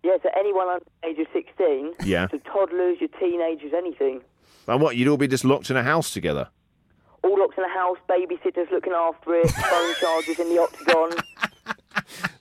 Yeah, 0.03 0.17
so 0.21 0.29
anyone 0.37 0.67
under 0.67 0.85
the 1.03 1.09
age 1.09 1.19
of 1.19 1.27
16. 1.31 1.93
Yeah. 2.03 2.27
So 2.31 2.37
toddlers, 2.39 2.97
your 2.99 3.09
teenagers, 3.19 3.71
anything. 3.75 4.21
And 4.67 4.81
what 4.81 4.95
you'd 4.97 5.07
all 5.07 5.17
be 5.17 5.27
just 5.27 5.45
locked 5.45 5.69
in 5.69 5.77
a 5.77 5.83
house 5.83 6.11
together. 6.11 6.49
All 7.23 7.39
locked 7.39 7.57
in 7.57 7.63
a 7.63 7.69
house, 7.69 7.97
babysitters 8.09 8.69
looking 8.71 8.93
after 8.93 9.35
it, 9.35 9.49
phone 9.51 9.93
chargers 9.99 10.39
in 10.39 10.49
the 10.49 10.61
octagon. 10.61 11.11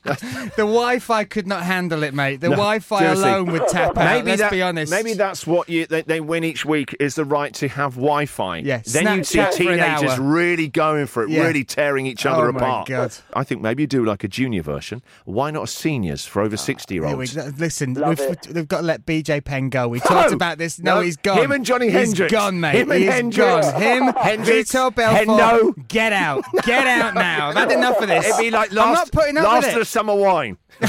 The 0.04 0.50
Wi-Fi 0.58 1.24
could 1.24 1.46
not 1.46 1.62
handle 1.62 2.02
it, 2.02 2.12
mate. 2.14 2.40
The 2.40 2.48
No, 2.50 2.56
Wi-Fi 2.56 2.98
seriously. 2.98 3.24
alone 3.30 3.52
would 3.52 3.68
tap 3.68 3.96
out. 3.96 4.04
Maybe 4.04 4.28
Let's 4.30 4.42
that, 4.42 4.50
be 4.50 4.62
honest. 4.62 4.90
Maybe 4.90 5.14
that's 5.14 5.46
what 5.46 5.68
you, 5.68 5.86
they, 5.86 6.02
they 6.02 6.20
win 6.20 6.44
each 6.44 6.64
week 6.64 6.94
is 7.00 7.14
the 7.14 7.24
right 7.24 7.52
to 7.54 7.68
have 7.68 7.94
Wi-Fi. 7.94 8.58
Yeah, 8.58 8.82
Then 8.84 9.16
you'd 9.18 9.26
see 9.26 9.38
Snapchat 9.38 9.54
for 9.56 9.70
an 9.72 9.78
teenagers 9.78 10.18
really 10.18 10.68
going 10.68 11.06
for 11.06 11.22
it, 11.24 11.30
Yeah. 11.30 11.44
really 11.46 11.64
tearing 11.64 12.06
each 12.06 12.26
other 12.26 12.48
Oh 12.48 12.52
my 12.52 12.58
apart. 12.58 12.88
God. 12.88 13.14
I 13.32 13.44
think 13.44 13.62
maybe 13.62 13.84
you 13.84 13.86
do 13.86 14.04
like 14.04 14.24
a 14.24 14.28
junior 14.28 14.62
version. 14.62 15.02
Why 15.24 15.50
not 15.50 15.68
seniors 15.70 16.26
for 16.26 16.42
over 16.42 16.54
ah, 16.54 16.56
sixty-year-olds? 16.58 17.34
go. 17.34 17.50
Listen, 17.56 17.94
we've, 17.94 18.20
we've 18.54 18.68
got 18.68 18.78
to 18.80 18.86
let 18.86 19.06
BJ 19.06 19.42
Penn 19.42 19.70
go. 19.70 19.88
We 19.88 20.00
talked 20.00 20.30
No. 20.30 20.36
about 20.36 20.58
this. 20.58 20.78
No, 20.78 20.96
No. 20.96 21.00
he's 21.00 21.16
gone. 21.16 21.38
Him 21.38 21.52
and 21.52 21.64
Johnny 21.64 21.86
He's 21.86 22.08
Hendricks. 22.08 22.32
gone, 22.32 22.60
mate. 22.60 22.74
Him 22.74 22.90
and 22.90 23.00
He's 23.02 23.10
Hendricks. 23.12 23.70
gone. 23.70 23.80
Him, 23.82 24.02
Hendricks. 24.18 24.72
Vitor 24.72 24.94
Belfort. 24.94 25.26
Hendo. 25.28 25.88
Get 25.88 26.12
out. 26.12 26.44
Get 26.64 26.86
out 26.86 27.14
now. 27.14 27.48
I've 27.48 27.54
had 27.56 27.70
enough 27.78 28.00
of 28.00 28.08
this. 28.08 28.26
It'd 28.26 28.38
be 28.38 28.50
like 28.50 28.70
I'm 28.70 28.92
not 28.92 29.10
putting 29.10 29.36
up 29.38 29.43
last 29.44 29.66
with 29.68 29.76
of 29.82 29.88
summer 29.88 30.14
wine. 30.14 30.58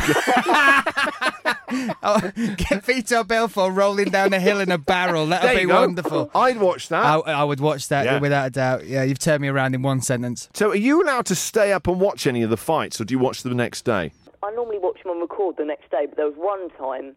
Oh, 2.03 2.19
get 2.35 2.83
Vitor 2.85 3.27
Belfort 3.27 3.73
rolling 3.73 4.09
down 4.09 4.33
a 4.33 4.39
hill 4.39 4.59
in 4.59 4.71
a 4.71 4.77
barrel. 4.77 5.25
That 5.27 5.41
There 5.41 5.53
would 5.55 5.59
be 5.59 5.65
wonderful. 5.65 6.31
I'd 6.35 6.57
watch 6.57 6.89
that. 6.89 7.03
I, 7.03 7.17
I 7.19 7.43
would 7.43 7.59
watch 7.59 7.87
that 7.89 8.05
Yeah. 8.05 8.19
without 8.19 8.47
a 8.47 8.49
doubt. 8.51 8.85
Yeah, 8.85 9.03
you've 9.03 9.19
turned 9.19 9.41
me 9.41 9.47
around 9.47 9.73
in 9.75 9.81
one 9.81 9.99
sentence. 10.01 10.49
So, 10.53 10.69
are 10.71 10.75
you 10.75 11.03
allowed 11.03 11.25
to 11.27 11.35
stay 11.35 11.73
up 11.73 11.87
and 11.87 11.99
watch 11.99 12.27
any 12.27 12.43
of 12.43 12.49
the 12.49 12.57
fights, 12.57 13.01
or 13.01 13.05
do 13.05 13.13
you 13.13 13.19
watch 13.19 13.41
them 13.43 13.49
the 13.51 13.55
next 13.57 13.83
day? 13.83 14.11
I 14.43 14.51
normally 14.51 14.77
watch 14.79 15.01
them 15.03 15.11
on 15.11 15.19
record 15.21 15.57
the 15.57 15.65
next 15.65 15.89
day, 15.91 16.05
but 16.07 16.15
there 16.17 16.27
was 16.27 16.35
one 16.37 16.69
time 16.71 17.15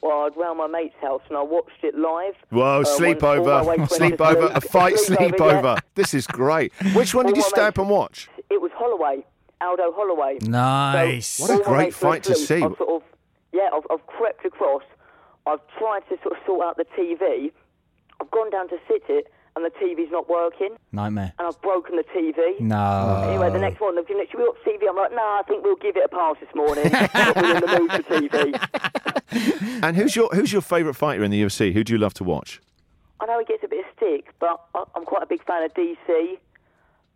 where 0.00 0.14
I'd 0.16 0.36
round 0.36 0.58
my 0.58 0.66
mate's 0.66 0.94
house 1.02 1.22
and 1.28 1.36
I 1.36 1.42
watched 1.42 1.82
it 1.84 1.94
live. 1.94 2.34
Whoa, 2.48 2.80
uh, 2.80 2.84
sleepover, 2.84 3.44
when- 3.44 3.50
all 3.50 3.64
my 3.64 3.76
mates 3.76 3.98
went 4.00 4.16
to 4.18 4.24
sleepover, 4.24 4.56
a 4.56 4.60
fight 4.62 4.94
Sleepover, 4.94 5.30
sleepover. 5.36 5.74
yeah. 5.76 5.80
This 5.94 6.14
is 6.14 6.26
great. 6.26 6.72
Which 6.94 7.14
one 7.14 7.26
did 7.26 7.32
All 7.34 7.38
you 7.38 7.42
stay 7.48 7.66
up 7.66 7.78
and 7.78 7.90
watch? 7.90 8.28
It 8.50 8.60
was 8.62 8.70
Holloway, 8.74 9.24
Aldo 9.60 9.92
Holloway. 9.94 10.38
Nice. 10.42 11.26
So, 11.26 11.44
What 11.54 11.60
a 11.60 11.64
great 11.64 11.94
fight 11.94 12.22
to 12.24 12.34
see. 12.34 12.62
I've 12.62 12.76
sort 12.76 12.88
of, 12.90 13.02
yeah, 13.52 13.68
I've, 13.72 13.84
I've 13.90 14.06
crept 14.06 14.44
across. 14.44 14.82
I've 15.46 15.60
tried 15.78 16.00
to 16.08 16.16
sort 16.22 16.36
of 16.36 16.38
sort 16.46 16.66
out 16.66 16.76
the 16.76 16.86
TV. 16.98 17.50
I've 18.20 18.30
gone 18.30 18.50
down 18.50 18.68
to 18.68 18.76
sit 18.88 19.02
it, 19.08 19.32
and 19.56 19.64
the 19.64 19.70
TV's 19.70 20.12
not 20.12 20.28
working, 20.28 20.76
Nightmare. 20.92 21.32
and 21.38 21.48
I've 21.48 21.60
broken 21.62 21.96
the 21.96 22.04
TV. 22.04 22.60
No. 22.60 23.24
Anyway, 23.28 23.50
the 23.50 23.58
next 23.58 23.80
one, 23.80 23.96
they've 23.96 24.06
been, 24.06 24.18
should 24.30 24.38
we 24.38 24.44
watch 24.44 24.58
TV? 24.66 24.88
I'm 24.88 24.96
like, 24.96 25.12
nah, 25.12 25.40
I 25.40 25.42
think 25.48 25.64
we'll 25.64 25.76
give 25.76 25.96
it 25.96 26.04
a 26.04 26.08
pass 26.08 26.36
this 26.40 26.54
morning. 26.54 26.90
Not 27.14 27.36
really 27.36 27.54
in 27.56 27.60
the 27.60 27.78
mood 27.78 27.90
for 27.92 28.02
TV. 28.02 29.82
And 29.82 29.96
who's 29.96 30.14
your 30.16 30.28
who's 30.34 30.52
your 30.52 30.60
favourite 30.62 30.96
fighter 30.96 31.22
in 31.24 31.30
the 31.30 31.42
UFC? 31.42 31.72
Who 31.72 31.84
do 31.84 31.92
you 31.92 31.98
love 31.98 32.14
to 32.14 32.24
watch? 32.24 32.60
I 33.20 33.26
know 33.26 33.38
he 33.38 33.44
gets 33.44 33.62
a 33.64 33.68
bit 33.68 33.80
of 33.84 33.92
stick, 33.96 34.34
but 34.40 34.60
I- 34.74 34.84
I'm 34.94 35.04
quite 35.04 35.22
a 35.22 35.26
big 35.26 35.42
fan 35.44 35.62
of 35.62 35.72
DC. 35.74 36.38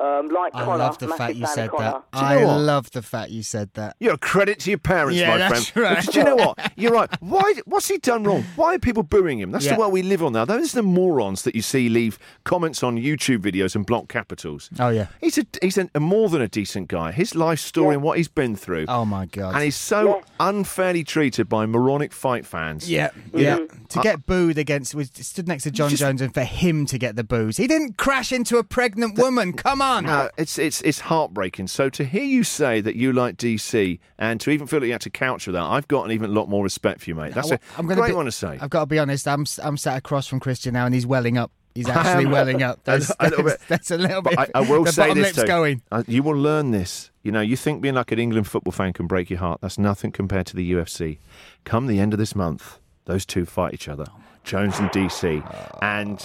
Um, 0.01 0.29
like 0.29 0.55
I 0.57 0.65
Connor, 0.65 0.79
love 0.79 0.99
the 0.99 1.09
fact 1.09 1.37
you 1.37 1.47
said 1.47 1.71
that. 1.79 2.03
Do 2.13 2.19
you 2.19 2.25
know 2.25 2.29
I 2.29 2.45
what? 2.45 2.57
love 2.61 2.91
the 2.91 3.01
fact 3.03 3.31
you 3.31 3.43
said 3.45 3.71
that. 3.75 3.95
You're 4.01 4.15
a 4.15 4.19
credit 4.19 4.59
to 4.61 4.71
your 4.71 4.79
parents, 4.81 5.17
Yeah, 5.19 5.31
my 5.31 5.39
that's 5.39 5.69
friend. 5.69 5.85
right. 5.85 5.97
Because 6.01 6.13
do 6.13 6.19
you 6.19 6.25
know 6.25 6.35
what? 6.37 6.73
You're 6.77 6.93
right. 6.93 7.09
Why? 7.23 7.55
What's 7.65 7.89
he 7.89 7.99
done 7.99 8.25
wrong? 8.25 8.45
Why 8.57 8.75
are 8.75 8.79
people 8.81 9.05
booing 9.05 9.39
him? 9.39 9.53
That's 9.53 9.65
Yeah. 9.65 9.75
the 9.75 9.79
world 9.81 9.93
we 9.93 10.03
live 10.03 10.23
on 10.25 10.33
now. 10.33 10.45
Those 10.45 10.75
are 10.75 10.79
the 10.79 10.83
morons 10.83 11.43
that 11.43 11.55
you 11.55 11.63
see 11.63 11.89
leave 11.89 12.19
comments 12.43 12.83
on 12.83 12.99
YouTube 12.99 13.39
videos 13.39 13.77
and 13.77 13.87
block 13.87 14.09
capitals. 14.09 14.69
Oh, 14.81 14.89
yeah. 14.89 15.07
He's 15.21 15.39
a 15.39 15.47
he's 15.63 15.79
a, 15.79 15.89
a 15.95 16.01
more 16.01 16.29
than 16.29 16.43
a 16.43 16.49
decent 16.49 16.89
guy. 16.89 17.13
His 17.13 17.37
life 17.37 17.61
story 17.61 17.95
and 17.95 18.03
what 18.03 18.17
he's 18.19 18.29
been 18.29 18.57
through. 18.57 18.87
Oh, 18.89 19.05
my 19.05 19.27
God. 19.27 19.55
And 19.55 19.63
he's 19.63 19.77
so 19.77 20.23
unfairly 20.41 21.05
treated 21.05 21.49
by 21.49 21.67
moronic 21.67 22.13
fight 22.13 22.45
fans. 22.45 22.91
Yeah, 22.91 23.11
yeah. 23.33 23.61
To 23.91 24.01
get 24.01 24.27
booed 24.27 24.59
against, 24.59 24.95
we 24.95 25.05
stood 25.05 25.47
next 25.47 25.63
to 25.63 25.71
Jon 25.71 25.91
Just- 25.91 26.01
Jones, 26.01 26.21
and 26.21 26.35
for 26.35 26.43
him 26.43 26.85
to 26.87 26.99
get 26.99 27.15
the 27.15 27.25
booze, 27.25 27.57
he 27.59 27.67
didn't 27.69 27.97
crash 27.97 28.33
into 28.33 28.59
a 28.59 28.65
pregnant 28.65 29.17
woman. 29.19 29.53
Come 29.53 29.81
on. 29.85 30.05
No, 30.05 30.31
it's 30.37 30.59
it's 30.59 30.81
it's 30.83 31.01
heartbreaking. 31.01 31.69
So 31.69 31.89
to 31.91 32.05
hear 32.05 32.25
you 32.25 32.43
say 32.45 32.81
that 32.81 32.97
you 32.97 33.13
like 33.13 33.37
DC 33.37 33.99
and 34.19 34.41
to 34.41 34.51
even 34.51 34.67
feel 34.67 34.81
that 34.81 34.87
you 34.87 34.93
had 34.93 35.01
to 35.03 35.11
couch 35.11 35.47
with 35.47 35.55
that, 35.55 35.63
I've 35.63 35.89
got 35.89 36.05
an 36.05 36.13
even 36.13 36.35
lot 36.35 36.49
more 36.49 36.63
respect 36.65 37.03
for 37.03 37.11
you, 37.11 37.15
mate. 37.15 37.35
That's 37.35 37.51
a 37.51 37.61
I'm 37.79 37.87
gonna 37.87 38.01
great 38.01 38.11
be- 38.11 38.15
one 38.17 38.27
to 38.27 38.33
say. 38.33 38.59
I've 38.61 38.71
got 38.71 38.81
to 38.81 38.87
be 38.87 38.99
honest. 38.99 39.29
I'm 39.29 39.45
I'm 39.63 39.77
sat 39.77 39.97
across 39.99 40.27
from 40.27 40.41
Christian 40.41 40.75
now, 40.75 40.87
and 40.87 40.95
he's 40.95 41.07
welling 41.07 41.39
up. 41.39 41.51
He's 41.75 41.89
actually 41.89 42.27
welling 42.27 42.63
up. 42.63 42.85
That's, 42.85 43.11
a 43.19 43.31
little 43.31 43.45
bit. 43.45 43.61
that's 43.69 43.91
a 43.91 43.99
little 43.99 44.23
bit. 44.23 44.39
I, 44.39 44.47
I 44.55 44.61
will 44.61 44.85
the 44.85 44.93
say 44.93 45.09
bottom 45.09 45.19
this 45.19 45.37
lip's 45.37 45.43
too. 45.43 45.47
going. 45.49 45.83
Uh, 45.91 46.05
you 46.07 46.23
will 46.23 46.37
learn 46.37 46.71
this. 46.71 47.11
You 47.25 47.33
know, 47.33 47.41
you 47.41 47.57
think 47.57 47.83
being 47.83 47.97
like 47.97 48.13
an 48.13 48.19
England 48.21 48.47
football 48.47 48.71
fan 48.71 48.93
can 48.93 49.09
break 49.09 49.29
your 49.29 49.41
heart. 49.41 49.61
That's 49.61 49.77
nothing 49.77 50.13
compared 50.13 50.47
to 50.47 50.57
the 50.57 50.73
UFC. 50.73 51.19
Come 51.65 51.89
the 51.89 51.99
end 51.99 52.13
of 52.13 52.21
this 52.21 52.37
month, 52.37 52.79
those 53.07 53.27
two 53.27 53.45
fight 53.45 53.75
each 53.75 53.89
other, 53.89 54.07
Jones 54.45 54.79
and 54.79 54.89
DC, 54.91 55.83
and 55.83 56.25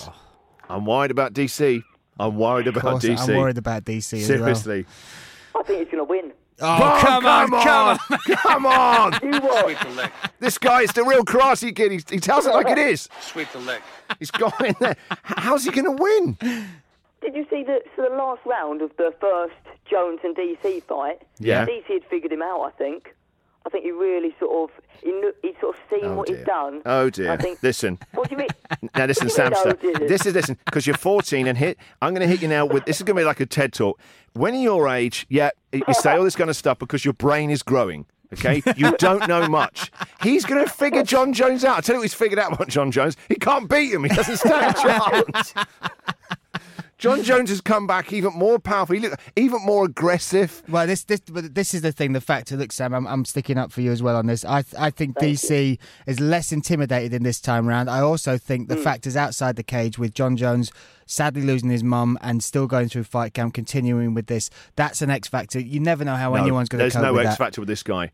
I'm 0.70 0.86
worried 0.86 1.10
about 1.10 1.34
DC. 1.34 1.84
I'm 2.20 2.36
worried 2.36 2.68
about 2.68 2.82
course, 2.84 3.04
DC. 3.06 3.30
I'm 3.30 3.38
worried 3.38 3.58
about 3.58 3.86
DC 3.86 4.14
as 4.14 4.30
well. 4.30 4.40
Seriously. 4.40 4.86
I 5.56 5.64
think 5.64 5.80
he's 5.80 5.88
going 5.88 5.98
to 5.98 6.04
win. 6.04 6.32
Oh, 6.62 7.00
come, 7.02 7.26
on, 7.26 7.50
come 7.50 7.54
on. 7.54 7.98
come 8.26 8.66
on! 8.66 9.14
You 9.24 9.32
what? 9.40 10.12
This 10.40 10.58
guy 10.58 10.82
is 10.82 10.92
the 10.92 11.04
real 11.06 11.24
karate 11.24 11.74
kid. 11.74 11.92
He, 11.94 12.02
he 12.10 12.20
tells 12.20 12.46
it 12.46 12.54
like 12.54 12.68
it 12.68 12.78
is. 12.78 13.08
Sweep 13.22 13.50
the 13.54 13.60
leg. 13.60 13.82
He's 14.20 14.32
got 14.32 14.60
in 14.66 14.76
there. 14.82 14.98
How's 15.24 15.64
he 15.64 15.72
going 15.72 15.86
to 15.86 16.04
win? 16.04 16.38
Did 17.22 17.36
you 17.36 17.46
see 17.50 17.64
the 17.64 17.80
so 17.96 18.02
the 18.02 18.16
last 18.16 18.42
round 18.46 18.82
of 18.82 18.92
the 18.98 19.14
first 19.22 19.54
Jones 19.90 20.20
and 20.24 20.36
DC 20.36 20.84
fight? 20.84 21.22
Yeah. 21.40 21.66
DC 21.66 21.86
had 21.88 22.04
figured 22.10 22.34
him 22.34 22.42
out. 22.42 22.62
I 22.64 22.72
think. 22.72 23.16
I 23.66 23.70
think 23.70 23.84
he 23.84 23.92
really 23.92 24.34
sort 24.40 24.70
of 24.72 24.84
he'd 25.04 25.56
sort 25.62 25.76
of 25.76 25.82
seen 25.90 26.06
Oh, 26.06 26.16
what 26.16 26.28
dear. 26.28 26.38
he'd 26.38 26.46
done. 26.46 26.82
Oh 26.86 27.10
dear. 27.10 27.32
I 27.32 27.38
think. 27.38 27.62
Listen. 27.62 28.00
What 28.14 28.30
do 28.30 28.36
you 28.36 28.40
mean? 28.40 28.48
Now 28.96 29.06
listen, 29.06 29.28
What 29.28 29.36
do 29.36 29.42
you 29.44 29.50
mean, 29.94 29.98
Samster. 29.98 30.02
oh. 30.04 30.08
This 30.08 30.26
is 30.26 30.34
listen 30.34 30.58
because 30.66 30.88
you're 30.88 30.96
14 30.98 31.48
and 31.48 31.58
hit. 31.58 31.78
I'm 32.02 32.14
going 32.14 32.22
to 32.22 32.28
hit 32.28 32.42
you 32.42 32.48
now 32.48 32.66
with 32.66 32.86
this 32.86 32.98
is 32.98 33.04
going 33.04 33.16
to 33.18 33.22
be 33.22 33.26
like 33.26 33.40
a 33.40 33.46
TED 33.46 33.74
talk. 33.74 34.00
When 34.34 34.54
you're 34.56 34.64
your 34.64 34.88
age, 34.90 35.26
yeah, 35.30 35.50
you 35.74 35.84
say 35.92 36.16
all 36.16 36.24
this 36.24 36.36
kind 36.36 36.50
of 36.50 36.56
stuff 36.56 36.80
because 36.80 37.04
your 37.04 37.14
brain 37.14 37.50
is 37.50 37.62
growing. 37.64 38.06
Okay, 38.32 38.62
you 38.78 38.96
don't 38.98 39.28
know 39.28 39.48
much. 39.48 39.92
He's 40.22 40.46
going 40.46 40.64
to 40.64 40.70
figure 40.72 41.02
Jon 41.02 41.34
Jones 41.34 41.66
out. 41.66 41.80
I 41.80 41.82
tell 41.82 41.96
you, 41.96 42.00
what 42.00 42.04
he's 42.04 42.14
figured 42.14 42.38
out 42.40 42.54
about 42.54 42.68
Jon 42.70 42.92
Jones. 42.92 43.18
He 43.28 43.34
can't 43.36 43.68
beat 43.68 43.92
him. 43.92 44.04
He 44.04 44.10
doesn't 44.10 44.38
stand 44.38 44.76
a 44.78 44.80
chance. 44.80 45.54
Jon 47.00 47.24
Jones 47.30 47.50
has 47.50 47.62
come 47.62 47.88
back 47.88 48.14
even 48.14 48.34
more 48.34 48.60
powerful. 48.60 48.94
He 48.96 49.02
look 49.02 49.20
even 49.36 49.66
more 49.66 49.86
aggressive. 49.86 50.62
Well, 50.70 50.86
this 50.86 51.04
this 51.06 51.22
but 51.22 51.56
this 51.56 51.74
is 51.74 51.82
the 51.82 51.92
thing. 51.92 52.14
The 52.14 52.22
factor. 52.22 52.56
Look, 52.56 52.72
Sam, 52.72 52.94
I'm, 52.94 53.08
I'm 53.08 53.26
sticking 53.26 53.58
up 53.58 53.72
for 53.72 53.82
you 53.82 53.92
as 53.92 54.04
well 54.04 54.16
on 54.16 54.28
this. 54.28 54.46
I 54.46 54.64
I 54.78 54.92
think 54.92 55.18
DC 55.18 55.80
is 56.06 56.20
less 56.20 56.52
intimidated 56.52 57.14
in 57.14 57.24
this 57.24 57.40
time 57.42 57.66
round. 57.68 57.90
I 57.90 58.02
also 58.02 58.38
think 58.38 58.68
the 58.70 58.78
factors 58.78 59.16
outside 59.16 59.56
the 59.56 59.64
cage 59.64 59.98
with 59.98 60.14
Jon 60.14 60.38
Jones 60.38 60.72
sadly 61.06 61.42
losing 61.42 61.70
his 61.70 61.84
mum 61.84 62.20
and 62.22 62.44
still 62.44 62.68
going 62.68 62.88
through 62.90 63.04
fight 63.06 63.34
camp, 63.34 63.54
continuing 63.56 64.14
with 64.14 64.28
this. 64.28 64.50
That's 64.76 65.02
an 65.02 65.10
X 65.10 65.28
factor. 65.28 65.60
You 65.60 65.80
never 65.80 66.06
know 66.06 66.16
how 66.16 66.32
No, 66.36 66.42
anyone's 66.42 66.70
going 66.70 66.86
to 66.88 66.92
come. 66.92 67.02
there's 67.02 67.14
no 67.14 67.18
X 67.20 67.30
that. 67.32 67.38
factor 67.38 67.62
with 67.62 67.68
this 67.68 67.82
guy. 67.82 68.12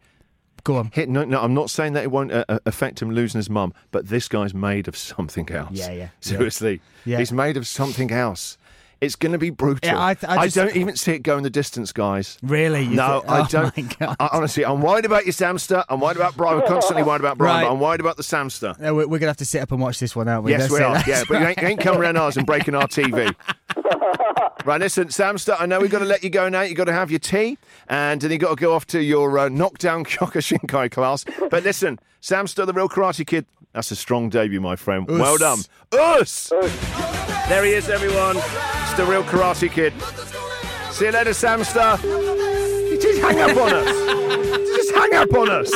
Go 0.63 0.78
on. 0.78 0.89
Hit, 0.93 1.10
no, 1.10 1.26
no, 1.26 1.41
I'm 1.41 1.54
not 1.54 1.69
saying 1.69 1.93
that 1.93 2.04
it 2.04 2.10
won't 2.12 2.32
uh, 2.32 2.45
uh, 2.48 2.60
affect 2.65 3.02
him 3.02 3.12
losing 3.12 3.38
his 3.39 3.50
mum, 3.50 3.74
but 3.91 4.08
this 4.08 4.28
guy's 4.28 4.54
made 4.54 4.88
of 4.88 4.95
something 4.95 5.52
else. 5.52 5.71
Yeah, 5.74 5.89
yeah, 5.89 5.95
yeah. 5.98 6.08
Seriously, 6.21 6.82
Yeah. 7.04 7.17
he's 7.19 7.32
made 7.32 7.58
of 7.58 7.67
something 7.67 8.12
else. 8.12 8.58
It's 9.06 9.15
going 9.15 9.32
to 9.32 9.38
be 9.38 9.50
brutal. 9.52 9.80
Yeah, 9.84 10.04
I 10.04 10.13
th- 10.15 10.30
I 10.30 10.46
just- 10.46 10.56
don't 10.56 10.76
even 10.76 10.96
see 10.96 11.13
it 11.13 11.20
going 11.20 11.44
the 11.44 11.50
distance, 11.50 11.91
guys. 11.91 12.38
Really? 12.44 12.82
You 12.84 12.96
No, 12.96 13.22
thi- 13.22 13.28
I 13.30 13.39
oh 13.41 13.46
don't. 13.50 13.78
My 13.78 13.84
God. 14.00 14.15
I- 14.20 14.30
honestly, 14.34 14.65
I'm 14.65 14.82
worried 14.82 15.06
about 15.06 15.26
your 15.26 15.34
Samster. 15.34 15.84
I'm 15.89 16.00
worried 16.02 16.18
about 16.18 16.36
Bryan. 16.36 16.62
I'm 16.62 16.68
constantly 16.68 17.04
worried 17.04 17.22
about 17.22 17.38
Bryan, 17.38 17.56
Right. 17.62 17.68
but 17.68 17.74
I'm 17.74 17.80
worried 17.80 18.02
about 18.02 18.18
the 18.18 18.24
Samster. 18.24 18.78
No, 18.80 18.94
we're, 18.96 19.08
we're 19.08 19.20
gonna 19.20 19.30
have 19.30 19.38
to 19.38 19.46
sit 19.46 19.62
up 19.62 19.72
and 19.72 19.80
watch 19.80 20.00
this 20.00 20.15
one, 20.15 20.28
aren't 20.28 20.44
we? 20.44 20.52
Yes, 20.52 20.62
That's 20.63 20.74
we 20.74 20.80
are. 20.82 20.94
That's 20.96 21.08
Yeah, 21.08 21.24
but 21.30 21.39
you 21.41 21.48
ain't, 21.48 21.62
you 21.62 21.68
ain't 21.68 21.80
coming 21.80 22.02
around 22.02 22.18
ours 22.18 22.36
and 22.38 22.46
breaking 22.46 22.76
our 22.76 22.88
TV. 22.88 23.34
right, 24.65 24.80
listen, 24.82 25.08
Samster, 25.10 25.56
I 25.60 25.65
know 25.65 25.80
we've 25.80 25.91
got 25.91 26.00
to 26.00 26.06
let 26.06 26.24
you 26.24 26.30
go 26.30 26.50
now. 26.50 26.62
You've 26.62 26.78
got 26.78 26.86
to 26.86 26.94
have 26.94 27.12
your 27.12 27.20
tea, 27.20 27.58
and 27.88 28.20
then 28.22 28.32
you've 28.32 28.41
got 28.41 28.50
to 28.50 28.56
go 28.56 28.74
off 28.74 28.86
to 28.88 29.02
your 29.02 29.38
uh, 29.38 29.50
knockdown 29.50 30.04
Kyokushinkai 30.06 30.91
class. 30.91 31.26
But 31.50 31.63
listen, 31.63 32.00
Samster, 32.22 32.65
the 32.65 32.74
real 32.74 32.89
Karate 32.89 33.26
Kid, 33.26 33.46
that's 33.74 33.91
a 33.91 33.96
strong 33.96 34.30
debut, 34.30 34.62
my 34.62 34.76
friend. 34.76 35.08
Well 35.08 35.38
done. 35.38 35.60
Us! 35.91 36.52
There 37.50 37.63
he 37.63 37.74
is, 37.74 37.89
everyone. 37.89 38.38
The 38.97 39.05
real 39.05 39.23
Karate 39.23 39.69
Kid. 39.69 39.93
See 40.91 41.05
you 41.05 41.12
later, 41.12 41.31
Samster. 41.31 41.97
He 42.89 42.97
just 42.97 43.19
hang 43.21 43.41
up 43.41 43.58
on 43.58 43.73
us. 43.73 43.89
He 44.58 44.75
just 44.77 44.95
hang 44.95 45.13
up 45.13 45.34
on 45.34 45.49
us. 45.49 45.73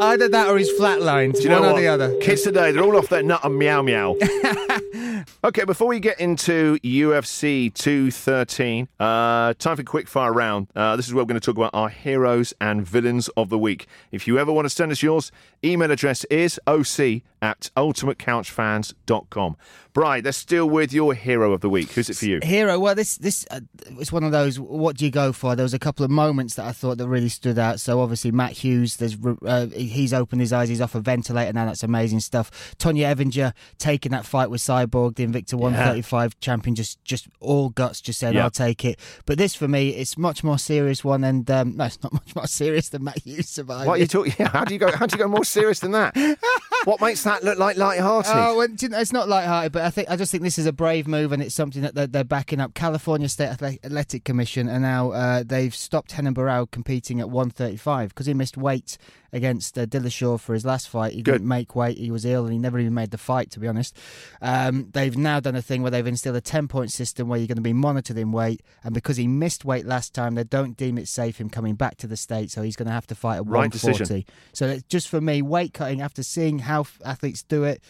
Either 0.00 0.28
that 0.28 0.48
or 0.48 0.56
he's 0.56 0.70
flatlined. 0.72 1.34
Do 1.34 1.42
you 1.42 1.50
one 1.50 1.62
know 1.62 1.68
or 1.68 1.72
what? 1.74 1.80
the 1.80 1.88
other. 1.88 2.16
Kids 2.20 2.40
today, 2.40 2.72
they're 2.72 2.82
all 2.82 2.96
off 2.96 3.08
their 3.08 3.22
nut 3.22 3.40
and 3.44 3.58
meow 3.58 3.82
meow. 3.82 4.16
okay, 5.44 5.64
before 5.64 5.88
we 5.88 6.00
get 6.00 6.18
into 6.20 6.78
UFC 6.78 7.72
213, 7.74 8.88
uh, 8.98 9.52
time 9.58 9.76
for 9.76 9.82
a 9.82 9.84
quick 9.84 10.08
fire 10.08 10.32
round. 10.32 10.68
Uh, 10.74 10.96
this 10.96 11.06
is 11.06 11.12
where 11.12 11.24
we're 11.24 11.28
going 11.28 11.40
to 11.40 11.44
talk 11.44 11.56
about 11.56 11.74
our 11.74 11.90
heroes 11.90 12.54
and 12.62 12.86
villains 12.86 13.28
of 13.36 13.50
the 13.50 13.58
week. 13.58 13.86
If 14.10 14.26
you 14.26 14.38
ever 14.38 14.50
want 14.52 14.64
to 14.64 14.70
send 14.70 14.90
us 14.90 15.02
yours, 15.02 15.32
email 15.62 15.90
address 15.90 16.24
is 16.24 16.58
oc 16.66 17.22
at 17.42 17.70
ultimatecouchfans.com. 17.76 19.56
Bri, 19.92 20.22
they're 20.22 20.32
still 20.32 20.70
with 20.70 20.90
your 20.90 21.12
hero 21.12 21.52
of 21.52 21.60
the 21.60 21.68
week. 21.68 21.92
Who's 21.92 22.08
it 22.08 22.16
for 22.16 22.24
you? 22.24 22.40
Hero. 22.42 22.78
Well, 22.78 22.94
this 22.94 23.18
this 23.18 23.44
uh, 23.50 23.60
it's 23.98 24.10
one 24.10 24.24
of 24.24 24.32
those. 24.32 24.58
What 24.58 24.96
do 24.96 25.04
you 25.04 25.10
go 25.10 25.32
for? 25.34 25.54
There 25.54 25.64
was 25.64 25.74
a 25.74 25.78
couple 25.78 26.02
of 26.02 26.10
moments 26.10 26.54
that 26.54 26.64
I 26.64 26.72
thought 26.72 26.96
that 26.96 27.06
really 27.06 27.28
stood 27.28 27.58
out. 27.58 27.78
So 27.78 28.00
obviously 28.00 28.30
Matt 28.30 28.52
Hughes, 28.52 28.96
there's 28.96 29.18
uh, 29.44 29.66
he's 29.66 30.14
opened 30.14 30.40
his 30.40 30.50
eyes. 30.52 30.70
He's 30.70 30.80
off 30.80 30.94
a 30.94 31.00
ventilator 31.00 31.52
now. 31.52 31.66
That's 31.66 31.82
amazing 31.82 32.20
stuff. 32.20 32.74
Tonya 32.78 33.14
Evinger 33.14 33.52
taking 33.76 34.12
that 34.12 34.24
fight 34.24 34.48
with 34.48 34.62
Cyborg, 34.62 35.16
the 35.16 35.26
Invicta 35.26 35.54
135 35.54 36.40
champion, 36.40 36.74
just 36.74 37.04
just 37.04 37.28
all 37.40 37.68
guts. 37.68 38.00
Just 38.00 38.18
said, 38.18 38.34
Yeah. 38.34 38.44
I'll 38.44 38.50
take 38.50 38.86
it. 38.86 38.98
But 39.26 39.36
this 39.36 39.54
for 39.54 39.68
me, 39.68 39.90
it's 39.90 40.16
much 40.16 40.42
more 40.42 40.58
serious 40.58 41.04
one, 41.04 41.22
and 41.22 41.50
um, 41.50 41.76
no, 41.76 41.84
it's 41.84 42.02
not 42.02 42.14
much 42.14 42.34
more 42.34 42.46
serious 42.46 42.88
than 42.88 43.04
Matt 43.04 43.18
Hughes 43.18 43.48
surviving. 43.50 43.88
What 43.88 43.98
are 43.98 44.00
you 44.00 44.06
talking? 44.06 44.32
Yeah, 44.42 44.48
how 44.48 44.64
do 44.64 44.72
you 44.72 44.80
go? 44.80 44.90
How 44.90 45.04
do 45.04 45.14
you 45.14 45.22
go 45.22 45.28
more 45.28 45.44
serious 45.44 45.80
than 45.80 45.92
that? 45.92 46.16
what 46.84 47.00
makes 47.02 47.22
that 47.24 47.31
look 47.42 47.58
like 47.58 47.76
light-hearted? 47.76 48.32
Oh, 48.34 48.56
well, 48.56 48.68
do 48.68 48.86
you 48.86 48.88
know, 48.90 48.98
it's 48.98 49.12
not 49.12 49.28
light-hearted, 49.28 49.72
but 49.72 49.82
I 49.82 49.90
think 49.90 50.10
I 50.10 50.16
just 50.16 50.30
think 50.30 50.42
this 50.42 50.58
is 50.58 50.66
a 50.66 50.72
brave 50.72 51.06
move, 51.08 51.32
and 51.32 51.42
it's 51.42 51.54
something 51.54 51.82
that 51.82 51.94
they're, 51.94 52.06
they're 52.06 52.24
backing 52.24 52.60
up. 52.60 52.74
California 52.74 53.28
State 53.28 53.48
Athletic 53.48 54.24
Commission, 54.24 54.68
and 54.68 54.82
now 54.82 55.12
uh, 55.12 55.42
they've 55.44 55.74
stopped 55.74 56.16
Renan 56.16 56.34
Barão 56.34 56.70
competing 56.70 57.20
at 57.20 57.30
135 57.30 58.10
because 58.10 58.26
he 58.26 58.34
missed 58.34 58.56
weight 58.56 58.98
against 59.34 59.78
uh, 59.78 59.86
Dillashaw 59.86 60.38
for 60.38 60.52
his 60.52 60.64
last 60.66 60.88
fight. 60.88 61.12
He 61.14 61.22
Good. 61.22 61.32
didn't 61.32 61.48
make 61.48 61.74
weight; 61.74 61.96
he 61.98 62.10
was 62.10 62.24
ill, 62.24 62.44
and 62.44 62.52
he 62.52 62.58
never 62.58 62.78
even 62.78 62.94
made 62.94 63.10
the 63.10 63.18
fight. 63.18 63.50
To 63.52 63.60
be 63.60 63.68
honest, 63.68 63.96
um, 64.42 64.88
they've 64.92 65.16
now 65.16 65.40
done 65.40 65.56
a 65.56 65.62
thing 65.62 65.82
where 65.82 65.90
they've 65.90 66.06
instilled 66.06 66.36
a 66.36 66.40
10-point 66.40 66.92
system 66.92 67.28
where 67.28 67.38
you're 67.38 67.48
going 67.48 67.56
to 67.56 67.62
be 67.62 67.72
monitored 67.72 68.18
in 68.18 68.32
weight, 68.32 68.62
and 68.84 68.92
because 68.94 69.16
he 69.16 69.26
missed 69.26 69.64
weight 69.64 69.86
last 69.86 70.12
time, 70.14 70.34
they 70.34 70.44
don't 70.44 70.76
deem 70.76 70.98
it 70.98 71.08
safe 71.08 71.40
him 71.40 71.48
coming 71.48 71.74
back 71.74 71.96
to 71.98 72.06
the 72.06 72.16
state, 72.16 72.50
so 72.50 72.62
he's 72.62 72.76
going 72.76 72.86
to 72.88 72.92
have 72.92 73.06
to 73.06 73.14
fight 73.14 73.36
at 73.36 73.46
Right 73.46 73.70
140. 73.70 73.98
decision. 73.98 74.24
So 74.52 74.78
just 74.88 75.08
for 75.08 75.20
me, 75.20 75.40
weight 75.42 75.72
cutting 75.72 76.00
after 76.00 76.22
seeing 76.22 76.60
how 76.60 76.86
athletes 77.22 77.44
do 77.44 77.62
it, 77.62 77.80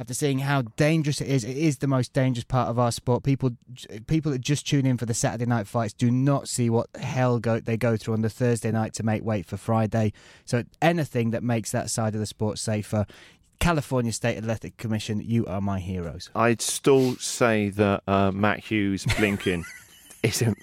after 0.00 0.14
seeing 0.14 0.40
how 0.40 0.62
dangerous 0.76 1.20
it 1.20 1.28
is, 1.28 1.44
it 1.44 1.56
is 1.56 1.78
the 1.78 1.86
most 1.86 2.12
dangerous 2.12 2.44
part 2.44 2.68
of 2.68 2.78
our 2.78 2.90
sport. 2.90 3.22
People, 3.22 3.52
people 4.08 4.32
that 4.32 4.40
just 4.40 4.66
tune 4.66 4.84
in 4.84 4.96
for 4.96 5.06
the 5.06 5.14
Saturday 5.14 5.46
night 5.46 5.68
fights 5.68 5.92
do 5.92 6.10
not 6.10 6.48
see 6.48 6.68
what 6.68 6.88
hell 6.96 7.38
go 7.38 7.60
they 7.60 7.76
go 7.76 7.96
through 7.96 8.14
on 8.14 8.22
the 8.22 8.30
Thursday 8.30 8.72
night 8.72 8.94
to 8.94 9.04
make 9.04 9.22
weight 9.22 9.46
for 9.46 9.56
Friday. 9.56 10.12
So 10.44 10.64
anything 10.80 11.30
that 11.30 11.44
makes 11.44 11.70
that 11.70 11.88
side 11.90 12.14
of 12.14 12.20
the 12.20 12.26
sport 12.26 12.58
safer. 12.58 13.06
California 13.60 14.10
State 14.10 14.38
Athletic 14.38 14.76
Commission, 14.76 15.20
you 15.20 15.46
are 15.46 15.60
my 15.60 15.78
heroes. 15.78 16.30
I'd 16.34 16.60
still 16.60 17.14
say 17.18 17.68
that 17.68 18.02
uh, 18.08 18.32
Matt 18.32 18.58
Hughes 18.58 19.06
blinking 19.16 19.64
isn't. 20.24 20.58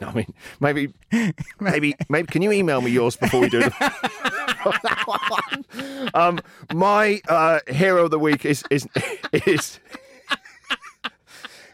I 0.00 0.12
mean, 0.12 0.32
maybe, 0.60 0.94
maybe, 1.60 1.94
maybe. 2.08 2.26
Can 2.28 2.42
you 2.42 2.52
email 2.52 2.80
me 2.80 2.92
yours 2.92 3.16
before 3.16 3.40
we 3.40 3.48
do 3.48 3.60
the, 3.60 4.30
that 4.82 5.04
one? 5.06 6.10
Um, 6.14 6.40
my 6.74 7.20
uh, 7.28 7.60
hero 7.68 8.04
of 8.04 8.10
the 8.10 8.18
week 8.18 8.44
is 8.44 8.62
is 8.70 8.86
is. 9.32 9.78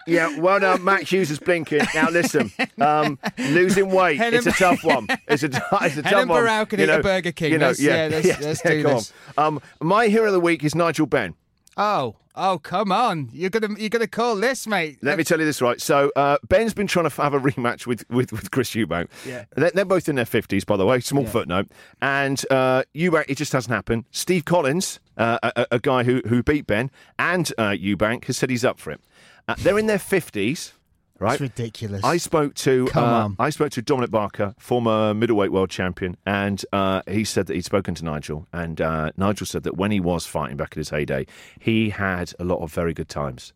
Yeah, 0.07 0.39
well 0.41 0.59
done. 0.59 0.83
Matt 0.83 1.03
Hughes 1.03 1.31
is 1.31 1.39
blinking. 1.39 1.83
Now 1.95 2.09
listen, 2.11 2.51
um, 2.81 3.19
losing 3.39 3.91
weight, 3.91 4.19
it's 4.21 4.47
a 4.47 4.53
tough 4.53 4.83
one. 4.83 5.07
It's 5.29 5.43
a, 5.43 5.47
it's 5.47 5.97
a 5.99 6.03
tough 6.03 6.05
Helen 6.05 6.29
one. 6.29 6.45
Barrow 6.45 6.65
can 6.67 6.81
You 6.81 6.87
eat 6.87 6.91
a 6.91 7.03
Burger 7.03 7.33
King. 7.33 7.53
You 7.53 7.59
know, 7.59 7.67
Let's- 7.69 7.81
yeah, 7.81 8.09
yeah, 8.09 8.17
let's- 8.17 8.41
let's 8.45 8.63
do 8.63 8.83
this. 8.83 9.13
on. 9.37 9.47
Um, 9.47 9.61
my 9.81 10.09
hero 10.09 10.27
of 10.27 10.33
the 10.33 10.41
week 10.41 10.65
is 10.65 10.75
Nigel 10.75 11.07
Benn. 11.07 11.35
Oh, 11.77 12.17
oh, 12.35 12.59
come 12.59 12.93
on! 12.93 13.29
You're 13.33 13.51
gonna 13.51 13.75
you're 13.79 13.89
gonna 13.91 14.07
call 14.07 14.37
this, 14.37 14.67
mate. 14.67 14.99
Let 15.03 15.19
me 15.19 15.25
tell 15.25 15.39
you 15.39 15.45
this 15.45 15.61
right. 15.61 15.81
So 15.81 16.11
uh, 16.17 16.39
Benn's 16.49 16.75
been 16.75 16.87
trying 16.87 17.09
to 17.09 17.23
have 17.23 17.35
a 17.35 17.41
rematch 17.41 17.87
with, 17.87 18.09
with, 18.11 18.33
with 18.33 18.51
Chris 18.51 18.71
Eubank. 18.71 19.09
Yeah. 19.27 19.45
They're, 19.57 19.71
they're 19.73 19.85
both 19.85 20.09
in 20.09 20.17
their 20.17 20.25
fifties, 20.25 20.65
by 20.65 20.77
the 20.77 20.87
way. 20.87 21.01
Small 21.01 21.27
footnote. 21.27 21.69
And 22.01 22.43
uh, 22.51 22.83
Eubank, 22.95 23.27
it 23.29 23.37
just 23.37 23.53
hasn't 23.53 23.73
happened. 23.75 24.05
Steve 24.11 24.45
Collins, 24.45 25.01
uh, 25.17 25.39
a, 25.43 25.53
a- 25.63 25.67
a 25.73 25.79
guy 25.79 26.03
who 26.05 26.23
who 26.29 26.43
beat 26.43 26.67
Ben, 26.67 26.91
and 27.19 27.53
uh, 27.59 27.71
Eubank 27.71 28.25
has 28.27 28.37
said 28.37 28.51
he's 28.51 28.65
up 28.65 28.79
for 28.79 28.91
it. 28.91 29.01
Uh, 29.49 29.55
they're 29.59 29.79
in 29.79 29.87
their 29.87 29.99
fifties. 29.99 30.73
Right, 31.21 31.33
It's 31.35 31.41
ridiculous. 31.43 32.03
I 32.03 32.17
spoke 32.17 32.55
to 32.55 32.87
Come 32.87 33.05
uh, 33.05 33.25
on. 33.25 33.37
I 33.39 33.51
spoke 33.51 33.71
to 33.73 33.83
Dominic 33.83 34.11
Barker, 34.11 34.55
former 34.59 35.13
middleweight 35.13 35.53
world 35.53 35.69
champion, 35.69 36.17
and 36.25 36.65
uh, 36.73 37.03
he 37.07 37.25
said 37.25 37.47
that 37.47 37.55
he'd 37.55 37.65
spoken 37.67 37.95
to 37.97 38.05
Nigel, 38.05 38.47
and 38.55 38.81
uh, 38.81 39.11
Nigel 39.19 39.47
said 39.47 39.63
that 39.65 39.77
when 39.77 39.91
he 39.91 40.01
was 40.01 40.25
fighting 40.25 40.57
back 40.57 40.75
in 40.75 40.81
his 40.81 40.89
heyday, 40.89 41.27
he 41.59 41.91
had 41.91 42.33
a 42.39 42.45
lot 42.45 42.61
of 42.63 42.73
very 42.73 42.95
good 42.95 43.11
times. 43.11 43.53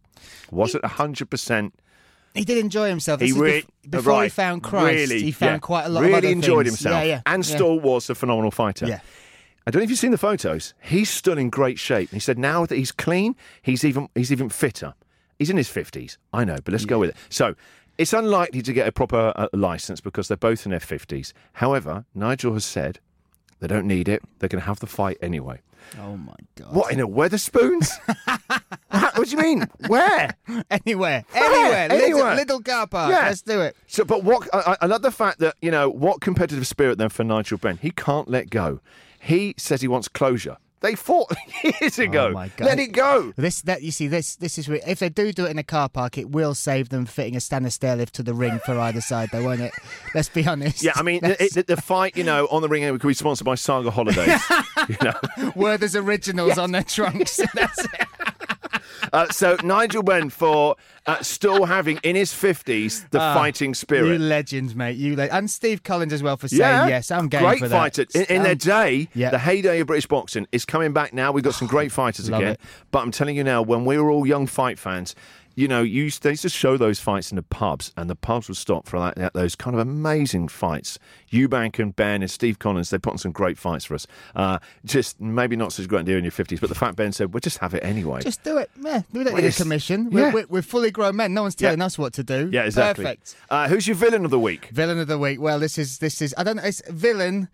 Wasn't 0.51 0.85
hundred 0.85 1.31
percent. 1.31 1.75
He 2.35 2.45
did 2.45 2.59
enjoy 2.59 2.89
himself. 2.89 3.21
He 3.21 3.29
This 3.29 3.37
is 3.37 3.41
re- 3.43 3.65
before 3.89 4.13
right, 4.13 4.23
he 4.25 4.29
found 4.29 4.63
Christ. 4.63 5.11
really, 5.11 5.23
he 5.23 5.33
found 5.33 5.53
yeah, 5.55 5.59
quite 5.59 5.85
a 5.87 5.89
lot 5.89 6.03
Really 6.03 6.33
enjoyed 6.33 6.67
things. 6.67 6.81
himself, 6.81 7.03
Yeah, 7.03 7.09
yeah, 7.09 7.21
and 7.27 7.47
yeah. 7.49 7.55
still 7.55 7.81
was 7.81 8.11
a 8.11 8.15
phenomenal 8.15 8.51
fighter. 8.51 8.87
Yeah. 8.87 9.01
I 9.67 9.71
don't 9.71 9.81
know 9.81 9.85
if 9.85 9.91
you've 9.91 9.99
seen 9.99 10.11
the 10.11 10.19
photos. 10.19 10.75
He's 10.83 11.09
still 11.09 11.39
in 11.39 11.49
great 11.49 11.79
shape. 11.79 12.11
He 12.11 12.19
said 12.19 12.39
now 12.39 12.67
that 12.67 12.77
he's 12.77 12.93
clean, 12.93 13.37
he's 13.63 13.85
even 13.85 14.09
he's 14.15 14.31
even 14.31 14.51
fitter. 14.51 14.93
He's 15.39 15.51
in 15.51 15.57
his 15.57 15.69
fifties. 15.69 16.19
I 16.33 16.45
know, 16.45 16.57
but 16.65 16.73
let's 16.73 16.85
go 16.85 16.99
with 16.99 17.11
it. 17.11 17.17
So. 17.29 17.55
It's 17.97 18.13
unlikely 18.13 18.61
to 18.63 18.73
get 18.73 18.89
a 18.89 18.91
proper 18.91 19.33
uh, 19.37 19.47
license 19.53 20.01
because 20.01 20.27
they're 20.27 20.37
both 20.37 20.67
in 20.67 20.71
their 20.71 20.81
50s. 20.81 21.33
However, 21.53 22.05
Nigel 22.13 22.53
has 22.55 22.65
said 22.65 22.99
they 23.61 23.69
don't 23.69 23.87
need 23.87 24.09
it. 24.09 24.21
They're 24.41 24.49
going 24.49 24.61
to 24.61 24.67
have 24.67 24.81
the 24.81 24.89
fight 24.89 25.17
anyway. 25.23 25.61
Oh 26.01 26.17
my 26.17 26.35
god! 26.57 26.75
What, 26.75 26.93
in 26.93 26.99
a 26.99 27.07
Wetherspoons? 27.07 27.89
what, 28.91 29.17
what 29.17 29.29
do 29.29 29.31
you 29.31 29.41
mean? 29.41 29.69
Where? 29.87 30.35
Anywhere, 30.73 31.25
anywhere, 31.33 31.89
little, 31.89 32.05
Anywhere. 32.05 32.35
little 32.35 32.61
car 32.63 32.89
park. 32.89 33.13
Yeah. 33.13 33.29
Let's 33.29 33.43
do 33.43 33.61
it. 33.61 33.77
So, 33.87 34.05
but 34.05 34.25
what 34.25 34.49
I, 34.53 34.73
I- 34.73 34.77
I 34.83 34.87
love 34.87 35.03
the 35.03 35.13
fact 35.13 35.39
that 35.39 35.55
you 35.63 35.71
know 35.71 35.89
what 35.89 36.21
competitive 36.21 36.67
spirit 36.67 36.99
then 36.99 37.11
for 37.11 37.23
Nigel 37.23 37.59
Benn. 37.59 37.77
He 37.81 37.93
can't 37.93 38.29
let 38.29 38.51
go. 38.51 38.81
He 39.21 39.55
says 39.57 39.83
he 39.83 39.87
wants 39.89 40.09
closure. 40.09 40.57
They 40.85 40.97
fought 40.97 41.33
years 41.81 41.99
oh 41.99 42.03
ago. 42.03 42.27
Oh 42.27 42.33
my 42.33 42.49
God. 42.49 42.67
Let 42.67 42.79
it 42.79 42.93
go. 42.93 43.33
This 43.37 43.63
that 43.63 43.81
you 43.81 43.91
see 43.91 44.07
this 44.07 44.37
this 44.37 44.59
is 44.59 44.69
re- 44.69 44.83
if 44.87 44.99
they 44.99 45.09
do 45.09 45.33
do 45.33 45.47
it 45.47 45.51
in 45.51 45.57
a 45.57 45.63
car 45.63 45.89
park, 45.89 46.19
it 46.19 46.29
will 46.29 46.53
save 46.53 46.91
them 46.91 47.07
fitting 47.07 47.35
a 47.37 47.41
stand 47.41 47.73
stair 47.73 47.97
lift 47.97 48.15
to 48.17 48.23
the 48.23 48.35
ring 48.35 48.61
for 48.67 48.79
either 48.79 49.01
side, 49.01 49.31
though, 49.33 49.43
won't 49.43 49.63
it? 49.63 49.73
Let's 50.15 50.29
be 50.29 50.47
honest. 50.47 50.83
Yeah, 50.83 50.93
I 50.95 51.03
mean 51.03 51.21
the, 51.23 51.43
it, 51.43 51.67
the 51.67 51.79
fight, 51.79 52.19
you 52.19 52.25
know, 52.25 52.47
on 52.51 52.61
the 52.61 52.69
ring 52.69 52.83
could 52.99 53.09
be 53.09 53.15
sponsored 53.15 53.47
by 53.47 53.55
Saga 53.55 53.91
Holidays. 53.91 54.43
you 54.91 54.97
know, 55.03 55.53
Werther's 55.55 55.97
originals 55.97 56.59
on 56.59 56.73
their 56.73 56.83
trunks. 56.83 57.41
That's 57.55 57.83
it. 57.83 58.09
Uh, 59.15 59.29
so 59.31 59.57
Nigel 59.63 60.03
went 60.03 60.33
for 60.33 60.77
uh, 61.07 61.23
still 61.23 61.65
having 61.67 61.99
in 62.03 62.17
his 62.17 62.35
fifties 62.35 63.05
the 63.11 63.19
fighting 63.19 63.73
spirit. 63.75 64.09
You 64.09 64.19
legend, 64.19 64.75
mate. 64.77 64.97
You 64.97 65.17
le- 65.17 65.25
and 65.29 65.51
Steve 65.51 65.83
Collins 65.83 66.13
as 66.13 66.23
well 66.23 66.37
for 66.37 66.49
saying 66.49 66.61
Yeah, 66.61 66.89
yes. 66.89 67.11
I'm 67.11 67.29
game 67.29 67.43
great 67.43 67.59
for 67.61 67.69
that. 67.69 67.77
fighter. 67.77 68.05
In, 68.15 68.23
in 68.25 68.43
their 68.43 68.53
Um, 68.53 68.59
day, 68.59 69.09
yeah. 69.15 69.31
the 69.31 69.39
heyday 69.39 69.81
of 69.81 69.87
British 69.87 70.07
boxing 70.07 70.47
is 70.53 70.65
coming 70.65 70.93
back 70.93 71.13
now. 71.15 71.33
We've 71.33 71.45
got 71.45 71.55
some 71.55 71.69
great 71.69 71.93
fighters 72.01 72.29
again. 72.29 72.43
it. 72.43 72.61
But 72.91 73.01
I'm 73.01 73.11
telling 73.11 73.37
you 73.37 73.45
now, 73.45 73.63
when 73.63 73.85
we 73.85 73.97
were 73.99 74.11
all 74.11 74.27
young 74.27 74.47
fight 74.47 74.79
fans, 74.79 75.15
you 75.55 75.69
know, 75.69 75.83
you 75.83 76.05
used, 76.05 76.23
they 76.23 76.31
used 76.31 76.43
to 76.43 76.49
show 76.49 76.77
those 76.77 76.99
fights 77.01 77.31
in 77.31 77.37
the 77.37 77.43
pubs, 77.43 77.93
and 77.97 78.11
the 78.11 78.17
pubs 78.17 78.49
would 78.49 78.57
stop 78.57 78.87
for 78.89 78.99
that, 78.99 79.15
that- 79.17 79.35
those 79.35 79.55
kind 79.55 79.75
of 79.75 79.81
amazing 79.81 80.49
fights. 80.49 80.99
Eubank 81.33 81.79
and 81.79 81.95
Benn 81.95 82.23
and 82.23 82.31
Steve 82.31 82.59
Collins, 82.59 82.91
they 82.91 82.99
put 82.99 83.13
on 83.13 83.19
some 83.19 83.33
great 83.33 83.59
fights 83.59 83.85
for 83.85 83.95
us. 83.95 84.07
Uh, 84.37 84.59
just 84.85 85.21
maybe 85.21 85.57
not 85.57 85.73
such 85.73 85.85
a 85.87 85.89
great 85.89 86.01
idea 86.01 86.17
in 86.19 86.25
your 86.25 86.31
50s, 86.31 86.61
but 86.61 86.69
the 86.69 86.75
fact 86.75 86.97
Benn 86.97 87.13
said, 87.13 87.33
we'll 87.35 87.41
just 87.41 87.59
have 87.59 87.75
it 87.75 87.83
anyway. 87.85 88.21
Just 88.23 88.43
do 88.43 88.59
it. 88.59 88.71
Yeah, 88.81 89.03
we 89.13 89.25
don't 89.25 89.35
need 89.37 89.45
a 89.45 89.53
commission. 89.53 90.11
We're, 90.11 90.33
we're, 90.33 90.47
we're 90.49 90.63
fully 90.63 90.91
grown 90.91 91.17
men. 91.17 91.35
No 91.35 91.43
one's 91.43 91.55
telling 91.55 91.81
us 91.83 91.99
what 91.99 92.13
to 92.15 92.25
do. 92.25 92.51
yeah, 92.53 92.65
exactly. 92.65 93.05
Perfect. 93.05 93.37
Uh, 93.51 93.69
who's 93.69 93.87
your 93.87 93.97
villain 93.97 94.25
of 94.25 94.31
the 94.31 94.39
week? 94.41 94.67
Villain 94.73 94.99
of 94.99 95.09
the 95.09 95.19
week. 95.19 95.41
Well, 95.41 95.59
this 95.59 95.79
is 95.79 95.99
this 95.99 96.21
is 96.23 96.35
I 96.39 96.43
don't 96.45 96.57
know. 96.57 96.63
It's 96.65 96.83
villain, 96.89 97.49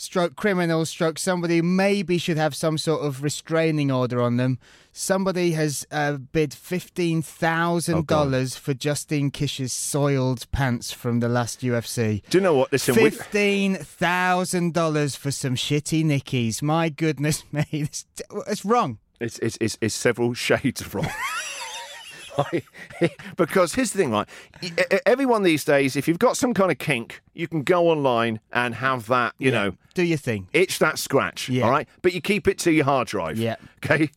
stroke 0.00 0.36
criminal, 0.36 0.84
stroke 0.86 1.18
somebody 1.18 1.58
who 1.58 1.62
maybe 1.62 2.18
should 2.18 2.36
have 2.36 2.54
some 2.54 2.78
sort 2.78 3.02
of 3.02 3.22
restraining 3.22 3.90
order 3.90 4.20
on 4.22 4.36
them. 4.36 4.58
Somebody 4.92 5.52
has 5.52 5.86
uh, 5.92 6.14
bid 6.14 6.52
fifteen 6.52 7.22
thousand 7.22 7.94
Oh, 7.94 8.02
dollars 8.02 8.56
for 8.56 8.74
Justine 8.74 9.30
Kish's 9.30 9.72
soiled 9.72 10.50
pants 10.50 10.90
from 10.92 11.20
the 11.20 11.28
last 11.28 11.60
UFC. 11.60 12.22
Do 12.30 12.38
you 12.38 12.42
know 12.42 12.54
what? 12.54 12.72
Listen, 12.72 12.94
Fifteen 12.94 13.76
thousand 13.76 14.74
dollars 14.74 15.14
for 15.14 15.30
some 15.30 15.54
shitty 15.54 16.04
nickies. 16.04 16.60
My 16.62 16.88
goodness 16.88 17.44
me, 17.52 17.64
it's, 17.70 18.04
it's 18.48 18.64
wrong. 18.64 18.98
It's, 19.20 19.38
it's, 19.40 19.58
it's, 19.60 19.78
it's 19.80 19.94
several 19.94 20.34
shades 20.34 20.80
of 20.80 20.94
because 23.36 23.74
here's 23.74 23.92
the 23.92 23.98
thing, 23.98 24.10
right? 24.10 24.28
Everyone 25.06 25.42
these 25.42 25.64
days, 25.64 25.96
if 25.96 26.06
you've 26.08 26.18
got 26.18 26.36
some 26.36 26.54
kind 26.54 26.70
of 26.70 26.78
kink, 26.78 27.20
you 27.34 27.48
can 27.48 27.62
go 27.62 27.88
online 27.88 28.40
and 28.52 28.74
have 28.76 29.06
that, 29.06 29.34
you 29.38 29.50
know, 29.50 29.74
Do 29.94 30.02
your 30.02 30.18
thing. 30.18 30.48
itch 30.52 30.78
that 30.78 30.98
scratch, 30.98 31.48
Yeah. 31.48 31.64
all 31.64 31.70
right? 31.70 31.88
But 32.02 32.12
you 32.12 32.20
keep 32.20 32.46
it 32.48 32.58
to 32.60 32.70
your 32.72 32.84
hard 32.84 33.08
drive. 33.08 33.38
Yeah. 33.38 33.56
Okay? 33.84 34.10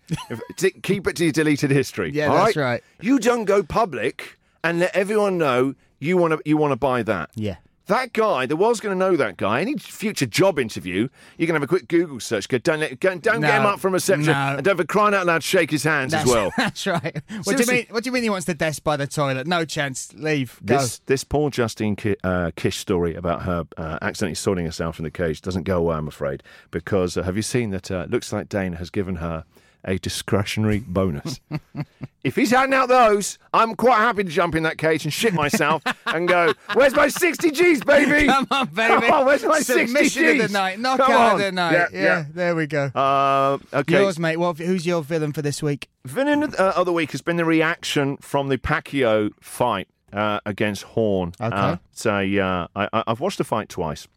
Keep 0.84 1.08
it 1.08 1.16
to 1.18 1.24
your 1.24 1.32
deleted 1.34 1.72
history. 1.72 2.12
Yeah, 2.12 2.30
that's 2.34 2.56
right. 2.56 2.84
You 3.02 3.20
don't 3.20 3.46
go 3.46 3.64
public 3.64 4.38
and 4.64 4.80
let 4.80 4.96
everyone 4.96 5.38
know 5.38 5.76
you 6.00 6.18
want 6.18 6.34
to 6.34 6.42
you 6.46 6.58
want 6.58 6.72
to 6.72 6.76
buy 6.76 7.02
that. 7.04 7.30
Yeah. 7.36 7.56
That 7.88 8.14
guy, 8.14 8.46
the 8.46 8.56
world's 8.56 8.80
going 8.80 8.98
to 8.98 9.00
know 9.00 9.18
that 9.18 9.36
guy. 9.36 9.60
Any 9.60 9.78
future 9.78 10.26
job 10.26 10.58
interview, 10.58 11.10
you 11.38 11.46
can 11.46 11.54
have 11.54 11.64
a 11.64 11.68
quick 11.68 11.90
Google 11.90 12.22
search. 12.22 12.48
Go, 12.48 12.58
don't 12.58 12.80
let, 12.80 12.98
go, 13.02 13.18
don't 13.18 13.42
get 13.42 13.60
him 13.60 13.66
up 13.66 13.80
from 13.82 13.94
reception, 13.94 14.28
no. 14.28 14.56
and 14.56 14.64
don't 14.64 14.78
for 14.78 14.86
crying 14.86 15.14
out 15.14 15.26
loud 15.26 15.44
shake 15.44 15.70
his 15.70 15.84
hands 15.84 16.14
That's, 16.14 16.26
as 16.26 16.34
well. 16.34 16.52
that's 16.58 16.88
right. 16.88 17.22
What 17.44 17.58
do 17.58 17.64
you 17.64 17.72
mean? 17.72 17.86
What 17.90 18.04
do 18.04 18.08
you 18.08 18.14
mean 18.14 18.24
he 18.24 18.30
wants 18.30 18.46
the 18.46 18.54
desk 18.54 18.86
by 18.86 18.96
the 18.96 19.06
toilet? 19.06 19.48
No 19.48 19.66
chance. 19.66 20.14
Leave. 20.14 20.62
Go. 20.64 20.78
This 20.78 21.00
this 21.08 21.24
poor 21.26 21.50
Justine 21.50 21.98
Ki- 21.98 22.16
uh, 22.24 22.52
Kish 22.56 22.78
story 22.78 23.16
about 23.16 23.42
her 23.44 23.66
uh, 23.76 24.00
accidentally 24.02 24.36
sorting 24.36 24.66
herself 24.66 24.98
in 24.98 25.04
the 25.04 25.12
cage 25.12 25.42
doesn't 25.42 25.64
go 25.64 25.80
away, 25.80 25.98
I'm 25.98 26.08
afraid, 26.08 26.42
because 26.72 27.18
uh, 27.18 27.24
have 27.24 27.36
you 27.36 27.42
seen 27.42 27.72
that? 27.72 27.92
Uh, 27.92 28.06
looks 28.08 28.32
like 28.32 28.48
Dana 28.48 28.78
has 28.78 28.90
given 28.90 29.16
her 29.18 29.44
a 29.86 29.98
discretionary 29.98 30.80
bonus. 30.80 31.40
if 32.24 32.36
he's 32.36 32.52
handing 32.52 32.74
out 32.78 32.88
those, 32.90 33.38
I'm 33.54 33.76
quite 33.76 33.98
happy 33.98 34.24
to 34.24 34.30
jump 34.30 34.56
in 34.56 34.64
that 34.64 34.78
cage 34.78 35.04
and 35.04 35.14
shit 35.14 35.34
myself 35.34 35.84
and 36.06 36.28
go, 36.28 36.54
"Where's 36.74 36.96
my 36.96 37.08
60 37.08 37.52
G's, 37.52 37.84
baby? 37.84 38.28
Come 38.28 38.48
on, 38.52 38.68
baby. 38.68 39.08
Come 39.08 39.12
on, 39.12 39.26
where's 39.26 39.44
my 39.44 39.60
60 39.60 39.88
Submission 39.88 40.24
G's? 40.24 40.44
of 40.44 40.52
the 40.52 40.54
night. 40.58 40.80
Knockout 40.80 41.08
Come 41.08 41.22
on. 41.22 41.32
of 41.34 41.40
the 41.40 41.52
night. 41.52 41.74
Yeah, 41.74 41.88
Yeah, 41.92 42.02
yeah. 42.04 42.26
there 42.34 42.56
we 42.56 42.68
go. 42.68 42.86
Uh, 42.96 43.58
okay. 43.74 44.00
Yours, 44.02 44.18
mate. 44.20 44.38
What, 44.38 44.58
who's 44.58 44.86
your 44.86 45.02
villain 45.04 45.34
for 45.34 45.42
this 45.42 45.62
week? 45.62 45.90
Villain 46.06 46.44
uh, 46.58 46.74
of 46.76 46.86
the 46.86 46.94
week 46.94 47.12
has 47.12 47.22
been 47.22 47.38
the 47.38 47.46
reaction 47.46 48.18
from 48.18 48.48
the 48.50 48.58
Pacquiao 48.58 49.32
fight 49.42 49.88
uh, 50.12 50.40
against 50.46 50.84
Horn. 50.84 51.34
Okay. 51.42 51.56
Uh, 51.56 51.78
so 51.92 52.12
uh, 52.16 52.68
I, 52.76 52.88
I- 52.94 53.04
I've 53.08 53.20
watched 53.20 53.38
the 53.38 53.44
fight 53.44 53.70
twice. 53.70 54.08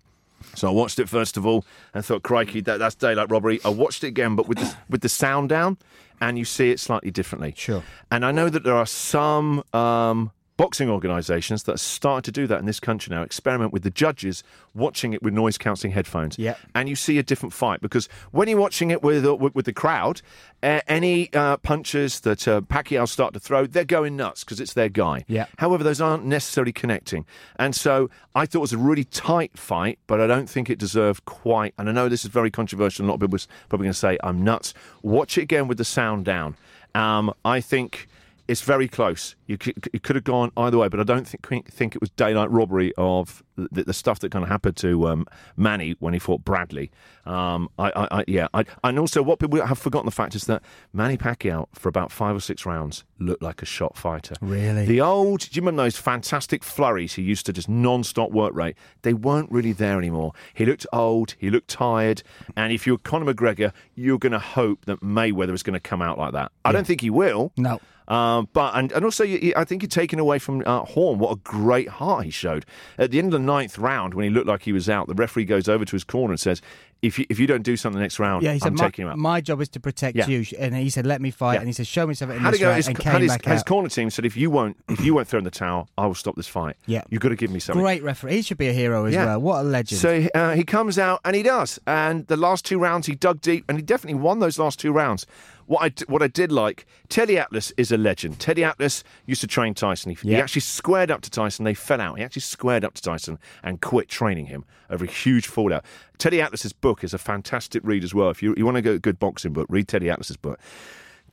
So 0.54 0.68
I 0.68 0.70
watched 0.70 0.98
it 0.98 1.08
first 1.08 1.36
of 1.36 1.44
all 1.44 1.64
and 1.92 2.04
thought, 2.04 2.22
crikey, 2.22 2.60
that, 2.62 2.78
that's 2.78 2.94
daylight 2.94 3.30
robbery. 3.30 3.60
I 3.64 3.68
watched 3.68 4.04
it 4.04 4.08
again, 4.08 4.36
but 4.36 4.48
with 4.48 4.58
the, 4.58 4.74
with 4.88 5.00
the 5.02 5.08
sound 5.08 5.48
down, 5.48 5.78
and 6.20 6.38
you 6.38 6.44
see 6.44 6.70
it 6.70 6.80
slightly 6.80 7.10
differently. 7.10 7.52
Sure. 7.56 7.82
And 8.10 8.24
I 8.24 8.32
know 8.32 8.48
that 8.48 8.64
there 8.64 8.74
are 8.74 8.86
some 8.86 9.62
um, 9.74 10.30
boxing 10.56 10.88
organisations 10.88 11.64
that 11.64 11.74
are 11.74 11.78
starting 11.78 12.22
to 12.22 12.32
do 12.32 12.46
that 12.46 12.58
in 12.58 12.66
this 12.66 12.80
country 12.80 13.14
now, 13.14 13.22
experiment 13.22 13.72
with 13.72 13.82
the 13.82 13.90
judges 13.90 14.42
watching 14.74 15.12
it 15.12 15.22
with 15.22 15.34
noise 15.34 15.58
cancelling 15.58 15.92
headphones. 15.92 16.38
Yep. 16.38 16.58
And 16.74 16.88
you 16.88 16.96
see 16.96 17.18
a 17.18 17.22
different 17.22 17.52
fight 17.52 17.80
because 17.80 18.08
when 18.30 18.48
you're 18.48 18.58
watching 18.58 18.90
it 18.90 19.02
with, 19.02 19.26
uh, 19.26 19.34
with, 19.34 19.54
with 19.54 19.66
the 19.66 19.72
crowd, 19.72 20.22
uh, 20.62 20.80
any 20.88 21.32
uh, 21.34 21.58
punches 21.58 22.20
that 22.20 22.48
uh, 22.48 22.60
Pacquiao 22.62 23.06
start 23.08 23.34
to 23.34 23.40
throw, 23.40 23.66
they're 23.66 23.84
going 23.84 24.16
nuts 24.16 24.44
because 24.44 24.60
it's 24.60 24.72
their 24.72 24.88
guy. 24.88 25.24
Yeah. 25.28 25.46
However, 25.58 25.84
those 25.84 26.00
aren't 26.00 26.24
necessarily 26.24 26.72
connecting. 26.72 27.26
And 27.58 27.74
so 27.74 28.10
I 28.34 28.46
thought 28.46 28.58
it 28.58 28.60
was 28.60 28.72
a 28.72 28.78
really 28.78 29.04
tight 29.04 29.58
fight, 29.58 29.98
but 30.06 30.20
I 30.20 30.26
don't 30.26 30.48
think 30.48 30.70
it 30.70 30.78
deserved 30.78 31.24
quite. 31.26 31.74
And 31.78 31.88
I 31.88 31.92
know 31.92 32.08
this 32.08 32.24
is 32.24 32.30
very 32.30 32.50
controversial. 32.50 33.04
A 33.04 33.08
lot 33.08 33.14
of 33.14 33.20
people 33.20 33.36
are 33.36 33.68
probably 33.68 33.86
going 33.86 33.92
to 33.92 33.98
say 33.98 34.18
I'm 34.22 34.42
nuts. 34.42 34.72
Watch 35.02 35.36
it 35.38 35.42
again 35.42 35.68
with 35.68 35.78
the 35.78 35.84
sound 35.84 36.24
down. 36.24 36.56
Um, 36.94 37.34
I 37.44 37.60
think 37.60 38.08
it's 38.48 38.62
very 38.62 38.88
close. 38.88 39.34
You 39.46 39.58
could, 39.58 39.88
it 39.92 40.02
could 40.02 40.16
have 40.16 40.24
gone 40.24 40.52
either 40.56 40.78
way, 40.78 40.88
but 40.88 41.00
I 41.00 41.04
don't 41.04 41.26
think 41.26 41.70
think 41.70 41.94
it 41.94 42.00
was 42.00 42.10
daylight 42.10 42.50
robbery 42.50 42.92
of 42.96 43.42
the, 43.56 43.84
the 43.84 43.92
stuff 43.92 44.20
that 44.20 44.30
kind 44.30 44.42
of 44.42 44.48
happened 44.48 44.76
to 44.78 45.08
um, 45.08 45.26
Manny 45.56 45.96
when 45.98 46.12
he 46.12 46.18
fought 46.18 46.44
Bradley. 46.44 46.90
Um, 47.24 47.68
I, 47.78 47.90
I, 47.90 48.18
I, 48.18 48.24
yeah, 48.28 48.48
I, 48.54 48.64
and 48.84 48.98
also 48.98 49.22
what 49.22 49.38
people 49.38 49.64
have 49.64 49.78
forgotten 49.78 50.06
the 50.06 50.12
fact 50.12 50.34
is 50.34 50.44
that 50.44 50.62
Manny 50.92 51.16
Pacquiao 51.16 51.66
for 51.72 51.88
about 51.88 52.12
five 52.12 52.36
or 52.36 52.40
six 52.40 52.64
rounds 52.64 53.04
looked 53.18 53.42
like 53.42 53.62
a 53.62 53.66
shot 53.66 53.96
fighter. 53.96 54.34
Really? 54.40 54.84
The 54.84 55.00
old, 55.00 55.40
do 55.40 55.48
you 55.52 55.62
remember 55.62 55.82
those 55.82 55.96
fantastic 55.96 56.62
flurries 56.62 57.14
he 57.14 57.22
used 57.22 57.46
to 57.46 57.52
just 57.52 57.68
non-stop 57.68 58.30
work 58.30 58.54
rate? 58.54 58.76
They 59.02 59.14
weren't 59.14 59.50
really 59.50 59.72
there 59.72 59.98
anymore. 59.98 60.32
He 60.54 60.66
looked 60.66 60.86
old, 60.92 61.34
he 61.38 61.50
looked 61.50 61.68
tired, 61.68 62.22
and 62.56 62.72
if 62.72 62.86
you're 62.86 62.98
Conor 62.98 63.32
McGregor, 63.32 63.72
you're 63.94 64.18
going 64.18 64.32
to 64.32 64.38
hope 64.38 64.84
that 64.84 65.00
Mayweather 65.00 65.54
is 65.54 65.62
going 65.62 65.74
to 65.74 65.80
come 65.80 66.02
out 66.02 66.18
like 66.18 66.32
that. 66.32 66.52
I 66.64 66.72
don't 66.72 66.86
think 66.86 67.00
he 67.00 67.10
will. 67.10 67.52
No. 67.56 67.80
Um, 68.08 68.48
but 68.52 68.74
and, 68.74 68.92
and 68.92 69.04
also, 69.04 69.24
you, 69.24 69.52
I 69.56 69.64
think 69.64 69.82
you're 69.82 69.88
taking 69.88 70.18
away 70.18 70.38
from 70.38 70.62
uh, 70.64 70.80
Horn 70.84 71.18
what 71.18 71.32
a 71.32 71.36
great 71.36 71.88
heart 71.88 72.24
he 72.24 72.30
showed 72.30 72.64
at 72.98 73.10
the 73.10 73.18
end 73.18 73.28
of 73.28 73.32
the 73.32 73.44
ninth 73.44 73.78
round 73.78 74.14
when 74.14 74.24
he 74.24 74.30
looked 74.30 74.46
like 74.46 74.62
he 74.62 74.72
was 74.72 74.88
out. 74.88 75.08
The 75.08 75.14
referee 75.14 75.44
goes 75.44 75.68
over 75.68 75.84
to 75.84 75.92
his 75.92 76.04
corner 76.04 76.32
and 76.32 76.40
says, 76.40 76.62
"If 77.02 77.18
you 77.18 77.26
if 77.28 77.38
you 77.38 77.46
don't 77.46 77.62
do 77.62 77.76
something 77.76 78.00
next 78.00 78.18
round, 78.18 78.42
Yeah, 78.42 78.52
he 78.52 78.58
said, 78.58 78.68
I'm 78.68 78.74
my, 78.74 78.84
taking 78.86 79.04
you 79.04 79.10
out." 79.10 79.18
my 79.18 79.40
job 79.40 79.60
is 79.60 79.68
to 79.70 79.80
protect 79.80 80.16
Yeah. 80.16 80.26
you. 80.28 80.44
And 80.58 80.74
he 80.74 80.90
said, 80.90 81.06
let 81.06 81.20
me 81.20 81.30
fight. 81.30 81.54
Yeah. 81.54 81.58
And 81.60 81.68
he 81.68 81.72
said, 81.72 81.86
show 81.86 82.06
me 82.06 82.14
something 82.14 82.36
in 82.36 82.42
How 82.42 82.50
this 82.50 82.60
go? 82.60 82.66
round. 82.66 82.76
His, 82.76 82.88
and 82.88 82.98
came 82.98 83.20
his, 83.20 83.30
back 83.32 83.44
his 83.44 83.60
out. 83.60 83.66
corner 83.66 83.88
team 83.88 84.10
said, 84.10 84.24
"If 84.24 84.36
you 84.36 84.50
won't, 84.50 84.76
if 84.88 85.00
you 85.04 85.14
won't 85.14 85.28
throw 85.28 85.38
in 85.38 85.44
the 85.44 85.50
towel, 85.50 85.88
I 85.98 86.06
will 86.06 86.14
stop 86.14 86.36
this 86.36 86.48
fight. 86.48 86.76
Yeah. 86.86 87.02
you've 87.10 87.20
got 87.22 87.28
to 87.30 87.36
give 87.36 87.50
me 87.50 87.60
something." 87.60 87.82
Great 87.82 88.02
referee. 88.02 88.34
He 88.36 88.42
should 88.42 88.58
be 88.58 88.68
a 88.68 88.72
hero 88.72 89.04
as 89.04 89.14
Yeah. 89.14 89.26
well. 89.26 89.40
What 89.40 89.60
a 89.60 89.68
legend. 89.68 90.00
So 90.00 90.26
uh, 90.34 90.54
he 90.54 90.64
comes 90.64 90.98
out 90.98 91.20
and 91.24 91.36
he 91.36 91.42
does. 91.42 91.78
And 91.86 92.26
the 92.26 92.36
last 92.36 92.64
two 92.64 92.78
rounds, 92.78 93.06
he 93.06 93.14
dug 93.14 93.40
deep 93.40 93.64
and 93.68 93.78
he 93.78 93.82
definitely 93.82 94.20
won 94.20 94.38
those 94.38 94.58
last 94.58 94.78
two 94.80 94.92
rounds. 94.92 95.26
What 95.66 95.82
I, 95.82 96.04
what 96.10 96.22
I 96.22 96.28
did 96.28 96.52
like, 96.52 96.86
Teddy 97.08 97.36
Atlas 97.38 97.72
is 97.76 97.90
a 97.90 97.96
legend. 97.96 98.38
Teddy 98.38 98.62
Atlas 98.62 99.02
used 99.26 99.40
to 99.40 99.48
train 99.48 99.74
Tyson. 99.74 100.14
He, 100.14 100.28
he 100.28 100.36
actually 100.36 100.60
squared 100.60 101.10
up 101.10 101.22
to 101.22 101.30
Tyson. 101.30 101.64
They 101.64 101.74
fell 101.74 102.00
out. 102.00 102.18
He 102.18 102.22
actually 102.24 102.42
squared 102.42 102.84
up 102.84 102.94
to 102.94 103.02
Tyson 103.02 103.40
and 103.64 103.80
quit 103.80 104.08
training 104.08 104.46
him 104.46 104.64
over 104.90 105.04
a 105.04 105.08
huge 105.08 105.48
fallout. 105.48 105.84
Teddy 106.18 106.40
Atlas's 106.40 106.72
book 106.72 107.04
is 107.04 107.12
a 107.12 107.18
fantastic 107.18 107.82
read 107.84 108.04
as 108.04 108.14
well. 108.14 108.30
If 108.30 108.42
you, 108.42 108.54
you 108.56 108.64
want 108.64 108.76
to 108.76 108.82
go 108.82 108.92
a 108.92 108.98
good 108.98 109.18
boxing 109.18 109.52
book, 109.52 109.66
read 109.68 109.88
Teddy 109.88 110.08
Atlas's 110.08 110.36
book. 110.36 110.58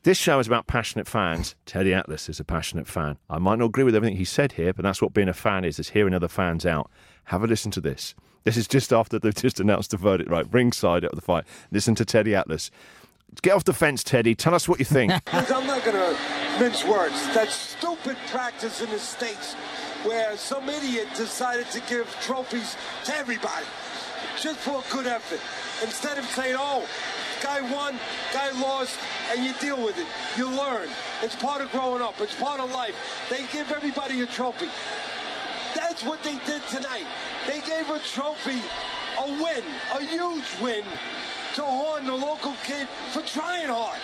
This 0.03 0.17
show 0.17 0.39
is 0.39 0.47
about 0.47 0.67
passionate 0.67 1.07
fans. 1.07 1.55
Teddy 1.65 1.93
Atlas 1.93 2.27
is 2.27 2.39
a 2.39 2.43
passionate 2.43 2.87
fan. 2.87 3.17
I 3.29 3.37
might 3.37 3.59
not 3.59 3.65
agree 3.65 3.85
with 3.85 3.95
everything 3.95 4.17
he 4.17 4.25
said 4.25 4.53
here, 4.53 4.73
but 4.73 4.83
that's 4.83 5.01
what 5.01 5.13
being 5.13 5.29
a 5.29 5.33
fan 5.33 5.63
is, 5.63 5.79
is 5.79 5.91
hearing 5.91 6.13
other 6.13 6.27
fans 6.27 6.65
out. 6.65 6.91
Have 7.25 7.41
a 7.41 7.47
listen 7.47 7.71
to 7.71 7.81
this. 7.81 8.13
This 8.43 8.57
is 8.57 8.67
just 8.67 8.91
after 8.91 9.17
they've 9.17 9.33
just 9.33 9.61
announced 9.61 9.91
the 9.91 9.97
verdict, 9.97 10.29
right? 10.29 10.45
Ringside 10.51 11.05
at 11.05 11.15
the 11.15 11.21
fight. 11.21 11.45
Listen 11.71 11.95
to 11.95 12.03
Teddy 12.03 12.35
Atlas. 12.35 12.69
Get 13.41 13.53
off 13.53 13.63
the 13.63 13.73
fence, 13.73 14.03
Teddy. 14.03 14.35
Tell 14.35 14.53
us 14.53 14.67
what 14.67 14.79
you 14.79 14.85
think. 14.85 15.13
I'm 15.33 15.65
not 15.65 15.85
going 15.85 15.95
to 15.95 16.19
mince 16.59 16.83
words. 16.83 17.13
That 17.33 17.49
stupid 17.49 18.17
practice 18.27 18.81
in 18.81 18.89
the 18.89 18.99
States 18.99 19.53
where 20.03 20.35
some 20.35 20.67
idiot 20.67 21.07
decided 21.15 21.71
to 21.71 21.79
give 21.87 22.13
trophies 22.21 22.75
to 23.05 23.15
everybody 23.15 23.65
just 24.43 24.59
for 24.59 24.83
a 24.83 24.91
good 24.91 25.07
effort. 25.07 25.39
Instead 25.81 26.17
of 26.17 26.25
saying, 26.25 26.57
oh, 26.59 26.85
guy 27.41 27.61
won, 27.71 27.97
guy 28.33 28.51
lost, 28.59 28.99
and 29.31 29.45
you 29.45 29.53
deal 29.61 29.81
with 29.81 29.97
it. 29.97 30.05
You 30.37 30.49
learn. 30.49 30.89
It's 31.21 31.35
part 31.35 31.61
of 31.61 31.71
growing 31.71 32.01
up. 32.01 32.19
It's 32.19 32.35
part 32.35 32.59
of 32.59 32.69
life. 32.71 32.93
They 33.29 33.45
give 33.53 33.71
everybody 33.71 34.19
a 34.19 34.25
trophy. 34.25 34.67
That's 35.73 36.03
what 36.03 36.21
they 36.23 36.35
did 36.45 36.61
tonight. 36.67 37.05
They 37.47 37.61
gave 37.61 37.89
a 37.89 37.99
trophy, 37.99 38.59
a 39.17 39.27
win, 39.41 39.63
a 39.95 40.03
huge 40.03 40.61
win 40.61 40.83
to 41.55 41.61
Horn, 41.61 42.05
the 42.05 42.13
local 42.13 42.53
kid, 42.65 42.89
for 43.13 43.21
trying 43.21 43.69
hard. 43.69 43.99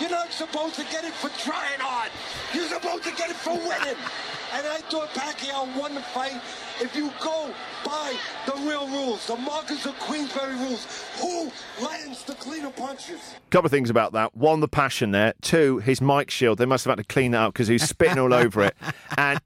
You're 0.00 0.10
not 0.10 0.32
supposed 0.32 0.76
to 0.76 0.84
get 0.84 1.04
it 1.04 1.12
for 1.12 1.28
trying 1.38 1.78
hard. 1.78 2.10
You're 2.54 2.68
supposed 2.68 3.04
to 3.04 3.12
get 3.12 3.28
it 3.28 3.36
for 3.36 3.52
winning. 3.52 4.00
And 4.54 4.64
I 4.68 4.76
thought 4.88 5.08
Pacquiao 5.08 5.76
won 5.76 5.94
the 5.94 6.00
fight. 6.00 6.40
If 6.80 6.94
you 6.94 7.10
go 7.20 7.52
by 7.84 8.14
the 8.46 8.52
real 8.68 8.88
rules, 8.88 9.26
the 9.26 9.36
Marquess 9.36 9.84
of 9.84 9.98
Queensberry 9.98 10.54
rules, 10.54 10.86
who 11.20 11.50
lands 11.84 12.22
the 12.22 12.34
cleaner 12.34 12.70
punches? 12.70 13.34
couple 13.50 13.66
of 13.66 13.72
things 13.72 13.90
about 13.90 14.12
that. 14.12 14.36
One, 14.36 14.60
the 14.60 14.68
passion 14.68 15.10
there. 15.10 15.34
Two, 15.40 15.78
his 15.78 16.00
mic 16.00 16.30
shield. 16.30 16.58
They 16.58 16.66
must 16.66 16.84
have 16.84 16.92
had 16.92 17.02
to 17.06 17.12
clean 17.12 17.32
that 17.32 17.42
up 17.42 17.52
because 17.52 17.66
he 17.66 17.74
was 17.74 17.82
spitting 17.82 18.18
all 18.18 18.32
over 18.32 18.62
it. 18.62 18.76
And 19.16 19.40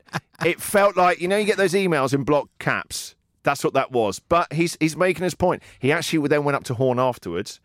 it 0.44 0.60
felt 0.60 0.96
like, 0.96 1.20
you 1.20 1.28
know, 1.28 1.36
you 1.36 1.44
get 1.44 1.58
those 1.58 1.74
emails 1.74 2.14
in 2.14 2.24
block 2.24 2.48
caps. 2.58 3.14
That's 3.42 3.62
what 3.62 3.74
that 3.74 3.92
was. 3.92 4.18
But 4.18 4.52
he's 4.52 4.76
he's 4.80 4.96
making 4.96 5.24
his 5.24 5.34
point. 5.34 5.62
He 5.78 5.92
actually 5.92 6.26
then 6.28 6.44
went 6.44 6.56
up 6.56 6.64
to 6.64 6.74
Horn 6.74 6.98
afterwards, 6.98 7.60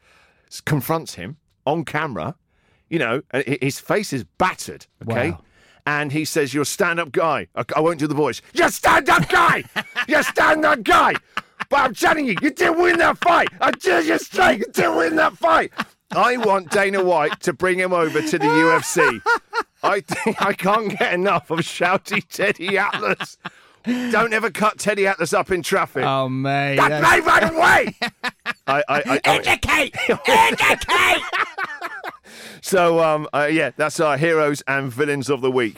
confronts 0.65 1.15
him 1.15 1.37
on 1.65 1.85
camera. 1.85 2.35
You 2.89 2.99
know, 2.99 3.21
and 3.31 3.57
his 3.61 3.79
face 3.79 4.11
is 4.11 4.23
battered. 4.37 4.85
Okay. 5.01 5.31
Wow. 5.31 5.41
And 5.85 6.11
he 6.11 6.25
says, 6.25 6.53
You're 6.53 6.63
a 6.63 6.65
stand 6.65 6.99
up 6.99 7.11
guy. 7.11 7.47
I, 7.55 7.65
I 7.75 7.79
won't 7.81 7.99
do 7.99 8.07
the 8.07 8.13
voice. 8.15 8.41
You're 8.53 8.67
a 8.67 8.71
stand 8.71 9.09
up 9.09 9.27
guy. 9.29 9.63
You're 10.07 10.21
a 10.21 10.23
stand 10.23 10.65
up 10.65 10.83
guy. 10.83 11.13
But 11.69 11.79
I'm 11.79 11.93
telling 11.95 12.25
you, 12.25 12.35
you 12.41 12.51
didn't 12.51 12.79
win 12.81 12.97
that 12.99 13.17
fight. 13.17 13.49
I 13.59 13.71
tell 13.71 14.03
you 14.03 14.17
straight, 14.19 14.59
you 14.59 14.65
didn't 14.71 14.95
win 14.95 15.15
that 15.17 15.37
fight. 15.37 15.71
I 16.11 16.37
want 16.37 16.69
Dana 16.69 17.03
White 17.03 17.39
to 17.41 17.53
bring 17.53 17.79
him 17.79 17.93
over 17.93 18.21
to 18.21 18.37
the 18.37 18.45
UFC. 18.45 19.21
I 19.81 20.01
think 20.01 20.41
I 20.45 20.53
can't 20.53 20.97
get 20.97 21.13
enough 21.13 21.49
of 21.49 21.59
shouty 21.59 22.27
Teddy 22.29 22.77
Atlas. 22.77 23.37
Don't 23.85 24.33
ever 24.33 24.49
cut 24.49 24.79
Teddy 24.79 25.07
Atlas 25.07 25.33
up 25.33 25.51
in 25.51 25.61
traffic. 25.61 26.05
oh, 26.05 26.29
mate. 26.29 26.77
that 26.77 27.01
may 27.01 27.19
run 27.19 27.55
away. 27.55 27.95
I, 28.65 28.83
I, 28.87 29.21
I, 29.25 29.35
indicate, 29.35 29.93
indicate. 30.09 31.21
So, 32.63 32.99
um, 33.01 33.27
uh, 33.33 33.49
yeah, 33.51 33.71
that's 33.75 33.99
our 33.99 34.17
heroes 34.17 34.63
and 34.67 34.91
villains 34.91 35.29
of 35.29 35.41
the 35.41 35.51
week. 35.51 35.77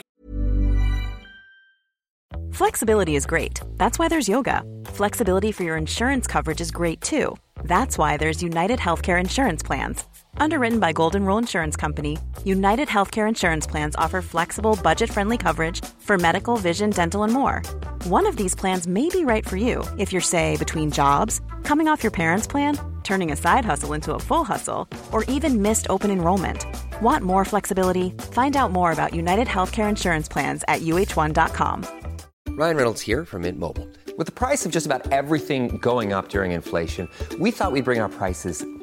Flexibility 2.52 3.16
is 3.16 3.26
great. 3.26 3.60
That's 3.76 4.00
why 4.00 4.08
there's 4.08 4.30
yoga. 4.30 4.64
Flexibility 4.86 5.52
for 5.52 5.64
your 5.64 5.78
insurance 5.78 6.28
coverage 6.28 6.62
is 6.62 6.72
great 6.72 7.02
too. 7.02 7.36
That's 7.64 7.98
why 7.98 8.18
there's 8.18 8.42
United 8.44 8.80
Healthcare 8.80 9.20
Insurance 9.20 9.64
Plans. 9.64 10.06
Underwritten 10.38 10.80
by 10.80 10.92
Golden 10.92 11.26
Rule 11.26 11.38
Insurance 11.38 11.76
Company, 11.76 12.18
United 12.44 12.88
Healthcare 12.88 13.28
Insurance 13.28 13.66
Plans 13.66 13.96
offer 13.96 14.22
flexible, 14.22 14.78
budget 14.84 15.10
friendly 15.10 15.38
coverage 15.38 15.84
for 16.00 16.18
medical, 16.18 16.58
vision, 16.58 16.90
dental, 16.90 17.24
and 17.24 17.34
more. 17.34 17.62
One 18.06 18.28
of 18.28 18.38
these 18.38 18.56
plans 18.56 18.88
may 18.88 19.10
be 19.10 19.26
right 19.26 19.48
for 19.48 19.58
you 19.58 19.84
if 19.98 20.12
you're, 20.12 20.22
say, 20.22 20.58
between 20.58 20.92
jobs, 20.92 21.42
coming 21.64 21.88
off 21.88 22.04
your 22.04 22.12
parents' 22.12 22.48
plan, 22.48 22.78
turning 23.04 23.32
a 23.32 23.36
side 23.36 23.66
hustle 23.66 23.94
into 23.94 24.14
a 24.14 24.20
full 24.20 24.44
hustle, 24.44 24.88
or 25.12 25.24
even 25.26 25.62
missed 25.62 25.88
open 25.90 26.12
enrollment. 26.12 26.66
Want 27.02 27.24
more 27.24 27.46
flexibility? 27.46 28.12
Find 28.32 28.56
out 28.56 28.72
more 28.72 28.92
about 28.92 29.14
United 29.14 29.48
Healthcare 29.48 29.90
Insurance 29.90 30.28
Plans 30.28 30.64
at 30.68 30.82
uh1.com. 30.82 31.86
Ryan 32.50 32.78
Reynolds 32.78 33.02
here 33.02 33.26
from 33.26 33.42
Mint 33.42 33.60
Mobile. 33.60 33.88
With 34.18 34.28
the 34.28 34.34
price 34.34 34.66
of 34.66 34.72
just 34.72 34.86
about 34.86 35.12
everything 35.12 35.78
going 35.80 36.14
up 36.14 36.30
during 36.30 36.54
inflation, 36.54 37.10
we 37.38 37.52
thought 37.52 37.74
we'd 37.74 37.84
bring 37.84 38.00
our 38.00 38.08
prices 38.08 38.66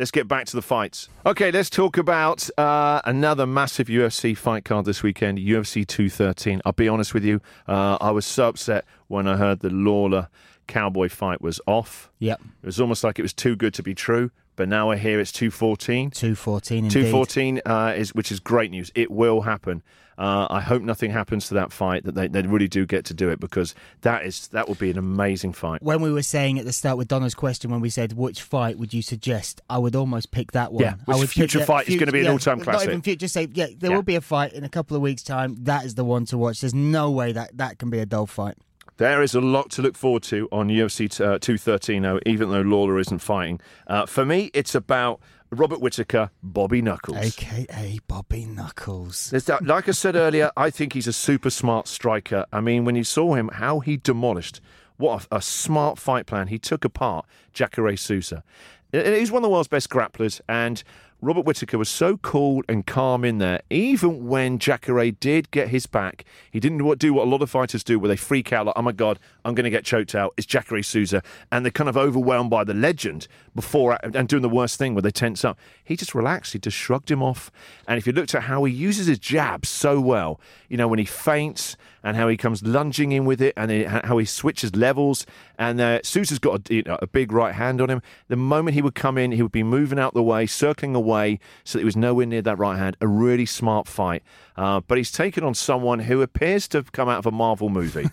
let's 0.00 0.10
get 0.10 0.26
back 0.26 0.46
to 0.46 0.56
the 0.56 0.62
fights. 0.62 1.08
Okay, 1.26 1.52
let's 1.52 1.70
talk 1.70 1.98
about 1.98 2.48
uh, 2.58 3.02
another 3.04 3.46
massive 3.46 3.86
UFC 3.88 4.36
fight 4.36 4.64
card 4.64 4.86
this 4.86 5.02
weekend, 5.02 5.38
UFC 5.38 5.86
213. 5.86 6.62
I'll 6.64 6.72
be 6.72 6.88
honest 6.88 7.12
with 7.12 7.22
you, 7.22 7.40
uh, 7.68 7.98
I 8.00 8.10
was 8.10 8.24
so 8.24 8.48
upset 8.48 8.86
when 9.08 9.28
I 9.28 9.36
heard 9.36 9.60
the 9.60 9.68
Lawler 9.70 10.28
Cowboy 10.66 11.10
fight 11.10 11.42
was 11.42 11.60
off. 11.66 12.10
Yep. 12.18 12.40
It 12.62 12.66
was 12.66 12.80
almost 12.80 13.04
like 13.04 13.18
it 13.18 13.22
was 13.22 13.34
too 13.34 13.56
good 13.56 13.74
to 13.74 13.82
be 13.82 13.94
true. 13.94 14.30
But 14.56 14.68
now 14.68 14.90
I 14.90 14.96
hear 14.96 15.20
it's 15.20 15.32
214. 15.32 16.10
214 16.10 16.78
indeed. 16.78 16.92
214 16.92 17.60
uh, 17.64 17.94
is 17.96 18.14
which 18.14 18.32
is 18.32 18.40
great 18.40 18.70
news. 18.70 18.90
It 18.94 19.10
will 19.10 19.42
happen. 19.42 19.82
Uh, 20.20 20.46
I 20.50 20.60
hope 20.60 20.82
nothing 20.82 21.10
happens 21.10 21.48
to 21.48 21.54
that 21.54 21.72
fight. 21.72 22.04
That 22.04 22.14
they, 22.14 22.28
they 22.28 22.42
really 22.42 22.68
do 22.68 22.84
get 22.84 23.06
to 23.06 23.14
do 23.14 23.30
it 23.30 23.40
because 23.40 23.74
that 24.02 24.26
is 24.26 24.48
that 24.48 24.68
would 24.68 24.78
be 24.78 24.90
an 24.90 24.98
amazing 24.98 25.54
fight. 25.54 25.82
When 25.82 26.02
we 26.02 26.12
were 26.12 26.22
saying 26.22 26.58
at 26.58 26.66
the 26.66 26.72
start 26.74 26.98
with 26.98 27.08
Donna's 27.08 27.34
question, 27.34 27.70
when 27.70 27.80
we 27.80 27.88
said 27.88 28.12
which 28.12 28.42
fight 28.42 28.78
would 28.78 28.92
you 28.92 29.00
suggest, 29.00 29.62
I 29.70 29.78
would 29.78 29.96
almost 29.96 30.30
pick 30.30 30.52
that 30.52 30.72
one. 30.74 30.84
Yeah, 30.84 30.94
I 31.08 31.12
which 31.12 31.18
would 31.20 31.30
future 31.30 31.64
fight 31.64 31.88
is 31.88 31.96
gonna 31.96 32.12
be 32.12 32.18
an 32.20 32.26
yeah, 32.26 32.32
all-time 32.32 32.58
Not 32.58 32.64
classic. 32.64 32.88
even 32.90 33.00
future. 33.00 33.20
Just 33.20 33.32
say 33.34 33.48
yeah, 33.54 33.68
there 33.78 33.90
Yeah. 33.90 33.96
will 33.96 34.02
be 34.02 34.16
a 34.16 34.20
fight 34.20 34.52
in 34.52 34.62
a 34.62 34.68
couple 34.68 34.94
of 34.94 35.02
weeks' 35.02 35.22
time. 35.22 35.56
That 35.64 35.86
is 35.86 35.94
the 35.94 36.04
one 36.04 36.26
to 36.26 36.36
watch. 36.36 36.60
There's 36.60 36.74
no 36.74 37.10
way 37.10 37.32
that 37.32 37.56
that 37.56 37.78
can 37.78 37.88
be 37.88 37.98
a 37.98 38.04
dull 38.06 38.26
fight. 38.26 38.56
There 38.98 39.22
is 39.22 39.34
a 39.34 39.40
lot 39.40 39.70
to 39.70 39.80
look 39.82 39.96
forward 39.96 40.22
to 40.24 40.46
on 40.52 40.68
UFC 40.68 41.06
uh, 41.22 41.38
213, 41.38 42.02
though, 42.02 42.20
even 42.26 42.50
though 42.50 42.60
Lawler 42.60 42.98
isn't 42.98 43.20
fighting. 43.20 43.58
Uh, 43.86 44.04
for 44.04 44.26
me, 44.26 44.50
it's 44.52 44.74
about 44.74 45.20
Robert 45.50 45.80
Whitaker, 45.80 46.30
Bobby 46.42 46.80
Knuckles. 46.80 47.18
AKA 47.18 47.98
Bobby 48.06 48.44
Knuckles. 48.46 49.30
That, 49.30 49.64
like 49.64 49.88
I 49.88 49.92
said 49.92 50.14
earlier, 50.14 50.50
I 50.56 50.70
think 50.70 50.92
he's 50.92 51.08
a 51.08 51.12
super 51.12 51.50
smart 51.50 51.88
striker. 51.88 52.46
I 52.52 52.60
mean, 52.60 52.84
when 52.84 52.94
you 52.94 53.02
saw 53.02 53.34
him, 53.34 53.48
how 53.54 53.80
he 53.80 53.96
demolished, 53.96 54.60
what 54.96 55.26
a, 55.30 55.36
a 55.36 55.42
smart 55.42 55.98
fight 55.98 56.26
plan. 56.26 56.48
He 56.48 56.58
took 56.58 56.84
apart 56.84 57.26
Jacare 57.52 57.96
Souza. 57.96 58.44
He's 58.92 59.30
one 59.30 59.42
of 59.42 59.44
the 59.44 59.50
world's 59.50 59.68
best 59.68 59.88
grapplers, 59.88 60.40
and 60.48 60.82
Robert 61.22 61.44
Whitaker 61.44 61.78
was 61.78 61.88
so 61.88 62.16
cool 62.16 62.62
and 62.68 62.86
calm 62.86 63.24
in 63.24 63.38
there. 63.38 63.60
Even 63.70 64.26
when 64.26 64.58
Jacare 64.58 65.10
did 65.12 65.50
get 65.50 65.68
his 65.68 65.86
back, 65.86 66.24
he 66.50 66.58
didn't 66.60 66.78
do 66.98 67.12
what 67.12 67.26
a 67.26 67.30
lot 67.30 67.42
of 67.42 67.50
fighters 67.50 67.84
do, 67.84 67.98
where 67.98 68.08
they 68.08 68.16
freak 68.16 68.52
out 68.52 68.66
like, 68.66 68.74
"Oh 68.76 68.82
my 68.82 68.92
god, 68.92 69.18
I'm 69.44 69.54
going 69.54 69.64
to 69.64 69.70
get 69.70 69.84
choked 69.84 70.14
out." 70.14 70.34
It's 70.36 70.46
Jacare 70.46 70.82
Souza, 70.82 71.22
and 71.50 71.64
they're 71.64 71.70
kind 71.70 71.88
of 71.88 71.96
overwhelmed 71.96 72.50
by 72.50 72.64
the 72.64 72.74
legend 72.74 73.28
before 73.54 73.98
and 74.02 74.28
doing 74.28 74.42
the 74.42 74.48
worst 74.48 74.78
thing 74.78 74.94
where 74.94 75.02
they 75.02 75.10
tense 75.10 75.44
up. 75.44 75.58
He 75.82 75.96
just 75.96 76.14
relaxed. 76.14 76.52
He 76.52 76.58
just 76.58 76.76
shrugged 76.76 77.10
him 77.10 77.22
off. 77.22 77.50
And 77.86 77.98
if 77.98 78.06
you 78.06 78.12
looked 78.12 78.34
at 78.34 78.44
how 78.44 78.64
he 78.64 78.72
uses 78.72 79.06
his 79.06 79.18
jab 79.18 79.66
so 79.66 80.00
well, 80.00 80.40
you 80.68 80.76
know 80.76 80.88
when 80.88 80.98
he 80.98 81.04
feints 81.04 81.76
and 82.02 82.16
how 82.16 82.28
he 82.28 82.36
comes 82.36 82.62
lunging 82.62 83.12
in 83.12 83.24
with 83.24 83.42
it, 83.42 83.52
and 83.56 83.70
how 83.86 84.18
he 84.18 84.24
switches 84.24 84.74
levels. 84.74 85.26
And 85.58 85.80
uh, 85.80 86.00
Souza's 86.02 86.38
got 86.38 86.70
a, 86.70 86.74
you 86.74 86.82
know, 86.82 86.98
a 87.02 87.06
big 87.06 87.32
right 87.32 87.54
hand 87.54 87.80
on 87.80 87.90
him. 87.90 88.00
The 88.28 88.36
moment 88.36 88.74
he 88.74 88.82
would 88.82 88.94
come 88.94 89.18
in, 89.18 89.32
he 89.32 89.42
would 89.42 89.52
be 89.52 89.62
moving 89.62 89.98
out 89.98 90.14
the 90.14 90.22
way, 90.22 90.46
circling 90.46 90.94
away, 90.94 91.38
so 91.64 91.76
that 91.76 91.82
he 91.82 91.84
was 91.84 91.96
nowhere 91.96 92.26
near 92.26 92.42
that 92.42 92.58
right 92.58 92.78
hand. 92.78 92.96
A 93.00 93.06
really 93.06 93.46
smart 93.46 93.86
fight. 93.86 94.22
Uh, 94.60 94.80
but 94.80 94.98
he's 94.98 95.10
taken 95.10 95.42
on 95.42 95.54
someone 95.54 95.98
who 96.00 96.20
appears 96.20 96.68
to 96.68 96.76
have 96.78 96.92
come 96.92 97.08
out 97.08 97.18
of 97.18 97.24
a 97.26 97.30
Marvel 97.30 97.70
movie. 97.70 98.06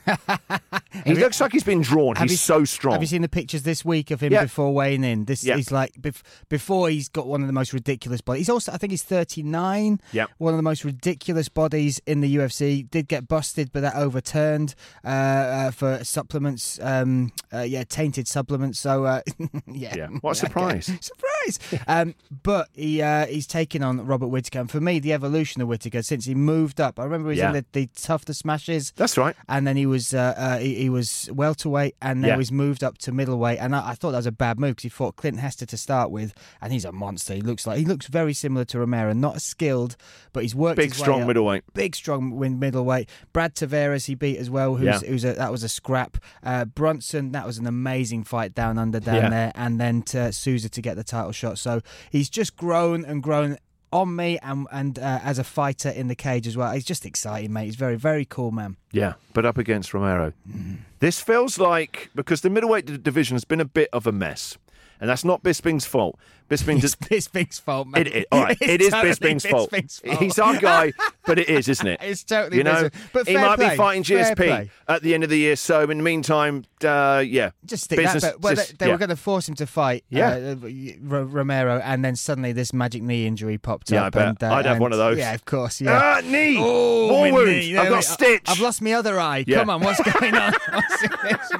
he 1.05 1.13
looks 1.13 1.41
like 1.41 1.51
he's 1.51 1.63
been 1.63 1.81
drawn. 1.81 2.15
He's 2.15 2.31
you- 2.31 2.37
so 2.37 2.63
strong. 2.63 2.93
Have 2.93 3.01
you 3.01 3.07
seen 3.07 3.21
the 3.21 3.27
pictures 3.29 3.63
this 3.63 3.83
week 3.83 4.11
of 4.11 4.21
him 4.21 4.31
Yeah. 4.31 4.43
before 4.43 4.73
weighing 4.73 5.03
in? 5.03 5.25
This 5.25 5.43
Yeah. 5.43 5.57
is 5.57 5.71
like 5.71 5.91
bef- 5.99 6.21
before 6.49 6.89
he's 6.89 7.09
got 7.09 7.27
one 7.27 7.41
of 7.41 7.47
the 7.47 7.53
most 7.53 7.73
ridiculous 7.73 8.21
bodies. 8.21 8.41
He's 8.41 8.49
also, 8.49 8.71
I 8.71 8.77
think, 8.77 8.91
he's 8.91 9.03
thirty 9.03 9.43
nine. 9.43 9.99
Yep. 10.13 10.29
one 10.37 10.53
of 10.53 10.57
the 10.57 10.63
most 10.63 10.85
ridiculous 10.85 11.49
bodies 11.49 11.99
in 12.05 12.21
the 12.21 12.33
UFC. 12.37 12.89
Did 12.89 13.07
get 13.09 13.27
busted, 13.27 13.71
but 13.73 13.81
that 13.81 13.95
overturned 13.95 14.73
uh, 15.03 15.07
uh, 15.07 15.71
for 15.71 16.03
supplements. 16.03 16.79
Um, 16.81 17.31
uh, 17.53 17.61
yeah, 17.61 17.83
tainted 17.83 18.27
supplements. 18.27 18.79
So 18.79 19.03
uh, 19.05 19.21
yeah, 19.67 19.95
Yeah. 19.95 20.07
What 20.21 20.41
a 20.41 20.45
Okay. 20.45 20.47
surprise. 20.47 20.85
surprise! 21.01 21.81
um, 21.87 22.15
but 22.43 22.69
he 22.73 23.01
uh, 23.01 23.25
he's 23.27 23.47
taken 23.47 23.83
on 23.83 24.05
Robert 24.05 24.27
Whitaker, 24.27 24.59
and 24.59 24.71
for 24.71 24.79
me, 24.81 24.99
the 24.99 25.13
evolution 25.13 25.61
of 25.61 25.67
Whitaker 25.67 26.01
since 26.01 26.25
he 26.25 26.35
moved 26.37 26.79
up. 26.79 26.99
I 26.99 27.03
remember 27.03 27.29
he 27.29 27.33
was 27.33 27.39
Yeah. 27.39 27.53
in 27.53 27.65
the, 27.73 27.89
the 28.25 28.33
smashes 28.33 28.93
That's 28.95 29.17
right. 29.17 29.35
and 29.49 29.65
then 29.67 29.75
he 29.75 29.85
was 29.85 30.13
uh, 30.13 30.33
uh, 30.37 30.57
he, 30.59 30.75
he 30.75 30.89
was 30.89 31.29
welterweight, 31.33 31.95
and 32.01 32.23
then 32.23 32.29
Yeah. 32.29 32.35
he 32.35 32.37
was 32.37 32.51
moved 32.51 32.83
up 32.83 32.97
to 32.99 33.11
middleweight. 33.11 33.59
And 33.59 33.75
I, 33.75 33.89
I 33.89 33.93
thought 33.95 34.11
that 34.11 34.17
was 34.17 34.25
a 34.25 34.31
bad 34.31 34.59
move 34.59 34.71
because 34.77 34.83
he 34.83 34.89
fought 34.89 35.15
Clint 35.15 35.39
Hester 35.39 35.65
to 35.65 35.77
start 35.77 36.11
with, 36.11 36.33
and 36.61 36.71
he's 36.73 36.85
a 36.85 36.91
monster. 36.91 37.33
He 37.33 37.41
looks 37.41 37.65
like 37.67 37.79
he 37.79 37.85
looks 37.85 38.07
very 38.07 38.33
similar 38.33 38.65
to 38.65 38.79
Romero, 38.79 39.13
not 39.13 39.35
as 39.37 39.43
skilled, 39.43 39.95
but 40.33 40.43
he's 40.43 40.55
worked 40.55 40.77
Big, 40.77 40.91
his 40.91 40.99
way 40.99 41.03
strong 41.05 41.21
up. 41.21 41.27
middleweight. 41.27 41.63
Big 41.73 41.95
strong 41.95 42.31
win 42.35 42.59
middleweight. 42.59 43.09
Brad 43.33 43.55
Tavares 43.55 44.05
he 44.05 44.15
beat 44.15 44.37
as 44.37 44.49
well. 44.49 44.75
Who's, 44.75 44.85
Yeah. 44.85 44.99
who's 45.09 45.25
a, 45.25 45.33
that 45.33 45.51
was 45.51 45.63
a 45.63 45.69
scrap. 45.69 46.17
Uh, 46.43 46.65
Brunson 46.65 47.31
that 47.31 47.45
was 47.45 47.57
an 47.57 47.67
amazing 47.67 48.23
fight 48.23 48.53
down 48.53 48.77
under 48.77 48.99
down 48.99 49.31
there, 49.31 49.51
and 49.55 49.79
then 49.79 50.01
to 50.03 50.31
Souza 50.31 50.69
to 50.69 50.81
get 50.81 50.95
the 50.95 51.03
title 51.03 51.31
shot. 51.31 51.57
So 51.57 51.81
he's 52.11 52.29
just 52.29 52.55
grown 52.55 53.03
and 53.05 53.21
grown. 53.23 53.57
On 53.91 54.15
me 54.15 54.37
and 54.43 54.67
and 54.71 54.99
uh, 54.99 55.19
as 55.23 55.39
a 55.39 55.43
fighter 55.43 55.89
in 55.89 56.07
the 56.07 56.15
cage 56.15 56.45
as 56.45 56.57
well, 56.57 56.71
he's 56.73 56.83
just 56.83 57.05
exciting, 57.05 57.53
mate. 57.53 57.65
He's 57.65 57.75
very 57.75 57.95
very 57.95 58.25
cool, 58.25 58.51
man. 58.51 58.75
Yeah, 58.91 59.13
but 59.33 59.45
up 59.45 59.57
against 59.57 59.93
Romero. 59.93 60.33
Mm. 60.49 60.79
This 60.99 61.21
feels 61.21 61.57
like 61.57 62.09
because 62.13 62.41
the 62.41 62.49
middleweight 62.49 63.03
division 63.03 63.35
has 63.35 63.45
been 63.45 63.61
a 63.61 63.65
bit 63.65 63.87
of 63.93 64.05
a 64.05 64.11
mess, 64.11 64.57
and 64.99 65.09
that's 65.09 65.23
not 65.23 65.41
Bisping's 65.41 65.85
fault. 65.85 66.19
Bisping 66.49 66.83
It's. 66.83 66.95
Bisping's 67.09 67.59
fault, 67.59 67.87
man. 67.87 68.01
It, 68.01 68.15
it, 68.15 68.27
all 68.31 68.43
right, 68.43 68.57
It's 68.61 68.71
it 68.71 68.81
is 68.81 68.91
totally 68.91 69.13
Bisping's 69.13 69.45
fault. 69.45 69.71
Bisping's 69.71 69.99
fault. 69.99 70.19
He's 70.19 70.39
our 70.39 70.57
guy, 70.57 70.93
but 71.25 71.39
it 71.39 71.49
is, 71.49 71.67
isn't 71.67 71.87
it? 71.87 71.99
It's 72.01 72.23
totally 72.23 72.57
You 72.57 72.63
know, 72.63 72.89
Bisping. 72.89 73.09
But 73.13 73.27
he 73.27 73.35
might 73.35 73.55
play, 73.57 73.69
be 73.69 73.75
fighting 73.75 74.03
GSP 74.03 74.69
at 74.87 75.01
the 75.01 75.13
end 75.13 75.23
of 75.23 75.29
the 75.29 75.37
year. 75.37 75.55
So 75.55 75.81
in 75.89 75.97
the 75.97 76.03
meantime, 76.03 76.65
uh, 76.85 77.23
yeah, 77.25 77.51
Just 77.65 77.85
stick 77.85 77.97
business. 77.97 78.23
that. 78.23 78.33
But, 78.35 78.41
well, 78.41 78.55
just- 78.55 78.69
they, 78.71 78.75
they 78.77 78.85
yeah. 78.87 78.91
were 78.93 78.97
going 78.97 79.09
to 79.09 79.15
force 79.15 79.47
him 79.49 79.55
to 79.55 79.65
fight 79.67 80.03
Yeah. 80.09 80.55
uh, 80.61 80.67
R- 81.09 81.23
Romero, 81.25 81.79
and 81.83 82.03
then 82.05 82.15
suddenly 82.15 82.51
this 82.51 82.73
magic 82.73 83.01
knee 83.03 83.25
injury 83.25 83.57
popped 83.57 83.89
Yeah, 83.91 84.03
I 84.03 84.07
up. 84.07 84.13
bet. 84.13 84.27
and, 84.27 84.43
uh, 84.43 84.53
I'd 84.53 84.65
have 84.65 84.73
and- 84.75 84.81
one 84.81 84.91
of 84.91 84.97
those. 84.97 85.17
Yeah, 85.17 85.33
of 85.33 85.45
course. 85.45 85.81
Yeah. 85.81 85.99
Ah, 86.17 86.21
knee. 86.23 86.57
Oh, 86.59 87.07
More 87.09 87.31
wounds. 87.31 87.51
knee. 87.51 87.77
I've 87.77 87.89
got 87.89 88.03
stitch. 88.03 88.43
I've 88.47 88.59
lost 88.59 88.81
my 88.81 88.93
other 88.93 89.19
eye. 89.19 89.43
Yeah. 89.47 89.57
Come 89.59 89.69
on, 89.69 89.81
what's 89.81 90.01
going 90.19 90.35
on? 90.35 90.53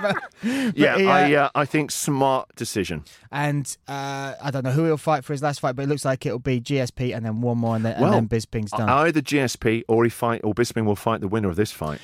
But 0.01 0.15
Yeah, 0.43 0.97
he, 0.97 1.05
uh, 1.07 1.09
I, 1.11 1.33
uh, 1.33 1.49
I 1.55 1.65
think 1.65 1.91
smart 1.91 2.49
decision. 2.55 3.03
and 3.31 3.75
uh, 3.87 4.33
I 4.41 4.51
don't 4.51 4.63
know 4.63 4.71
who 4.71 4.85
he'll 4.85 4.97
fight 4.97 5.23
for 5.25 5.33
his 5.33 5.41
last 5.41 5.59
fight, 5.59 5.75
but 5.75 5.83
it 5.83 5.89
looks 5.89 6.05
like 6.05 6.25
it'll 6.25 6.39
be 6.39 6.59
GSP 6.61 7.15
and 7.15 7.25
then 7.25 7.41
one 7.41 7.57
more, 7.57 7.75
and 7.75 7.85
then, 7.85 7.99
Well, 7.99 8.13
and 8.13 8.29
then 8.29 8.39
Bisping's 8.39 8.71
done. 8.71 8.89
Either 8.89 9.21
GSP 9.21 9.83
or 9.87 10.03
he 10.03 10.09
fight 10.09 10.41
or 10.43 10.53
Bisping 10.53 10.85
will 10.85 10.95
fight 10.95 11.21
the 11.21 11.27
winner 11.27 11.49
of 11.49 11.55
this 11.55 11.71
fight. 11.71 11.99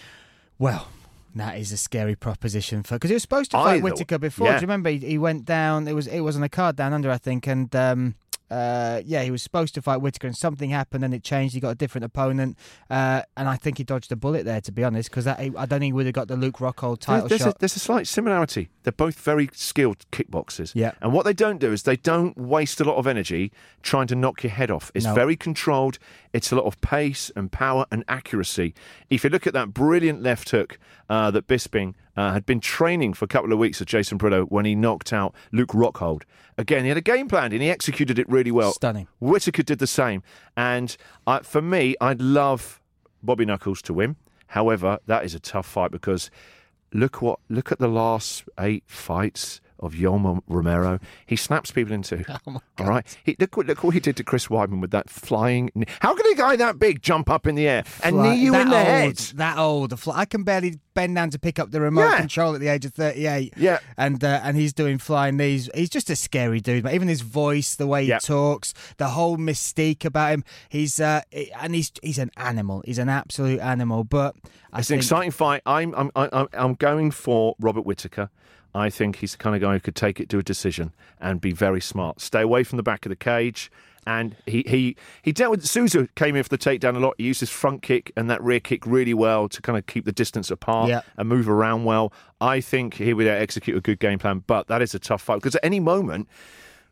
Well, 0.60 0.88
that 1.36 1.58
is 1.58 1.72
a 1.72 1.78
scary 1.78 2.16
proposition 2.16 2.84
for 2.84 2.96
because 2.96 3.10
he 3.10 3.14
was 3.16 3.24
supposed 3.24 3.52
to 3.52 3.58
fight 3.58 3.76
Either- 3.76 3.84
Whitaker 3.84 4.20
before. 4.20 4.48
yeah. 4.48 4.54
Do 4.54 4.62
you 4.62 4.68
remember? 4.68 4.90
He, 4.90 4.98
he 5.00 5.18
went 5.18 5.46
down. 5.46 5.88
It 5.88 5.94
was 5.94 6.08
it 6.08 6.22
was 6.22 6.36
on 6.36 6.44
a 6.44 6.50
card 6.50 6.76
down 6.76 6.94
under, 6.94 7.10
I 7.12 7.18
think, 7.18 7.48
and 7.48 7.74
um, 7.76 8.16
uh, 8.54 9.02
yeah, 9.04 9.24
he 9.24 9.32
was 9.32 9.42
supposed 9.42 9.74
to 9.74 9.82
fight 9.82 9.98
Whitaker, 9.98 10.28
and 10.28 10.38
something 10.38 10.70
happened, 10.70 11.04
and 11.04 11.14
it 11.14 11.24
changed. 11.24 11.56
He 11.56 11.60
got 11.60 11.72
a 11.72 11.76
different 11.76 12.06
opponent, 12.06 12.56
uh, 12.90 13.24
and 13.36 13.50
I 13.50 13.56
think 13.56 13.80
he 13.80 13.84
dodged 13.84 14.12
a 14.12 14.16
bullet 14.16 14.46
there, 14.46 14.62
to 14.62 14.72
be 14.72 14.84
honest, 14.84 15.10
because 15.10 15.26
I 15.26 15.50
don't 15.50 15.70
think 15.70 15.84
he 15.86 15.94
would 15.94 16.06
have 16.06 16.14
got 16.14 16.28
the 16.28 16.38
Luke 16.38 16.58
Rockhold 16.58 17.00
title 17.00 17.28
there's, 17.28 17.42
shot. 17.42 17.56
A, 17.56 17.60
there's 17.60 17.76
a 17.76 17.80
slight 17.80 18.06
similarity. 18.06 18.70
They're 18.84 18.92
both 18.92 19.20
very 19.20 19.50
skilled 19.54 20.06
kickboxers. 20.12 20.72
Yeah. 20.76 20.92
And 21.02 21.14
what 21.14 21.26
they 21.26 21.34
don't 21.34 21.58
do 21.60 21.72
is 21.72 21.84
they 21.84 21.96
don't 21.96 22.38
waste 22.38 22.80
a 22.80 22.84
lot 22.84 22.98
of 22.98 23.08
energy 23.08 23.52
trying 23.82 24.08
to 24.08 24.16
knock 24.16 24.44
your 24.44 24.52
head 24.52 24.70
off. 24.70 24.92
It's 24.94 25.06
No. 25.06 25.16
very 25.16 25.36
controlled. 25.36 25.98
It's 26.32 26.52
a 26.52 26.56
lot 26.56 26.66
of 26.66 26.80
pace 26.82 27.32
and 27.36 27.52
power 27.52 27.86
and 27.92 28.04
accuracy. 28.08 28.76
If 29.10 29.24
you 29.24 29.30
look 29.30 29.48
at 29.48 29.54
that 29.54 29.74
brilliant 29.74 30.22
left 30.22 30.52
hook 30.52 30.78
uh, 31.10 31.32
that 31.32 31.48
Bisping 31.48 31.96
uh, 32.16 32.34
had 32.34 32.46
been 32.46 32.60
training 32.60 33.14
for 33.14 33.26
a 33.26 33.28
couple 33.28 33.52
of 33.52 33.60
weeks 33.60 33.80
with 33.80 33.90
Jason 33.90 34.18
Brito 34.18 34.46
when 34.46 34.66
he 34.66 34.76
knocked 34.76 35.12
out 35.14 35.34
Luke 35.52 35.70
Rockhold. 35.70 36.24
Again, 36.58 36.84
he 36.84 36.90
had 36.90 36.98
a 36.98 37.02
game 37.02 37.28
plan 37.28 37.52
and 37.52 37.62
he 37.62 37.70
executed 37.70 38.20
it 38.20 38.30
really 38.30 38.52
well. 38.52 38.74
Stunning. 38.74 39.08
Whitaker 39.20 39.64
did 39.64 39.80
the 39.80 39.88
same. 39.88 40.22
And 40.56 40.96
uh, 41.26 41.40
for 41.40 41.62
me, 41.62 41.96
I'd 42.00 42.22
love 42.22 42.82
Bobby 43.24 43.46
Knuckles 43.46 43.82
to 43.84 43.94
win. 43.94 44.16
However, 44.48 45.00
that 45.08 45.26
is 45.26 45.34
a 45.34 45.40
tough 45.40 45.66
fight 45.66 45.92
because 45.92 46.30
look 46.94 47.22
what 47.24 47.40
look 47.50 47.72
at 47.72 47.80
the 47.80 47.88
last 47.88 48.44
eight 48.60 48.84
fights 48.86 49.62
of 49.84 49.94
Yoel 49.94 50.40
Romero. 50.48 51.00
He 51.26 51.36
snaps 51.36 51.72
people 51.72 51.94
in 51.94 52.02
two. 52.02 52.24
Oh 52.48 52.60
all 52.80 52.88
right. 52.88 53.06
He, 53.24 53.36
look, 53.40 53.56
what- 53.58 53.68
look 53.68 53.84
what 53.84 53.94
he 53.94 54.00
did 54.00 54.18
to 54.18 54.24
Chris 54.24 54.48
Weidman 54.48 54.82
with 54.82 54.92
that 54.92 55.10
flying. 55.10 55.70
How 56.00 56.16
can 56.16 56.26
a 56.32 56.36
guy 56.36 56.56
that 56.56 56.80
big 56.80 57.02
jump 57.02 57.30
up 57.30 57.46
in 57.48 57.56
the 57.56 57.68
air 57.68 57.84
and 58.04 58.16
Fly- 58.16 58.36
knee 58.36 58.42
you 58.42 58.56
in 58.56 58.70
the 58.70 58.76
old, 58.78 58.86
head? 58.86 59.18
That 59.36 59.58
old. 59.58 59.94
I 60.12 60.26
can 60.26 60.44
barely 60.44 60.80
bend 60.96 61.16
down 61.16 61.30
to 61.32 61.40
pick 61.40 61.60
up 61.60 61.72
the 61.72 61.80
remote 61.82 62.10
Yeah. 62.10 62.18
control 62.18 62.54
at 62.56 62.60
the 62.62 62.68
age 62.68 62.86
of 62.86 62.94
38. 62.94 63.54
Yeah. 63.58 63.80
And 63.98 64.24
uh, 64.24 64.40
and 64.44 64.58
he's 64.58 64.74
doing 64.74 64.98
flying 64.98 65.38
knees. 65.38 65.70
He's 65.76 65.90
just 65.90 66.10
a 66.10 66.16
scary 66.16 66.60
dude. 66.60 66.84
But 66.84 66.94
even 66.94 67.08
his 67.08 67.22
voice, 67.22 67.76
the 67.76 67.88
way 67.88 68.04
he 68.04 68.10
Yeah. 68.10 68.20
talks, 68.20 68.74
the 68.98 69.10
whole 69.10 69.38
mystique 69.38 70.04
about 70.06 70.32
him. 70.34 70.44
He's 70.70 71.00
uh, 71.00 71.22
and 71.62 71.76
he's 71.76 71.92
he's 72.02 72.18
an 72.18 72.32
animal. 72.38 72.82
He's 72.86 72.98
an 73.00 73.10
absolute 73.10 73.60
animal. 73.60 74.04
But 74.04 74.36
I 74.72 74.80
It's 74.80 74.90
an 74.90 74.98
exciting 74.98 75.32
fight. 75.32 75.62
I'm 75.66 75.94
I'm 75.96 76.12
I'm, 76.16 76.48
I'm 76.54 76.74
going 76.76 77.12
for 77.12 77.56
Robert 77.60 77.86
Whitaker. 77.86 78.30
I 78.76 78.90
think 78.90 79.18
he's 79.18 79.34
the 79.34 79.38
kind 79.38 79.56
of 79.56 79.62
guy 79.62 79.74
who 79.74 79.80
could 79.80 79.96
take 79.96 80.20
it 80.20 80.30
to 80.30 80.40
a 80.40 80.44
decision 80.44 80.94
and 81.20 81.40
be 81.40 81.52
very 81.52 81.82
smart. 81.82 82.22
Stay 82.22 82.42
away 82.42 82.64
from 82.64 82.78
the 82.78 82.84
back 82.84 83.06
of 83.06 83.10
the 83.10 83.16
cage. 83.16 83.72
And 84.06 84.36
he 84.46 84.66
he 84.68 84.98
he 85.22 85.32
dealt 85.32 85.52
with 85.52 85.66
Souza 85.66 86.10
came 86.16 86.36
in 86.36 86.44
for 86.44 86.50
the 86.50 86.58
takedown 86.58 86.98
a 86.98 87.00
lot. 87.00 87.16
He 87.18 87.24
used 87.24 87.40
his 87.40 87.50
front 87.50 87.82
kick 87.82 88.12
and 88.18 88.30
that 88.30 88.44
rear 88.44 88.60
kick 88.60 88.86
really 88.86 89.14
well 89.14 89.48
to 89.48 89.62
kind 89.62 89.78
of 89.78 89.86
keep 89.86 90.04
the 90.04 90.12
distance 90.12 90.52
apart 90.52 90.90
Yeah. 90.90 91.02
and 91.16 91.30
move 91.30 91.48
around 91.48 91.86
well. 91.86 92.12
I 92.42 92.60
think 92.60 92.96
he 92.96 93.14
would 93.14 93.28
execute 93.28 93.78
a 93.78 93.80
good 93.80 94.00
game 94.00 94.20
plan, 94.20 94.44
but 94.46 94.68
that 94.68 94.82
is 94.82 94.94
a 94.94 95.00
tough 95.00 95.22
fight 95.22 95.36
because 95.38 95.56
at 95.56 95.64
any 95.64 95.80
moment 95.80 96.28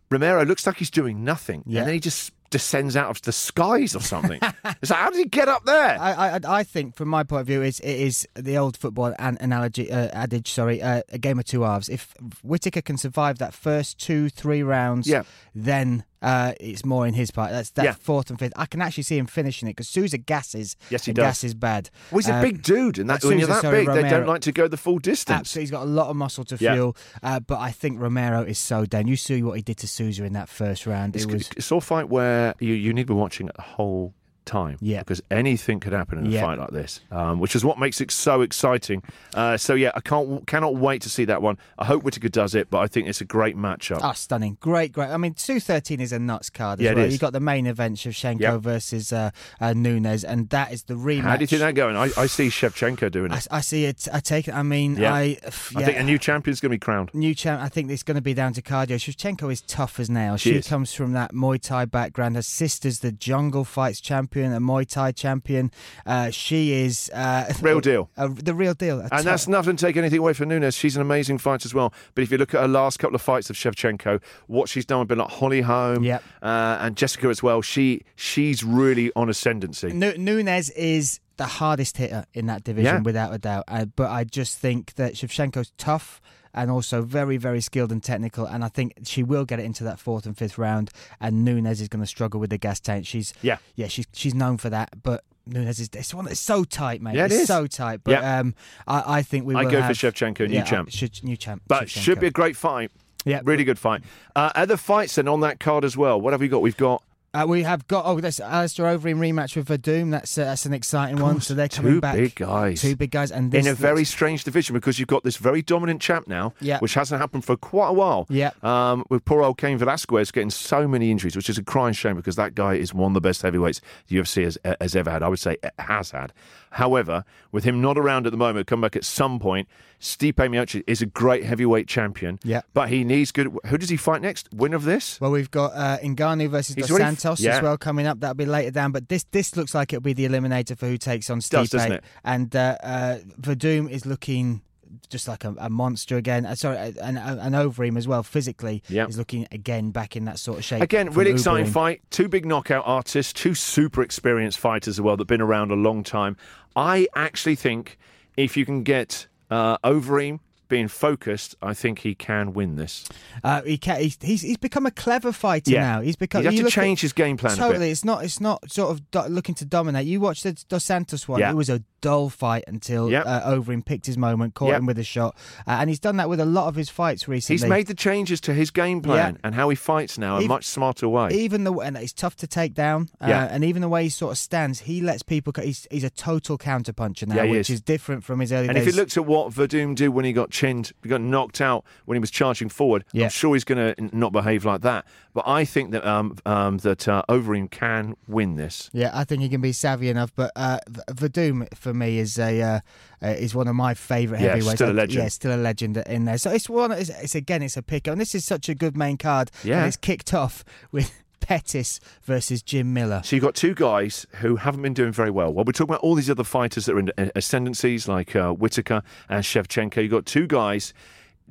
Romero 0.10 0.46
looks 0.46 0.66
like 0.66 0.78
he's 0.78 0.90
doing 0.90 1.24
nothing, 1.26 1.64
Yeah. 1.66 1.80
and 1.80 1.88
then 1.88 1.94
he 1.96 2.00
just 2.00 2.32
descends 2.52 2.96
out 2.96 3.10
of 3.10 3.22
the 3.24 3.32
skies 3.32 3.96
or 3.96 4.02
something. 4.02 4.40
it's 4.82 4.92
like, 4.92 5.00
how 5.00 5.10
did 5.10 5.18
he 5.18 5.26
get 5.26 5.48
up 5.48 5.66
there? 5.66 5.98
I, 6.00 6.36
I 6.36 6.40
I 6.60 6.64
think, 6.64 6.96
from 6.96 7.08
my 7.10 7.24
point 7.24 7.42
of 7.42 7.48
view, 7.48 7.64
is 7.64 7.80
it 7.80 7.90
is 8.00 8.28
the 8.36 8.58
old 8.58 8.78
football 8.78 9.16
an- 9.18 9.38
analogy 9.42 9.92
uh, 9.92 10.10
adage. 10.14 10.52
Sorry, 10.52 10.82
uh, 10.82 11.02
a 11.10 11.18
game 11.18 11.40
of 11.40 11.46
two 11.46 11.64
halves. 11.64 11.90
If 11.90 12.14
Whitaker 12.44 12.82
can 12.82 12.98
survive 12.98 13.40
that 13.40 13.54
first 13.56 13.98
two 13.98 14.30
three 14.30 14.62
rounds, 14.62 15.08
Yeah. 15.08 15.24
then 15.56 16.04
uh, 16.22 16.54
it's 16.60 16.86
more 16.86 17.08
in 17.08 17.14
his 17.14 17.32
part. 17.32 17.52
That's 17.52 17.72
that 17.72 17.84
Yeah. 17.86 17.94
fourth 17.94 18.30
and 18.30 18.38
fifth. 18.38 18.54
I 18.56 18.66
can 18.66 18.82
actually 18.82 19.04
see 19.04 19.18
him 19.18 19.26
finishing 19.28 19.68
it 19.68 19.72
because 19.72 19.90
Souza 19.90 20.18
gasses. 20.18 20.76
Yes, 20.90 21.06
he 21.06 21.12
and 21.12 21.16
does. 21.16 21.24
Gasses 21.24 21.54
bad. 21.54 21.90
Well, 22.12 22.20
he's 22.20 22.30
a 22.30 22.36
Uh, 22.36 22.42
big 22.42 22.62
dude, 22.64 23.00
and 23.00 23.10
that, 23.10 23.24
uh, 23.24 23.28
when 23.28 23.40
you're 23.40 23.48
that 23.48 23.62
sorry, 23.62 23.86
big, 23.86 23.94
they 23.96 24.10
don't 24.10 24.28
like 24.28 24.42
to 24.42 24.52
go 24.52 24.68
the 24.68 24.78
full 24.78 25.00
distance. 25.00 25.40
Absolutely, 25.40 25.64
he's 25.64 25.72
got 25.72 25.84
a 25.84 25.86
lot 25.90 26.10
of 26.10 26.16
muscle 26.16 26.44
to 26.46 26.58
Yeah. 26.60 26.74
fuel. 26.74 26.98
Uh, 27.24 27.40
but 27.40 27.60
I 27.60 27.72
think 27.72 28.00
Romero 28.00 28.42
is 28.44 28.60
so 28.60 28.86
down. 28.86 29.08
You 29.08 29.16
see 29.16 29.42
what 29.44 29.54
he 29.58 29.62
did 29.62 29.78
to 29.78 29.88
Souza 29.88 30.24
in 30.24 30.34
that 30.34 30.50
first 30.50 30.86
round. 30.86 31.16
It's, 31.16 31.26
it 31.26 31.32
was 31.32 31.50
it's 31.58 31.72
all 31.72 31.80
a 31.80 31.82
fight 31.82 32.10
where 32.10 32.54
you, 32.60 32.74
you 32.74 32.94
need 32.94 33.04
to 33.08 33.14
be 33.14 33.20
watching 33.20 33.48
the 33.56 33.62
whole 33.62 34.14
time. 34.46 34.78
Yeah. 34.82 35.00
Because 35.00 35.22
anything 35.32 35.80
could 35.80 35.94
happen 35.94 36.18
in 36.20 36.26
a 36.28 36.30
Yeah. 36.30 36.42
fight 36.42 36.60
like 36.60 36.72
this, 36.72 37.02
um, 37.12 37.40
which 37.40 37.56
is 37.56 37.64
what 37.64 37.80
makes 37.80 38.02
it 38.02 38.12
so 38.12 38.42
exciting. 38.42 39.04
Uh, 39.34 39.58
so 39.58 39.74
yeah, 39.74 39.92
I 39.96 40.02
can't 40.02 40.46
cannot 40.48 40.76
wait 40.76 41.02
to 41.04 41.10
see 41.10 41.26
that 41.26 41.42
one. 41.42 41.58
I 41.78 41.86
hope 41.86 42.04
Whitaker 42.04 42.30
does 42.30 42.56
it, 42.56 42.70
but 42.70 42.80
I 42.80 42.88
think 42.88 43.08
it's 43.08 43.22
a 43.22 43.26
great 43.26 43.56
matchup. 43.58 44.00
Oh, 44.04 44.14
stunning. 44.14 44.58
Great, 44.60 44.92
great. 44.92 45.10
I 45.10 45.18
mean, 45.18 45.34
213 45.34 46.00
is 46.00 46.12
a 46.12 46.20
nuts 46.20 46.50
card 46.50 46.80
as 46.80 46.86
Yeah, 46.86 46.94
well. 46.94 47.10
You've 47.10 47.20
got 47.20 47.34
the 47.34 47.40
main 47.40 47.66
event, 47.68 47.98
Shevchenko 47.98 48.40
Yep. 48.42 48.62
versus 48.62 49.12
uh, 49.14 49.32
uh, 49.60 49.74
Nunes, 49.74 50.24
and 50.24 50.50
that 50.50 50.72
is 50.72 50.84
the 50.84 50.96
rematch. 50.96 51.22
How 51.22 51.36
do 51.38 51.42
you 51.44 51.48
think 51.48 51.62
that 51.62 51.76
going? 51.76 51.96
I, 51.96 52.10
I 52.18 52.26
see 52.28 52.48
Shevchenko 52.48 53.12
doing 53.12 53.32
it. 53.32 53.48
I 53.52 53.62
see 53.62 53.86
it. 53.86 54.08
I 54.12 54.20
take 54.20 54.48
it. 54.48 54.54
I 54.56 54.64
mean, 54.64 54.96
Yeah. 54.96 55.14
I, 55.14 55.38
I 55.46 55.50
think 55.50 55.98
a 56.00 56.04
new 56.04 56.18
champion's 56.18 56.60
going 56.60 56.70
to 56.72 56.76
be 56.76 56.80
crowned. 56.80 57.12
New 57.14 57.34
champ. 57.36 57.62
I 57.62 57.70
think 57.70 57.92
it's 57.92 58.04
going 58.04 58.16
to 58.16 58.22
be 58.22 58.34
down 58.34 58.54
to 58.54 58.62
cardio. 58.62 58.96
Shevchenko 58.98 59.52
is 59.52 59.62
tough 59.62 60.00
as 60.00 60.10
nails. 60.10 60.42
She 60.42 60.62
She, 60.62 60.70
comes 60.70 60.94
from 60.94 61.14
that 61.14 61.34
Muay 61.34 61.62
Thai 61.62 61.86
background. 61.86 62.36
Her 62.36 62.42
sister's 62.42 63.00
the 63.00 63.12
jungle 63.12 63.64
fights 63.64 64.00
champion, 64.02 64.31
a 64.36 64.60
Muay 64.60 64.88
Thai 64.88 65.12
champion. 65.12 65.72
Uh, 66.06 66.30
she 66.30 66.72
is 66.74 67.10
uh, 67.14 67.52
Real 67.62 67.80
deal. 67.92 68.10
a- 68.18 68.30
the 68.30 68.54
real 68.56 68.74
deal. 68.74 69.00
And 69.00 69.10
tough- 69.12 69.24
that's 69.24 69.48
nothing 69.48 69.76
to 69.76 69.86
take 69.86 69.98
anything 69.98 70.20
away 70.20 70.34
from 70.34 70.50
Nunes. 70.50 70.76
She's 70.76 70.96
an 70.96 71.02
amazing 71.02 71.38
fighter 71.38 71.68
as 71.68 71.74
well. 71.74 71.94
But 72.16 72.24
if 72.24 72.32
you 72.32 72.38
look 72.38 72.54
at 72.54 72.62
her 72.62 72.68
last 72.68 72.98
couple 73.00 73.16
of 73.16 73.22
fights 73.22 73.50
of 73.50 73.56
Shevchenko, 73.56 74.22
what 74.48 74.70
she's 74.70 74.86
done 74.86 75.00
with 75.00 75.08
been 75.10 75.18
like 75.20 75.30
Holly 75.32 75.62
Holm 75.62 76.04
Yep. 76.04 76.24
uh, 76.42 76.78
and 76.82 76.96
Jessica 76.96 77.28
as 77.28 77.44
well, 77.44 77.62
she 77.62 78.04
she's 78.16 78.64
really 78.64 79.12
on 79.16 79.30
ascendancy. 79.30 79.92
Nu- 79.92 80.16
Nunes 80.18 80.70
is 80.72 81.20
the 81.38 81.46
hardest 81.46 81.98
hitter 81.98 82.26
in 82.34 82.46
that 82.46 82.64
division, 82.64 82.96
Yeah. 82.98 83.02
without 83.02 83.34
a 83.34 83.38
doubt. 83.40 83.64
Uh, 83.68 83.86
but 83.86 84.10
I 84.12 84.24
just 84.24 84.58
think 84.60 84.94
that 84.96 85.14
Shevchenko's 85.16 85.72
tough 85.78 86.22
and 86.54 86.70
also 86.72 87.02
very, 87.02 87.38
very 87.38 87.62
skilled 87.62 87.92
and 87.92 88.04
technical. 88.04 88.46
And 88.46 88.64
I 88.64 88.68
think 88.70 88.94
she 89.04 89.24
will 89.24 89.46
get 89.46 89.60
it 89.60 89.64
into 89.66 89.84
that 89.86 90.00
fourth 90.00 90.26
and 90.26 90.38
fifth 90.38 90.58
round. 90.58 90.92
And 91.20 91.44
Nunes 91.46 91.82
is 91.82 91.88
going 91.88 92.02
to 92.04 92.08
struggle 92.08 92.40
with 92.40 92.50
the 92.50 92.58
gas 92.58 92.80
tank. 92.80 93.06
She's 93.06 93.34
Yeah. 93.42 93.58
yeah, 93.76 93.88
she's 93.88 94.08
she's 94.14 94.34
known 94.34 94.58
for 94.58 94.70
that. 94.70 95.02
But 95.04 95.24
Nunes 95.48 95.80
is 95.80 95.90
this 95.90 96.14
one 96.14 96.26
that's 96.26 96.40
so 96.40 96.64
tight, 96.64 97.02
mate. 97.02 97.16
Yeah, 97.16 97.24
it 97.26 97.32
it's 97.32 97.42
is. 97.42 97.48
so 97.48 97.68
tight. 97.68 98.02
But 98.04 98.12
Yeah. 98.12 98.40
um, 98.40 98.56
I, 98.88 99.18
I 99.18 99.22
think 99.22 99.46
we. 99.46 99.56
I 99.56 99.64
go 99.64 99.82
for 99.82 99.94
Shevchenko, 99.94 100.48
new 100.48 100.56
yeah, 100.56 100.64
champ. 100.64 100.90
should- 100.92 101.24
new 101.24 101.36
champ. 101.38 101.64
But 101.68 101.90
should 101.90 102.20
be 102.20 102.28
a 102.28 102.32
great 102.32 102.56
fight. 102.56 102.92
Yeah. 103.26 103.42
Really 103.44 103.64
good 103.64 103.78
fight. 103.80 104.02
Uh, 104.36 104.52
other 104.56 104.78
fights 104.78 105.16
then 105.16 105.28
on 105.28 105.42
that 105.42 105.60
card 105.60 105.86
as 105.86 105.96
well. 105.96 106.20
What 106.20 106.34
have 106.34 106.42
we 106.42 106.48
got? 106.48 106.62
We've 106.64 106.76
got 106.78 107.04
Uh, 107.34 107.46
we 107.48 107.64
have 107.64 107.88
got 107.88 108.06
oh, 108.06 108.20
that's 108.20 108.42
Alistair 108.42 108.88
Overeem 108.88 109.16
rematch 109.16 109.56
with 109.56 109.70
Werdum. 109.70 110.12
That's 110.12 110.38
uh, 110.38 110.44
that's 110.44 110.66
an 110.66 110.74
exciting 110.74 111.22
one. 111.22 111.40
So 111.40 111.54
they're 111.54 111.70
coming 111.70 111.94
two 111.94 112.02
back. 112.02 112.16
big 112.16 112.36
guys. 112.36 112.82
Two 112.82 112.98
big 112.98 113.12
guys, 113.12 113.32
and 113.32 113.54
in 113.56 113.68
a 113.68 113.74
very 113.74 114.04
strange 114.04 114.44
division 114.44 114.74
because 114.74 115.00
you've 115.00 115.08
got 115.08 115.24
this 115.24 115.38
very 115.38 115.62
dominant 115.62 116.02
champ 116.02 116.28
now, 116.28 116.54
Yeah. 116.60 116.80
which 116.80 116.94
hasn't 116.94 117.22
happened 117.22 117.46
for 117.46 117.56
quite 117.56 117.88
a 117.88 117.94
while. 117.94 118.26
Yeah. 118.30 118.52
Um, 118.64 119.06
with 119.10 119.24
poor 119.24 119.44
old 119.44 119.58
Cain 119.58 119.78
Velasquez 119.78 120.30
getting 120.32 120.50
so 120.50 120.90
many 120.90 121.10
injuries, 121.10 121.38
which 121.38 121.50
is 121.50 121.58
a 121.58 121.64
crying 121.64 121.94
shame 121.94 122.18
because 122.18 122.36
that 122.36 122.54
guy 122.54 122.74
is 122.74 122.94
one 122.94 123.12
of 123.12 123.14
the 123.14 123.22
best 123.22 123.44
heavyweights 123.44 123.80
the 124.08 124.18
UFC 124.18 124.44
has, 124.44 124.58
has 124.82 124.94
ever 124.94 125.10
had. 125.10 125.24
I 125.24 125.30
would 125.30 125.40
say 125.40 125.56
it 125.64 125.72
has 125.80 126.12
had. 126.12 126.34
However, 126.72 127.24
with 127.54 127.64
him 127.64 127.80
not 127.80 127.98
around 127.98 128.26
at 128.26 128.32
the 128.32 128.38
moment, 128.38 128.68
come 128.68 128.82
back 128.82 128.98
at 128.98 129.06
some 129.06 129.40
point, 129.40 129.70
Stipe 130.02 130.34
Miocic 130.34 130.84
is 130.88 131.02
a 131.02 131.06
great 131.06 131.44
heavyweight 131.46 131.88
champion. 131.88 132.40
Yeah. 132.44 132.62
But 132.74 132.90
he 132.90 133.04
needs 133.04 133.32
good. 133.32 133.56
Who 133.68 133.78
does 133.78 133.90
he 133.90 133.98
fight 133.98 134.22
next? 134.22 134.50
Winner 134.52 134.76
of 134.76 134.84
this? 134.84 135.22
Well, 135.22 135.32
we've 135.32 135.52
got 135.52 135.74
uh, 135.74 136.00
Ngannou 136.00 136.50
versus 136.50 136.76
He's 136.76 136.88
Dos 136.88 136.92
already- 137.00 137.16
Santos 137.16 137.40
yeah. 137.40 137.58
as 137.58 137.62
well 137.62 137.78
coming 137.78 138.08
up. 138.08 138.20
That'll 138.20 138.34
be 138.34 138.46
later 138.46 138.72
down. 138.72 138.92
But 138.92 139.10
this 139.10 139.24
this 139.32 139.56
looks 139.56 139.76
like 139.76 139.94
it'll 139.94 140.02
be 140.02 140.14
the 140.14 140.26
eliminator 140.28 140.78
for 140.78 140.88
who 140.88 140.98
takes 140.98 141.30
on 141.30 141.40
Stipe. 141.40 141.52
Does, 141.52 141.70
doesn't 141.70 141.92
it? 141.92 142.04
And 142.24 142.56
uh, 142.56 142.78
uh, 142.84 143.18
Werdum 143.42 143.90
is 143.90 144.06
looking 144.06 144.62
just 145.10 145.28
like 145.28 145.46
a, 145.46 145.54
a 145.60 145.70
monster 145.70 146.18
again. 146.18 146.46
Uh, 146.46 146.56
sorry, 146.56 146.78
uh, 146.78 146.92
and, 147.02 147.18
uh, 147.18 147.38
and 147.40 147.56
Overeem 147.56 147.98
as 147.98 148.08
well 148.08 148.24
physically 148.24 148.84
Yeah. 148.90 149.06
is 149.08 149.18
looking 149.18 149.48
again 149.52 149.92
back 149.92 150.16
in 150.16 150.26
that 150.26 150.40
sort 150.40 150.58
of 150.58 150.66
shape. 150.66 150.82
Again, 150.82 151.08
from 151.12 151.20
really 151.20 151.32
exciting 151.32 151.66
fight. 151.72 152.02
Two 152.10 152.28
big 152.28 152.46
knockout 152.46 152.84
artists, 152.86 153.32
two 153.34 153.54
super 153.54 154.02
experienced 154.02 154.58
fighters 154.60 154.96
as 154.98 155.02
well 155.02 155.16
that've 155.16 155.28
been 155.28 155.42
around 155.42 155.72
a 155.72 155.76
long 155.76 156.04
time. 156.04 156.36
I 156.76 157.08
actually 157.16 157.56
think 157.56 157.98
if 158.36 158.58
you 158.58 158.66
can 158.66 158.84
get 158.84 159.28
uh, 159.52 159.78
Overeem 159.80 160.40
being 160.70 160.88
focused, 160.88 161.54
I 161.62 161.74
think 161.74 162.00
he 162.00 162.16
can 162.16 162.54
win 162.54 162.78
this. 162.78 163.06
Uh, 163.44 163.62
he 163.64 163.78
can, 163.78 164.00
he's, 164.00 164.18
he's 164.22 164.42
he's 164.42 164.56
become 164.58 164.86
a 164.86 164.92
clever 164.92 165.34
fighter 165.34 165.70
Yeah. 165.72 165.82
now. 165.82 166.02
He's 166.02 166.16
become. 166.16 166.44
Have 166.46 166.54
you 166.54 166.60
to 166.60 166.64
look 166.66 166.78
at- 166.78 166.82
change 166.82 167.02
his 167.02 167.12
game 167.12 167.36
plan 167.36 167.54
a 167.54 167.56
bit. 167.58 167.62
Totally, 167.62 167.92
it's 167.92 168.06
not. 168.06 168.24
It's 168.24 168.40
not 168.40 168.72
sort 168.72 168.90
of 168.92 169.12
do- 169.12 169.24
looking 169.28 169.54
to 169.56 169.66
dominate. 169.66 170.08
You 170.08 170.22
watched 170.22 170.44
the 170.44 170.54
Dos 170.70 170.86
Santos 170.86 171.28
one. 171.28 171.42
Yeah. 171.42 171.52
It 171.52 171.56
was 171.56 171.70
a 171.70 171.84
dull 172.02 172.30
fight 172.30 172.64
until 172.68 173.10
Yep. 173.10 173.24
uh, 173.26 173.42
Overeem 173.52 173.86
picked 173.86 174.06
his 174.06 174.18
moment, 174.18 174.54
caught 174.54 174.70
Yep. 174.70 174.80
him 174.80 174.86
with 174.88 175.00
a 175.00 175.04
shot, 175.04 175.36
uh, 175.68 175.72
and 175.80 175.90
he's 175.90 176.00
done 176.00 176.18
that 176.18 176.28
with 176.30 176.40
a 176.40 176.46
lot 176.46 176.68
of 176.68 176.76
his 176.76 176.90
fights 176.90 177.28
recently. 177.28 177.56
He's 177.62 177.66
made 177.70 177.88
the 177.88 177.94
changes 177.94 178.42
to 178.42 178.54
his 178.54 178.72
game 178.72 179.02
plan 179.02 179.34
Yeah. 179.36 179.40
and 179.44 179.56
how 179.56 179.70
he 179.70 179.76
fights 179.76 180.18
now 180.18 180.38
in 180.38 180.46
a 180.46 180.48
much 180.48 180.66
smarter 180.66 181.08
way. 181.08 181.30
Even 181.32 181.64
the 181.64 181.74
and 181.74 181.96
it's 181.98 182.14
tough 182.14 182.36
to 182.38 182.48
take 182.48 182.74
down, 182.74 183.10
uh, 183.22 183.28
Yeah. 183.30 183.48
and 183.52 183.64
even 183.64 183.82
the 183.82 183.90
way 183.90 184.04
he 184.04 184.10
sort 184.10 184.32
of 184.34 184.38
stands, 184.38 184.82
he 184.82 185.02
lets 185.02 185.24
people. 185.24 185.54
He's, 185.62 185.88
he's 185.92 186.04
a 186.04 186.10
total 186.10 186.58
counter 186.58 186.94
puncher 186.94 187.26
now, 187.26 187.36
Yeah, 187.36 187.44
which 187.52 187.70
is. 187.70 187.76
is. 187.76 187.82
different 187.82 188.24
from 188.24 188.40
his 188.40 188.52
early 188.52 188.68
and 188.68 188.78
if 188.78 188.86
days. 188.86 188.94
you 188.96 189.00
looked 189.00 189.18
at 189.18 189.26
what 189.26 189.52
Werdum 189.54 189.96
did 189.96 190.10
when 190.10 190.24
he 190.26 190.34
got 190.34 190.50
chinned, 190.52 190.92
he 191.04 191.10
got 191.10 191.22
knocked 191.22 191.60
out 191.62 191.84
when 192.06 192.16
he 192.16 192.20
was 192.20 192.32
charging 192.32 192.70
forward, 192.70 193.04
Yeah. 193.12 193.26
I'm 193.26 193.30
sure 193.32 193.54
he's 193.56 193.64
going 193.64 193.96
to 193.96 194.16
not 194.16 194.32
behave 194.32 194.66
like 194.66 194.82
that. 194.82 195.06
But 195.34 195.48
I 195.48 195.64
think 195.66 195.92
that 195.92 196.06
um, 196.06 196.36
um, 196.46 196.78
that 196.80 197.08
uh, 197.08 197.24
Overeem 197.30 197.70
can 197.72 198.16
win 198.28 198.56
this. 198.56 198.90
Yeah, 198.94 199.12
I 199.14 199.24
think 199.24 199.42
he 199.42 199.48
can 199.50 199.62
be 199.62 199.72
savvy 199.72 200.10
enough, 200.10 200.32
but 200.36 200.52
uh, 200.58 200.80
Werdum 201.12 201.68
for 201.76 201.91
me 201.94 202.18
is 202.20 202.38
a 202.40 202.62
uh, 202.62 202.80
uh, 203.24 203.28
is 203.28 203.54
one 203.56 203.68
of 203.68 203.76
my 203.76 203.94
favourite 203.94 204.42
Yeah, 204.42 204.50
heavyweights. 204.56 204.78
still 204.78 204.92
a 204.92 204.94
legend. 204.94 205.24
Yeah, 205.24 205.28
still 205.30 205.56
a 205.56 205.58
legend 205.62 205.98
in 205.98 206.26
there. 206.26 206.38
So 206.38 206.52
it's 206.52 206.70
one. 206.70 206.92
It's, 206.92 207.10
it's 207.10 207.36
again, 207.36 207.62
it's 207.62 207.78
a 207.78 207.82
pick, 207.84 208.08
and 208.08 208.20
this 208.20 208.34
is 208.36 208.46
such 208.46 208.70
a 208.70 208.76
good 208.76 208.96
main 208.98 209.18
card. 209.18 209.52
Yeah. 209.64 209.80
and 209.80 209.88
it's 209.88 209.98
kicked 209.98 210.34
off 210.34 210.64
with 210.92 211.12
Pettis 211.42 212.00
versus 212.24 212.62
Jim 212.62 212.94
Miller. 212.94 213.22
So 213.24 213.36
you've 213.36 213.44
got 213.44 213.56
two 213.56 213.74
guys 213.74 214.26
who 214.36 214.58
haven't 214.58 214.82
been 214.84 214.94
doing 214.94 215.12
very 215.12 215.32
well. 215.32 215.52
Well, 215.54 215.66
we're 215.66 215.72
talking 215.74 215.92
about 215.94 216.02
all 216.02 216.16
these 216.16 216.30
other 216.30 216.44
fighters 216.44 216.86
that 216.86 216.94
are 216.96 217.00
in 217.00 217.12
ascendancies 217.36 218.08
like 218.08 218.36
uh, 218.36 218.52
Whitaker 218.52 219.02
and 219.28 219.44
Shevchenko. 219.44 220.02
You've 220.02 220.12
got 220.12 220.26
two 220.26 220.48
guys, 220.48 220.94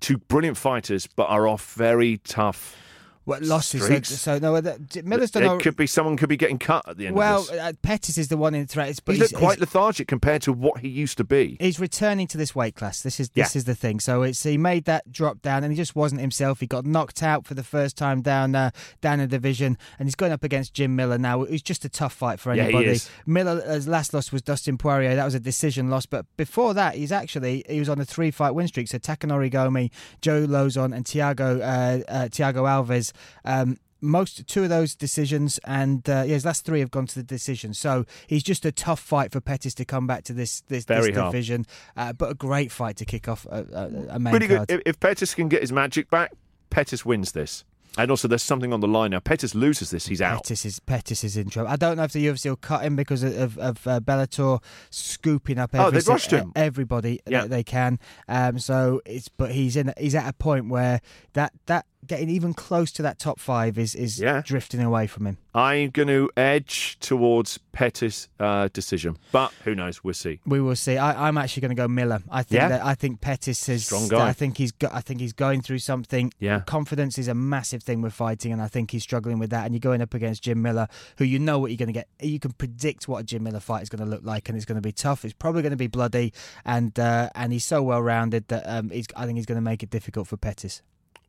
two 0.00 0.16
brilliant 0.18 0.56
fighters, 0.56 1.06
but 1.08 1.24
are 1.24 1.46
off 1.48 1.74
very 1.74 2.18
tough 2.18 2.76
What 3.24 3.42
losses? 3.42 3.80
So, 3.82 3.86
streaks. 3.86 4.08
so 4.08 4.38
no, 4.38 4.60
that, 4.60 5.04
Miller's 5.04 5.30
done. 5.30 5.42
It 5.42 5.46
all- 5.46 5.58
could 5.60 5.76
be 5.76 5.86
someone 5.86 6.16
could 6.16 6.28
be 6.28 6.36
getting 6.36 6.58
cut 6.58 6.88
at 6.88 6.96
the 6.96 7.06
end 7.06 7.16
well, 7.16 7.46
uh, 7.60 7.72
Pettis 7.82 8.16
is 8.18 8.28
the 8.28 8.36
one 8.36 8.54
in 8.54 8.66
threat. 8.66 8.98
But 9.04 9.14
He 9.14 9.20
he's, 9.20 9.30
looked 9.32 9.40
quite 9.40 9.58
he's- 9.58 9.60
lethargic 9.60 10.08
compared 10.08 10.42
to 10.42 10.52
what 10.52 10.80
he 10.80 10.88
used 10.88 11.16
to 11.18 11.24
be. 11.24 11.56
He's 11.60 11.78
returning 11.78 12.26
to 12.28 12.38
this 12.38 12.54
weight 12.54 12.74
class. 12.74 13.02
This 13.02 13.20
is 13.20 13.28
this 13.30 13.54
Yeah. 13.54 13.58
is 13.58 13.64
the 13.64 13.74
thing. 13.74 14.00
So 14.00 14.22
it's 14.22 14.42
he 14.42 14.56
made 14.58 14.84
that 14.86 15.12
drop 15.12 15.42
down, 15.42 15.62
and 15.64 15.72
he 15.72 15.76
just 15.76 15.94
wasn't 15.94 16.20
himself. 16.20 16.60
He 16.60 16.66
got 16.66 16.84
knocked 16.86 17.22
out 17.22 17.46
for 17.46 17.54
the 17.54 17.62
first 17.62 17.96
time 17.96 18.22
down 18.22 18.54
uh, 18.54 18.70
down 19.00 19.20
in 19.20 19.28
the 19.28 19.36
division, 19.36 19.76
and 19.98 20.06
he's 20.08 20.14
going 20.14 20.32
up 20.32 20.42
against 20.42 20.72
Jim 20.74 20.96
Miller 20.96 21.18
now. 21.18 21.42
It 21.42 21.50
was 21.50 21.62
just 21.62 21.84
a 21.84 21.88
tough 21.88 22.14
fight 22.14 22.40
for 22.40 22.52
anybody. 22.52 22.86
is. 22.88 23.10
Miller's 23.26 23.86
last 23.86 24.12
loss 24.14 24.32
was 24.32 24.42
Dustin 24.42 24.78
Poirier. 24.78 25.14
That 25.14 25.24
was 25.24 25.34
a 25.34 25.40
decision 25.40 25.88
loss, 25.90 26.06
but 26.06 26.26
before 26.36 26.74
that, 26.74 26.94
he's 26.94 27.12
actually 27.12 27.64
he 27.68 27.78
was 27.78 27.88
on 27.88 28.00
a 28.00 28.04
three 28.04 28.30
fight 28.30 28.54
win 28.54 28.66
streak. 28.66 28.88
So 28.88 28.98
Takanori 28.98 29.52
Gomi, 29.52 29.90
Joe 30.22 30.46
Lauzon, 30.46 30.94
and 30.96 31.04
Thiago 31.04 31.60
uh, 31.60 32.02
uh, 32.10 32.28
Thiago 32.28 32.62
Alves. 32.64 33.09
Um, 33.44 33.76
most 34.02 34.46
two 34.48 34.62
of 34.62 34.70
those 34.70 34.94
decisions, 34.94 35.58
and 35.64 36.08
uh, 36.08 36.24
yeah, 36.26 36.32
his 36.32 36.44
last 36.46 36.64
three 36.64 36.80
have 36.80 36.90
gone 36.90 37.06
to 37.06 37.14
the 37.16 37.22
decision. 37.22 37.74
So 37.74 38.06
he's 38.26 38.42
just 38.42 38.64
a 38.64 38.72
tough 38.72 38.98
fight 38.98 39.30
for 39.30 39.42
Pettis 39.42 39.74
to 39.74 39.84
come 39.84 40.06
back 40.06 40.24
to 40.24 40.32
this 40.32 40.62
this, 40.68 40.86
this 40.86 41.04
Very 41.04 41.12
hard. 41.12 41.32
division, 41.32 41.66
uh, 41.98 42.14
but 42.14 42.30
a 42.30 42.34
great 42.34 42.72
fight 42.72 42.96
to 42.96 43.04
kick 43.04 43.28
off 43.28 43.44
a, 43.50 43.66
a, 44.10 44.14
a 44.14 44.18
main 44.18 44.30
Pretty 44.32 44.46
good. 44.46 44.56
card. 44.56 44.70
If, 44.70 44.80
if 44.86 45.00
Pettis 45.00 45.34
can 45.34 45.48
get 45.50 45.60
his 45.60 45.70
magic 45.70 46.08
back, 46.08 46.32
Pettis 46.70 47.04
wins 47.04 47.32
this. 47.32 47.64
And 47.98 48.08
also, 48.08 48.28
there's 48.28 48.44
something 48.44 48.72
on 48.72 48.78
the 48.78 48.86
line 48.86 49.10
now. 49.10 49.18
Pettis 49.18 49.52
loses 49.52 49.90
this, 49.90 50.06
he's 50.06 50.22
out. 50.22 50.44
Pettis 50.44 50.64
is 50.64 50.78
Pettis 50.78 51.24
is 51.24 51.36
in 51.36 51.50
trouble. 51.50 51.68
I 51.70 51.74
don't 51.76 51.96
know 51.96 52.04
if 52.04 52.12
the 52.12 52.24
UFC 52.24 52.48
will 52.48 52.54
cut 52.56 52.82
him 52.84 52.94
because 52.94 53.24
of, 53.24 53.36
of, 53.36 53.58
of 53.58 53.86
uh, 53.86 53.98
Bellator 54.00 54.62
scooping 54.90 55.58
up 55.58 55.70
Oh, 55.74 55.90
they've 55.90 56.02
si- 56.02 56.10
rushed 56.10 56.30
him. 56.30 56.52
everybody 56.54 57.20
Yeah. 57.26 57.42
that 57.42 57.50
they 57.50 57.64
can. 57.64 57.98
Um, 58.28 58.58
so 58.60 59.02
it's 59.04 59.28
but 59.28 59.50
he's 59.50 59.76
in 59.76 59.92
he's 59.98 60.14
at 60.14 60.28
a 60.28 60.32
point 60.32 60.68
where 60.68 61.00
that 61.32 61.52
that 61.66 61.84
getting 62.06 62.28
even 62.30 62.54
close 62.54 62.90
to 62.92 63.02
that 63.02 63.18
top 63.18 63.38
five 63.38 63.78
is 63.78 63.94
is 63.94 64.18
Yeah. 64.18 64.42
drifting 64.44 64.80
away 64.80 65.06
from 65.06 65.26
him. 65.26 65.38
I'm 65.54 65.90
going 65.90 66.06
to 66.08 66.30
edge 66.36 66.96
towards 67.00 67.58
Pettis' 67.72 68.28
uh, 68.38 68.68
decision, 68.72 69.16
but 69.32 69.52
who 69.64 69.74
knows? 69.74 70.04
We'll 70.04 70.14
see. 70.14 70.40
We 70.46 70.60
will 70.60 70.76
see. 70.76 70.96
I, 70.96 71.26
I'm 71.28 71.36
actually 71.36 71.62
going 71.62 71.70
to 71.70 71.74
go 71.82 71.88
Miller. 71.88 72.22
I 72.30 72.42
think 72.44 72.60
Yeah? 72.60 72.68
that 72.68 72.84
I 72.84 72.94
think 72.94 73.20
Pettis 73.20 73.68
is 73.68 73.84
Strong 73.86 74.08
guy. 74.08 74.28
I 74.28 74.32
think 74.32 74.58
he's 74.58 74.70
got. 74.72 74.94
I 74.94 75.00
think 75.00 75.20
he's 75.20 75.32
going 75.32 75.60
through 75.60 75.80
something. 75.80 76.32
Yeah. 76.38 76.60
confidence 76.66 77.18
is 77.18 77.26
a 77.28 77.34
massive 77.34 77.82
thing 77.82 78.00
with 78.00 78.12
fighting, 78.14 78.52
and 78.52 78.62
I 78.62 78.68
think 78.68 78.92
he's 78.92 79.02
struggling 79.02 79.38
with 79.38 79.50
that. 79.50 79.64
And 79.66 79.74
you're 79.74 79.80
going 79.80 80.00
up 80.00 80.14
against 80.14 80.42
Jim 80.44 80.62
Miller, 80.62 80.86
who 81.18 81.24
you 81.24 81.38
know 81.38 81.58
what 81.58 81.70
you're 81.70 81.78
going 81.78 81.88
to 81.88 81.92
get. 81.92 82.08
You 82.20 82.38
can 82.38 82.52
predict 82.52 83.08
what 83.08 83.18
a 83.18 83.24
Jim 83.24 83.42
Miller 83.42 83.60
fight 83.60 83.82
is 83.82 83.88
going 83.88 84.04
to 84.04 84.10
look 84.10 84.24
like, 84.24 84.48
and 84.48 84.56
it's 84.56 84.64
going 84.66 84.76
to 84.76 84.82
be 84.82 84.92
tough. 84.92 85.24
It's 85.24 85.34
probably 85.34 85.62
going 85.62 85.70
to 85.72 85.76
be 85.76 85.88
bloody, 85.88 86.32
and 86.64 86.96
uh, 86.98 87.28
and 87.34 87.52
he's 87.52 87.64
so 87.64 87.82
well 87.82 88.00
rounded 88.02 88.46
that 88.48 88.62
um, 88.66 88.90
he's, 88.90 89.06
I 89.16 89.26
think 89.26 89.36
he's 89.36 89.46
going 89.46 89.56
to 89.56 89.62
make 89.62 89.82
it 89.82 89.90
difficult 89.90 90.28
for 90.28 90.36
Pettis. 90.36 90.82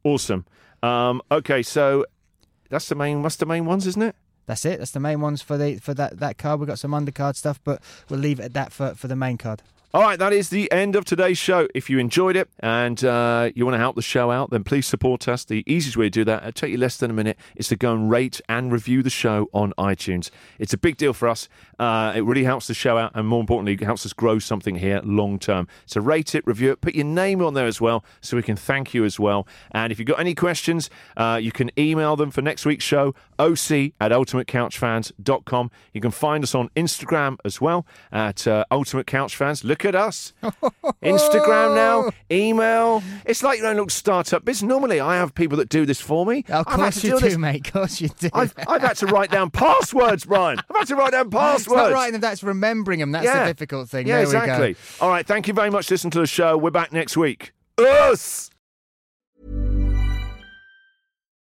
Awesome. 0.04 0.46
Um, 0.84 1.22
okay, 1.32 1.62
so 1.62 2.06
that's 2.70 2.90
the 2.90 2.96
main. 2.96 3.22
That's 3.22 3.36
the 3.36 3.46
main 3.46 3.66
ones, 3.66 3.86
isn't 3.88 4.02
it? 4.02 4.16
That's 4.48 4.66
it. 4.66 4.80
That's 4.80 4.92
the 4.92 5.00
main 5.00 5.22
ones 5.22 5.42
for 5.42 5.58
the 5.58 5.78
for 5.78 5.94
that 5.94 6.20
that 6.20 6.38
card. 6.38 6.60
We've 6.60 6.68
got 6.68 6.80
some 6.80 6.92
undercard 6.92 7.36
stuff, 7.36 7.60
but 7.64 7.82
we'll 8.10 8.20
leave 8.20 8.40
it 8.40 8.44
at 8.44 8.54
that 8.54 8.72
for 8.74 8.96
for 8.96 9.08
the 9.08 9.16
main 9.16 9.38
card. 9.38 9.62
All 9.94 10.04
right, 10.04 10.18
that 10.20 10.32
is 10.32 10.48
the 10.48 10.72
end 10.72 10.96
of 10.96 11.04
today's 11.04 11.38
show. 11.38 11.68
If 11.76 11.90
you 11.90 12.00
enjoyed 12.00 12.38
it 12.38 12.50
and 12.62 13.04
uh, 13.04 13.52
you 13.54 13.66
want 13.66 13.74
to 13.74 13.80
help 13.80 13.98
the 13.98 14.02
show 14.02 14.32
out, 14.32 14.50
then 14.50 14.64
please 14.64 14.88
support 14.88 15.28
us. 15.28 15.44
The 15.44 15.66
easiest 15.68 15.98
way 15.98 16.06
to 16.06 16.10
do 16.10 16.24
that, 16.24 16.44
it'll 16.44 16.54
take 16.54 16.72
you 16.72 16.78
less 16.78 16.96
than 16.96 17.12
a 17.12 17.14
minute, 17.14 17.38
is 17.58 17.68
to 17.68 17.76
go 17.76 17.92
and 17.94 18.10
rate 18.10 18.40
and 18.48 18.72
review 18.72 19.04
the 19.04 19.10
show 19.10 19.50
on 19.54 19.74
iTunes. 19.78 20.30
It's 20.60 20.72
a 20.72 20.78
big 20.78 20.96
deal 20.96 21.12
for 21.12 21.28
us. 21.28 21.50
Uh, 21.78 22.14
it 22.16 22.22
really 22.22 22.46
helps 22.46 22.68
the 22.68 22.74
show 22.74 22.98
out, 22.98 23.12
and 23.16 23.28
more 23.28 23.42
importantly, 23.42 23.74
it 23.74 23.82
helps 23.82 24.06
us 24.06 24.14
grow 24.14 24.40
something 24.40 24.76
here 24.76 25.02
long 25.04 25.38
term. 25.38 25.68
So 25.86 26.00
rate 26.00 26.36
it, 26.36 26.48
review 26.48 26.72
it, 26.72 26.80
put 26.80 26.96
your 26.96 27.04
name 27.04 27.44
on 27.44 27.54
there 27.54 27.68
as 27.68 27.82
well, 27.82 28.06
so 28.22 28.38
we 28.38 28.44
can 28.44 28.56
thank 28.56 28.94
you 28.94 29.04
as 29.04 29.20
well. 29.20 29.46
And 29.72 29.92
if 29.92 30.00
you've 30.00 30.08
got 30.08 30.22
any 30.22 30.36
questions, 30.36 30.90
uh, 31.18 31.38
you 31.42 31.52
can 31.52 31.70
email 31.78 32.16
them 32.16 32.32
for 32.32 32.42
next 32.42 32.66
week's 32.66 32.86
show, 32.86 33.14
oc 33.38 33.70
at 34.00 34.12
ultimatecouchfans.com. 34.12 35.72
You 35.92 36.00
can 36.00 36.12
find 36.12 36.46
us 36.46 36.56
on 36.56 36.70
Instagram 36.78 37.36
as 37.44 37.60
well 37.60 37.86
at 38.10 38.48
uh, 38.48 38.64
Ultimate 38.72 39.06
Couch 39.06 39.36
Fans. 39.36 39.66
Look 39.66 39.81
at 39.86 39.96
us. 39.96 40.34
Instagram 41.04 41.76
now, 41.76 41.98
oh. 42.10 42.12
email. 42.30 43.04
It's 43.26 43.44
like 43.44 43.60
your 43.60 43.68
own 43.68 43.76
little 43.76 43.90
startup 43.90 44.46
business. 44.46 44.68
Normally, 44.68 45.00
I 45.00 45.16
have 45.16 45.34
people 45.34 45.58
that 45.58 45.70
do 45.70 45.86
this 45.86 46.00
for 46.00 46.26
me. 46.26 46.46
Of 46.50 46.66
I've 46.68 46.68
had 46.68 46.76
course 46.78 47.02
to 47.02 47.08
you 47.08 47.14
do 47.14 47.20
do, 47.20 47.26
this. 47.30 47.38
mate. 47.38 47.68
Of 47.68 47.74
course 47.74 48.02
you 48.02 48.10
do. 48.10 48.30
I've, 48.34 48.54
I've 48.68 48.82
had 48.82 48.98
to 48.98 49.08
write 49.08 49.32
down 49.32 49.50
passwords, 49.50 50.26
Bryan. 50.26 50.60
I've 50.70 50.76
had 50.78 50.88
to 50.88 50.96
write 50.96 51.12
down 51.12 51.26
it's 51.28 51.36
passwords. 51.36 51.78
not 51.78 51.92
writing 51.92 52.14
them. 52.14 52.22
That's 52.22 52.44
remembering 52.44 53.00
them. 53.00 53.12
That's 53.12 53.26
Yeah. 53.26 53.46
the 53.46 53.54
difficult 53.54 53.90
thing. 53.90 54.08
Yeah, 54.08 54.18
there 54.18 54.28
we 54.28 54.32
go. 54.34 54.40
exactly. 54.40 54.76
All 55.00 55.10
right, 55.10 55.26
thank 55.26 55.48
you 55.48 55.54
very 55.54 55.70
much 55.72 55.88
for 55.88 55.94
listening 55.96 56.12
to 56.12 56.20
the 56.20 56.28
show. 56.28 56.58
We're 56.58 56.70
back 56.72 56.94
next 56.94 57.18
week. 57.18 57.52
Us! 57.80 58.51